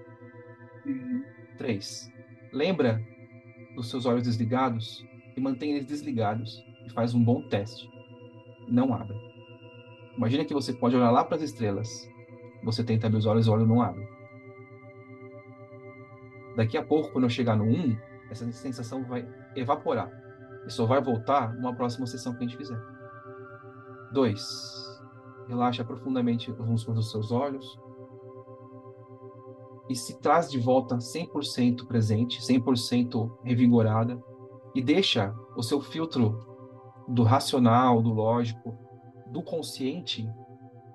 3. 1.58 2.12
Lembra 2.52 3.02
dos 3.76 3.90
seus 3.90 4.06
olhos 4.06 4.24
desligados 4.24 5.06
e 5.36 5.42
mantém 5.42 5.72
eles 5.72 5.86
desligados 5.86 6.64
e 6.86 6.94
faz 6.94 7.14
um 7.14 7.24
bom 7.24 7.42
teste. 7.48 7.90
Não 8.68 8.94
abre. 8.94 9.16
Imagina 10.16 10.46
que 10.46 10.54
você 10.54 10.74
pode 10.74 10.96
olhar 10.96 11.12
lá 11.12 11.24
para 11.24 11.36
as 11.36 11.44
estrelas. 11.44 11.88
Você 12.68 12.84
tenta 12.84 13.08
abrir 13.08 13.18
os 13.18 13.26
olhos 13.26 13.48
o 13.48 13.54
olho 13.54 13.66
não 13.66 13.82
abre. 13.82 14.06
Daqui 16.58 16.78
a 16.78 16.84
pouco, 16.84 17.14
quando 17.14 17.24
eu 17.24 17.30
chegar 17.30 17.56
no 17.56 17.64
1, 17.64 17.98
essa 18.30 18.52
sensação 18.52 19.06
vai 19.06 19.26
evaporar. 19.56 20.12
E 20.68 20.70
só 20.70 20.86
vai 20.86 21.02
voltar 21.02 21.54
numa 21.56 21.74
próxima 21.74 22.06
sessão 22.06 22.34
que 22.34 22.44
a 22.44 22.48
gente 22.48 22.58
fizer. 22.58 22.78
2. 24.12 24.42
Relaxa 25.48 25.86
profundamente 25.86 26.52
os 26.52 26.68
músculos 26.68 27.00
dos 27.00 27.12
seus 27.12 27.32
olhos. 27.32 27.80
E 29.90 29.96
se 29.96 30.20
traz 30.20 30.52
de 30.52 30.60
volta 30.60 30.98
100% 30.98 31.88
presente, 31.88 32.42
100% 32.42 33.32
revigorada. 33.46 34.22
E 34.76 34.82
deixa 34.82 35.34
o 35.56 35.64
seu 35.64 35.80
filtro 35.80 36.38
do 37.08 37.24
racional, 37.24 38.02
do 38.02 38.10
lógico, 38.10 38.78
do 39.32 39.42
consciente 39.42 40.28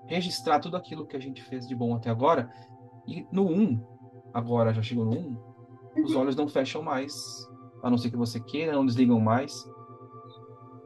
registrar 0.06 0.60
tudo 0.60 0.76
aquilo 0.76 1.06
que 1.06 1.16
a 1.16 1.20
gente 1.20 1.42
fez 1.42 1.66
de 1.66 1.74
bom 1.74 1.94
até 1.94 2.10
agora. 2.10 2.50
E 3.06 3.26
no 3.32 3.46
1, 3.48 3.80
agora 4.32 4.72
já 4.72 4.82
chegou 4.82 5.04
no 5.04 5.12
1, 5.96 6.04
os 6.04 6.14
olhos 6.14 6.36
não 6.36 6.48
fecham 6.48 6.82
mais, 6.82 7.14
a 7.82 7.90
não 7.90 7.98
ser 7.98 8.10
que 8.10 8.16
você 8.16 8.40
queira, 8.40 8.72
não 8.72 8.86
desligam 8.86 9.20
mais, 9.20 9.52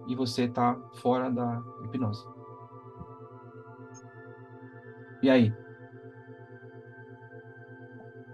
e 0.08 0.14
você 0.14 0.44
está 0.44 0.76
fora 1.00 1.30
da 1.30 1.62
hipnose. 1.84 2.24
E 5.22 5.30
aí? 5.30 5.52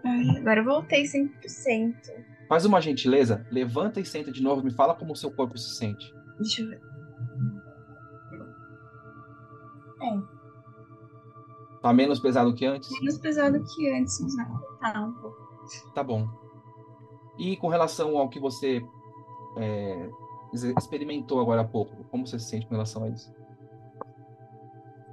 Ai, 0.05 0.39
agora 0.39 0.61
eu 0.61 0.65
voltei 0.65 1.05
100%. 1.05 1.95
Faz 2.49 2.65
uma 2.65 2.81
gentileza, 2.81 3.47
levanta 3.51 4.01
e 4.01 4.05
senta 4.05 4.31
de 4.31 4.43
novo, 4.43 4.63
me 4.63 4.73
fala 4.73 4.95
como 4.95 5.13
o 5.13 5.17
seu 5.17 5.31
corpo 5.35 5.57
se 5.57 5.77
sente. 5.77 6.13
Deixa 6.39 6.63
eu 6.63 6.69
ver. 6.69 6.81
É. 10.03 10.32
Tá 11.83 11.93
menos 11.93 12.21
pesado 12.21 12.55
que 12.55 12.65
antes? 12.65 12.89
Menos 13.01 13.19
pesado 13.19 13.63
que 13.65 13.91
antes, 13.93 14.21
mas 14.21 14.37
tá 14.81 15.01
um 15.05 15.13
pouco. 15.15 15.37
Tá 15.93 16.03
bom. 16.05 16.29
E 17.37 17.57
com 17.57 17.67
relação 17.67 18.17
ao 18.17 18.29
que 18.29 18.39
você 18.39 18.81
é, 19.57 20.11
experimentou 20.79 21.41
agora 21.41 21.63
há 21.63 21.65
pouco, 21.65 22.05
como 22.05 22.27
você 22.27 22.39
se 22.39 22.47
sente 22.47 22.67
com 22.67 22.75
relação 22.75 23.05
a 23.05 23.09
isso? 23.09 23.35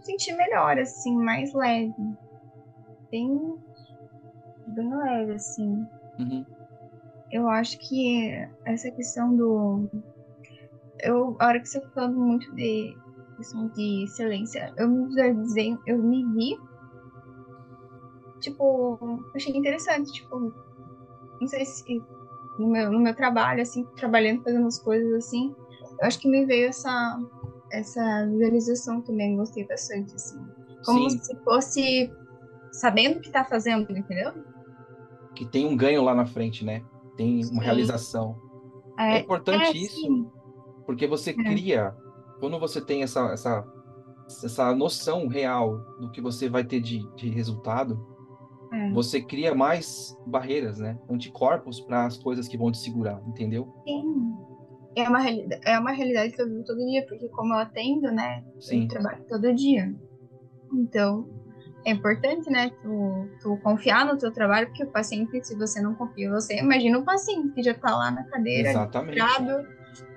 Senti 0.02 0.32
melhor, 0.34 0.78
assim, 0.78 1.16
mais 1.16 1.54
leve. 1.54 1.94
Bem, 3.10 3.58
bem 4.68 4.96
leve, 4.96 5.34
assim. 5.34 5.88
Uhum. 6.20 6.46
Eu 7.32 7.50
acho 7.50 7.78
que 7.80 8.32
essa 8.66 8.92
questão 8.92 9.36
do. 9.36 9.90
Eu, 11.00 11.36
a 11.40 11.48
hora 11.48 11.60
que 11.60 11.68
você 11.68 11.80
tá 11.80 11.90
falando 11.90 12.20
muito 12.20 12.54
de 12.56 12.96
questão 13.40 13.70
de 13.70 14.04
excelência, 14.04 14.74
eu 14.78 14.90
me 14.90 15.08
visualizei, 15.08 15.78
eu 15.88 15.98
me 15.98 16.26
vi. 16.34 16.60
Tipo, 18.42 19.00
achei 19.34 19.56
interessante, 19.56 20.12
tipo, 20.12 20.54
não 21.40 21.48
sei 21.48 21.66
se 21.66 22.02
no 22.58 22.68
meu, 22.68 22.92
no 22.92 23.00
meu 23.00 23.16
trabalho, 23.16 23.62
assim, 23.62 23.86
trabalhando, 23.96 24.44
fazendo 24.44 24.68
as 24.68 24.78
coisas 24.80 25.14
assim, 25.14 25.56
eu 26.00 26.06
acho 26.06 26.20
que 26.20 26.28
me 26.28 26.46
veio 26.46 26.68
essa, 26.68 27.18
essa 27.72 28.28
visualização 28.28 29.02
também, 29.02 29.38
gostei 29.38 29.66
bastante, 29.66 30.14
assim. 30.16 30.38
Como 30.86 31.10
Sim. 31.10 31.20
se 31.20 31.36
fosse 31.44 32.14
sabendo 32.74 33.18
o 33.18 33.22
que 33.22 33.32
tá 33.32 33.46
fazendo, 33.46 33.90
entendeu? 33.90 34.34
Que 35.36 35.46
tem 35.46 35.66
um 35.66 35.78
ganho 35.78 36.04
lá 36.04 36.14
na 36.14 36.26
frente, 36.26 36.66
né? 36.66 36.84
Tem 37.16 37.46
uma 37.46 37.46
Sim. 37.46 37.60
realização. 37.60 38.38
É, 38.98 39.18
é 39.18 39.20
importante 39.20 39.78
é, 39.78 39.78
isso, 39.78 40.30
porque 40.86 41.08
você 41.08 41.32
é. 41.32 41.34
cria, 41.34 41.96
quando 42.40 42.60
você 42.60 42.80
tem 42.82 43.04
essa, 43.04 43.32
essa, 43.32 43.66
essa 44.44 44.74
noção 44.74 45.28
real 45.28 45.78
do 46.00 46.12
que 46.12 46.22
você 46.22 46.50
vai 46.50 46.64
ter 46.64 46.80
de, 46.80 47.08
de 47.16 47.30
resultado, 47.30 48.00
é. 48.72 48.92
Você 48.92 49.22
cria 49.22 49.56
mais 49.56 50.16
barreiras, 50.26 50.78
né? 50.78 50.98
Anticorpos 51.10 51.82
para 51.82 52.06
as 52.06 52.18
coisas 52.18 52.48
que 52.48 52.58
vão 52.58 52.72
te 52.72 52.78
segurar, 52.78 53.22
entendeu? 53.28 53.68
Sim. 53.84 54.36
É 54.96 55.08
uma, 55.08 55.30
é 55.30 55.80
uma 55.80 55.92
realidade 55.92 56.34
que 56.34 56.42
eu 56.42 56.48
vivo 56.48 56.64
todo 56.64 56.78
dia, 56.86 57.06
porque 57.08 57.28
como 57.30 57.54
eu 57.54 57.60
atendo, 57.60 58.12
né? 58.12 58.44
Sim. 58.60 58.84
Eu 58.84 58.88
trabalho 58.90 59.24
todo 59.28 59.54
dia. 59.54 59.94
Então, 60.74 61.28
é 61.86 61.92
importante, 61.92 62.50
né? 62.50 62.72
Tu, 62.82 63.30
tu 63.42 63.58
confiar 63.58 64.06
no 64.06 64.18
teu 64.18 64.32
trabalho, 64.32 64.68
porque 64.68 64.84
o 64.84 64.92
paciente, 64.92 65.44
se 65.44 65.56
você 65.56 65.82
não 65.82 65.96
confia 65.96 66.28
em 66.28 66.32
você, 66.32 66.60
imagina 66.60 67.00
o 67.00 67.06
paciente 67.06 67.54
que 67.54 67.64
já 67.64 67.74
tá 67.74 67.96
lá 67.96 68.12
na 68.12 68.24
cadeira, 68.26 68.70
Exatamente. 68.70 69.14
Ligado, 69.14 69.68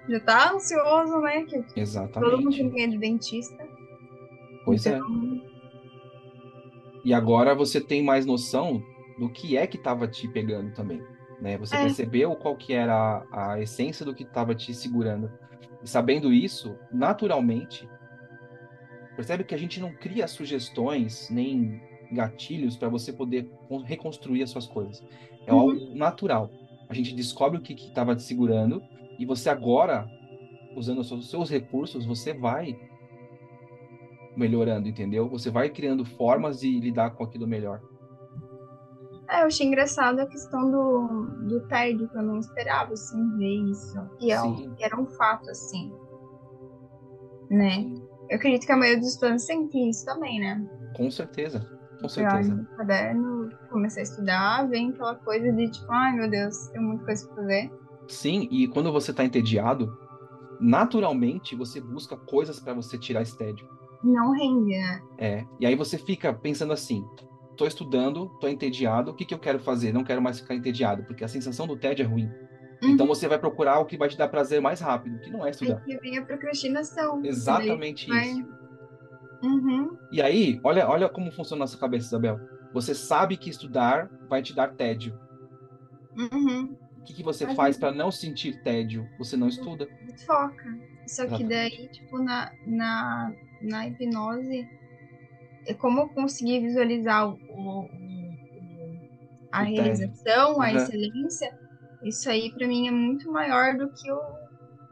já 0.09 0.21
tá 0.21 0.53
ansioso, 0.53 1.21
né? 1.21 1.45
Que 1.45 1.65
Exatamente. 1.77 2.31
Todo 2.31 2.43
mundo 2.43 2.73
tem 2.73 2.91
de 2.91 2.99
dentista. 2.99 3.69
Pois 4.65 4.87
é. 4.87 4.97
então, 4.97 5.41
é. 5.49 5.53
E 7.05 7.13
agora 7.13 7.55
você 7.55 7.81
tem 7.81 8.03
mais 8.03 8.25
noção 8.25 8.83
do 9.19 9.29
que 9.29 9.57
é 9.57 9.67
que 9.67 9.77
estava 9.77 10.07
te 10.07 10.29
pegando 10.29 10.73
também. 10.73 11.03
Né? 11.41 11.59
Você 11.59 11.75
é. 11.75 11.83
percebeu 11.83 12.35
qual 12.37 12.57
que 12.57 12.73
era 12.73 13.27
a, 13.33 13.55
a 13.55 13.61
essência 13.61 14.05
do 14.05 14.15
que 14.15 14.23
estava 14.23 14.55
te 14.55 14.73
segurando. 14.73 15.31
E 15.83 15.89
sabendo 15.89 16.33
isso, 16.33 16.77
naturalmente, 16.93 17.89
percebe 19.17 19.43
que 19.43 19.55
a 19.55 19.59
gente 19.59 19.81
não 19.81 19.93
cria 19.93 20.29
sugestões 20.29 21.29
nem 21.31 21.81
gatilhos 22.13 22.77
para 22.77 22.89
você 22.89 23.13
poder 23.13 23.51
reconstruir 23.85 24.43
as 24.43 24.51
suas 24.51 24.67
coisas. 24.67 25.03
É 25.47 25.53
uhum. 25.53 25.61
algo 25.61 25.95
natural. 25.95 26.51
A 26.89 26.95
gente 26.95 27.15
descobre 27.15 27.59
o 27.59 27.63
que 27.63 27.73
estava 27.73 28.15
te 28.15 28.23
segurando 28.23 28.83
e 29.23 29.25
você 29.25 29.49
agora, 29.49 30.11
usando 30.75 30.99
os 30.99 31.31
seus 31.31 31.49
recursos, 31.49 32.05
você 32.05 32.35
vai 32.35 32.77
melhorando, 34.37 34.89
entendeu? 34.89 35.29
Você 35.29 35.49
vai 35.49 35.71
criando 35.71 36.05
formas 36.05 36.59
de 36.59 36.81
lidar 36.81 37.11
com 37.11 37.23
aquilo 37.23 37.47
melhor. 37.47 37.81
É, 39.31 39.43
eu 39.43 39.47
achei 39.47 39.65
engraçado 39.65 40.19
a 40.19 40.27
questão 40.27 40.69
do, 40.69 41.27
do 41.49 41.61
tédio, 41.69 42.09
que 42.09 42.19
eu 42.19 42.23
não 42.23 42.41
esperava, 42.41 42.95
assim, 42.95 43.37
ver 43.37 43.71
isso. 43.71 43.97
E 44.21 44.33
é 44.33 44.43
um, 44.43 44.75
era 44.81 45.01
um 45.01 45.07
fato, 45.07 45.49
assim. 45.51 45.93
Né? 47.49 47.71
Sim. 47.71 48.03
Eu 48.29 48.39
acredito 48.39 48.67
que 48.67 48.73
a 48.73 48.77
maioria 48.77 48.99
dos 48.99 49.11
estudantes 49.11 49.47
sentem 49.47 49.89
isso 49.89 50.05
também, 50.05 50.41
né? 50.41 50.67
Com 50.97 51.09
certeza, 51.13 51.65
com 52.01 52.09
certeza. 52.09 52.57
No 52.57 52.67
caderno, 52.77 53.49
comecei 53.71 54.03
a 54.03 54.05
estudar, 54.05 54.69
vem 54.69 54.91
aquela 54.91 55.15
coisa 55.15 55.53
de 55.53 55.71
tipo, 55.71 55.93
ai 55.93 56.13
meu 56.17 56.29
Deus, 56.29 56.57
tem 56.73 56.83
muita 56.83 57.05
coisa 57.05 57.25
pra 57.29 57.37
fazer. 57.37 57.82
Sim, 58.13 58.49
e 58.51 58.69
quando 58.69 58.93
você 58.93 59.13
tá 59.13 59.25
entediado, 59.25 59.97
naturalmente 60.61 61.57
você 61.57 61.81
busca 61.81 62.17
coisas 62.17 62.61
para 62.61 62.75
você 62.75 62.99
tirar 62.99 63.23
esse 63.23 63.37
tédio 63.37 63.67
não 64.03 64.33
rende, 64.33 64.77
né? 64.77 65.03
É. 65.19 65.47
E 65.61 65.67
aí 65.67 65.75
você 65.75 65.97
fica 65.97 66.33
pensando 66.33 66.73
assim: 66.73 67.05
tô 67.57 67.67
estudando, 67.67 68.29
tô 68.41 68.49
entediado, 68.49 69.13
o 69.13 69.15
que, 69.15 69.25
que 69.25 69.35
eu 69.35 69.39
quero 69.39 69.61
fazer? 69.61 69.93
Não 69.93 70.05
quero 70.05 70.21
mais 70.21 70.41
ficar 70.41 70.55
entediado, 70.55 71.05
porque 71.05 71.25
a 71.25 71.29
sensação 71.29 71.67
do 71.67 71.77
tédio 71.77 72.03
é 72.03 72.07
ruim. 72.07 72.29
Uhum. 72.83 72.91
Então 72.91 73.07
você 73.07 73.29
vai 73.29 73.39
procurar 73.39 73.79
o 73.79 73.87
que 73.87 73.97
vai 73.97 74.09
te 74.09 74.19
dar 74.19 74.29
prazer 74.29 74.61
mais 74.61 74.81
rápido, 74.81 75.21
que 75.21 75.31
não 75.31 75.47
é 75.47 75.51
estudar. 75.51 75.81
Aí 75.87 75.97
vem 75.99 76.19
a 76.19 76.25
procrastinação. 76.25 77.25
Exatamente 77.25 78.09
vai... 78.09 78.27
isso. 78.27 78.45
Uhum. 79.43 79.97
E 80.11 80.21
aí, 80.21 80.61
olha, 80.63 80.89
olha 80.89 81.09
como 81.09 81.33
funciona 81.33 81.63
a 81.63 81.65
nossa 81.65 81.79
cabeça, 81.79 82.07
Isabel. 82.07 82.41
Você 82.73 82.95
sabe 82.95 83.37
que 83.37 83.51
estudar 83.51 84.09
vai 84.29 84.43
te 84.43 84.55
dar 84.55 84.75
tédio. 84.75 85.15
Uhum. 86.17 86.77
O 87.03 87.05
que, 87.05 87.15
que 87.15 87.23
você 87.23 87.45
Mas 87.47 87.57
faz 87.57 87.77
para 87.77 87.93
não 87.93 88.11
sentir 88.11 88.63
tédio? 88.63 89.09
Você 89.19 89.37
não 89.37 89.49
estuda. 89.49 89.89
Foca. 90.25 90.79
Só 91.07 91.27
que 91.27 91.45
daí, 91.45 91.89
tipo, 91.89 92.19
na, 92.23 92.53
na 92.65 93.33
na 93.63 93.87
hipnose, 93.87 94.69
é 95.67 95.75
como 95.75 96.01
eu 96.01 96.09
consegui 96.09 96.61
visualizar 96.61 97.29
o, 97.29 97.39
o, 97.51 97.89
a 99.51 99.63
realização, 99.63 100.61
a 100.61 100.71
uhum. 100.71 100.77
excelência, 100.77 101.59
isso 102.03 102.29
aí 102.29 102.51
para 102.53 102.67
mim 102.67 102.89
é 102.89 102.91
muito 102.91 103.31
maior 103.31 103.77
do 103.77 103.89
que 103.91 104.11
o, 104.11 104.21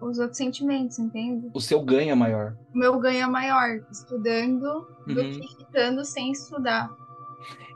os 0.01 0.19
outros 0.19 0.37
sentimentos, 0.37 0.99
entende? 0.99 1.51
O 1.53 1.61
seu 1.61 1.83
ganho 1.83 2.13
é 2.13 2.15
maior. 2.15 2.57
O 2.73 2.79
meu 2.79 2.99
ganho 2.99 3.25
é 3.25 3.27
maior 3.27 3.81
estudando 3.91 4.87
uhum. 5.09 5.15
do 5.15 5.31
que 5.31 5.57
ficando 5.59 6.05
sem 6.05 6.31
estudar. 6.31 6.89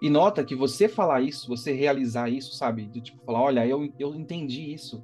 E 0.01 0.11
nota 0.11 0.45
que 0.45 0.55
você 0.55 0.89
falar 0.89 1.21
isso, 1.23 1.49
você 1.49 1.73
realizar 1.73 2.29
isso, 2.29 2.55
sabe? 2.55 2.87
Do 2.87 3.01
tipo, 3.01 3.23
falar, 3.25 3.41
olha, 3.43 3.67
eu, 3.67 3.89
eu 3.99 4.15
entendi 4.15 4.73
isso. 4.73 5.03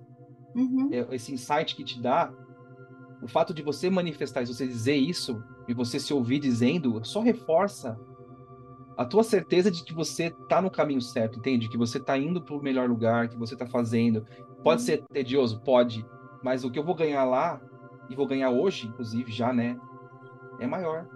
Uhum. 0.55 0.91
É, 0.93 1.15
esse 1.15 1.33
insight 1.33 1.75
que 1.75 1.85
te 1.85 2.01
dá, 2.01 2.33
o 3.23 3.29
fato 3.29 3.55
de 3.55 3.63
você 3.63 3.89
manifestar 3.91 4.43
isso, 4.43 4.55
você 4.55 4.67
dizer 4.67 4.97
isso, 4.97 5.43
e 5.69 5.75
você 5.75 6.01
se 6.01 6.13
ouvir 6.13 6.39
dizendo, 6.39 7.05
só 7.05 7.21
reforça 7.21 7.99
a 8.97 9.05
tua 9.05 9.23
certeza 9.23 9.71
de 9.71 9.83
que 9.85 9.95
você 9.95 10.31
tá 10.49 10.61
no 10.61 10.71
caminho 10.71 11.01
certo, 11.01 11.39
entende? 11.39 11.69
Que 11.69 11.79
você 11.79 11.99
tá 11.99 12.19
indo 12.19 12.43
para 12.43 12.55
o 12.55 12.63
melhor 12.63 12.89
lugar, 12.89 13.29
que 13.29 13.39
você 13.39 13.57
tá 13.57 13.67
fazendo. 13.67 14.27
Pode 14.63 14.83
ser 14.83 15.03
tedioso, 15.11 15.61
pode, 15.61 16.05
mas 16.43 16.65
o 16.65 16.71
que 16.71 16.79
eu 16.79 16.85
vou 16.85 16.95
ganhar 16.95 17.25
lá 17.25 17.61
e 18.11 18.15
vou 18.15 18.27
ganhar 18.27 18.51
hoje, 18.51 18.89
inclusive 18.89 19.31
já, 19.33 19.53
né, 19.53 19.79
é 20.59 20.67
maior. 20.67 21.07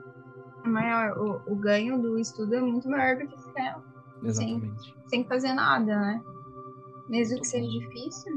É 0.65 0.69
maior. 0.69 1.19
O, 1.19 1.53
o 1.53 1.57
ganho 1.57 2.01
do 2.01 2.19
estudo 2.19 2.55
é 2.55 2.61
muito 2.61 2.89
maior 2.89 3.17
do 3.17 3.27
que 3.29 3.37
ficar 3.37 3.83
Exatamente. 4.23 4.81
sem, 4.81 5.21
sem 5.21 5.25
fazer 5.25 5.53
nada, 5.53 5.99
né? 6.01 6.23
Mesmo 7.09 7.39
que 7.39 7.47
seja 7.47 7.69
difícil, 7.69 8.33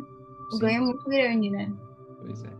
o 0.51 0.55
Sim. 0.55 0.59
ganho 0.59 0.83
é 0.83 0.85
muito 0.85 1.09
grande, 1.09 1.49
né? 1.49 1.73
Pois 2.19 2.43
é. 2.43 2.53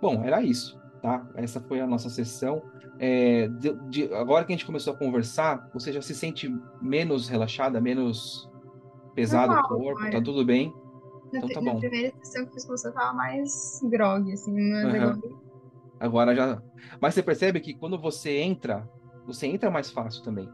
Bom, 0.00 0.24
era 0.24 0.42
isso, 0.42 0.76
tá? 1.00 1.24
Essa 1.34 1.60
foi 1.60 1.80
a 1.80 1.86
nossa 1.86 2.08
sessão. 2.08 2.62
É, 2.98 3.48
de- 3.48 3.74
de- 3.90 4.14
agora 4.14 4.44
que 4.44 4.52
a 4.52 4.56
gente 4.56 4.66
começou 4.66 4.92
a 4.92 4.96
conversar, 4.96 5.68
você 5.72 5.92
já 5.92 6.00
se 6.00 6.14
sente 6.14 6.48
menos 6.80 7.28
relaxada, 7.28 7.80
menos 7.80 8.48
pesado 9.14 9.52
o 9.52 9.62
corpo, 9.68 10.00
tá 10.00 10.06
agora. 10.08 10.24
tudo 10.24 10.44
bem? 10.44 10.72
Na, 11.32 11.38
Então 11.38 11.48
tá 11.50 11.60
na 11.60 11.72
bom. 11.72 11.80
primeira 11.80 12.12
sessão 12.22 12.44
que 12.44 12.50
eu 12.50 12.54
fiz 12.54 12.66
com 12.66 12.76
você, 12.76 12.88
eu 12.88 12.92
tava 12.94 13.12
mais 13.12 13.80
grog, 13.84 14.32
assim, 14.32 14.52
mas 14.52 14.84
Aham. 14.84 14.94
agora 14.94 15.18
Agora 16.02 16.34
já. 16.34 16.60
Mas 17.00 17.14
você 17.14 17.22
percebe 17.22 17.60
que 17.60 17.74
quando 17.74 17.96
você 17.96 18.38
entra, 18.40 18.84
você 19.24 19.46
entra 19.46 19.70
mais 19.70 19.88
fácil 19.88 20.22
também. 20.24 20.48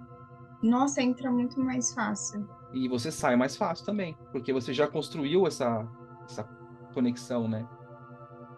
Nossa, 0.63 1.01
entra 1.03 1.31
muito 1.31 1.59
mais 1.59 1.95
fácil. 1.95 2.47
E 2.75 2.87
você 2.87 3.11
sai 3.11 3.35
mais 3.35 3.57
fácil 3.57 3.87
também, 3.87 4.15
porque 4.31 4.53
você 4.53 4.75
já 4.75 4.87
construiu 4.87 5.47
essa, 5.47 5.89
essa 6.29 6.45
conexão, 6.93 7.49
né? 7.49 7.67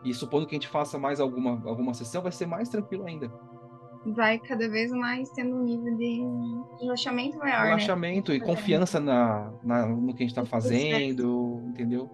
E 0.02 0.12
supondo 0.12 0.46
que 0.46 0.54
a 0.56 0.58
gente 0.58 0.66
faça 0.66 0.98
mais 0.98 1.20
alguma, 1.20 1.62
alguma 1.64 1.94
sessão, 1.94 2.22
vai 2.22 2.32
ser 2.32 2.46
mais 2.46 2.68
tranquilo 2.68 3.06
ainda. 3.06 3.30
Vai 4.16 4.38
cada 4.40 4.68
vez 4.68 4.90
mais 4.90 5.30
tendo 5.30 5.54
um 5.54 5.62
nível 5.62 5.94
de 5.96 6.20
relaxamento 6.80 7.38
maior, 7.38 7.60
né? 7.60 7.66
Relaxamento 7.66 8.32
e 8.32 8.40
confiança 8.40 8.98
na, 8.98 9.52
na- 9.62 9.86
no 9.86 10.08
que 10.14 10.24
a 10.24 10.26
gente 10.26 10.30
está 10.30 10.42
processo. 10.42 10.72
fazendo, 10.74 11.62
entendeu? 11.68 12.10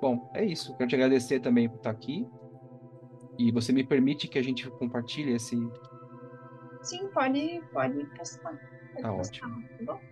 Bom, 0.00 0.30
é 0.34 0.44
isso. 0.44 0.76
Quero 0.76 0.88
te 0.90 0.94
agradecer 0.94 1.40
também 1.40 1.68
por 1.68 1.76
estar 1.76 1.90
aqui. 1.90 2.26
E 3.38 3.50
você 3.50 3.72
me 3.72 3.82
permite 3.84 4.28
que 4.28 4.38
a 4.38 4.42
gente 4.42 4.70
compartilhe 4.72 5.32
esse. 5.32 5.56
Sim, 6.82 7.10
pode, 7.12 7.64
pode 7.72 8.06
postar. 8.16 8.58
Pode 8.92 9.02
Tá 9.02 9.12
postar, 9.14 9.48
tá 9.78 9.84
bom? 9.84 10.02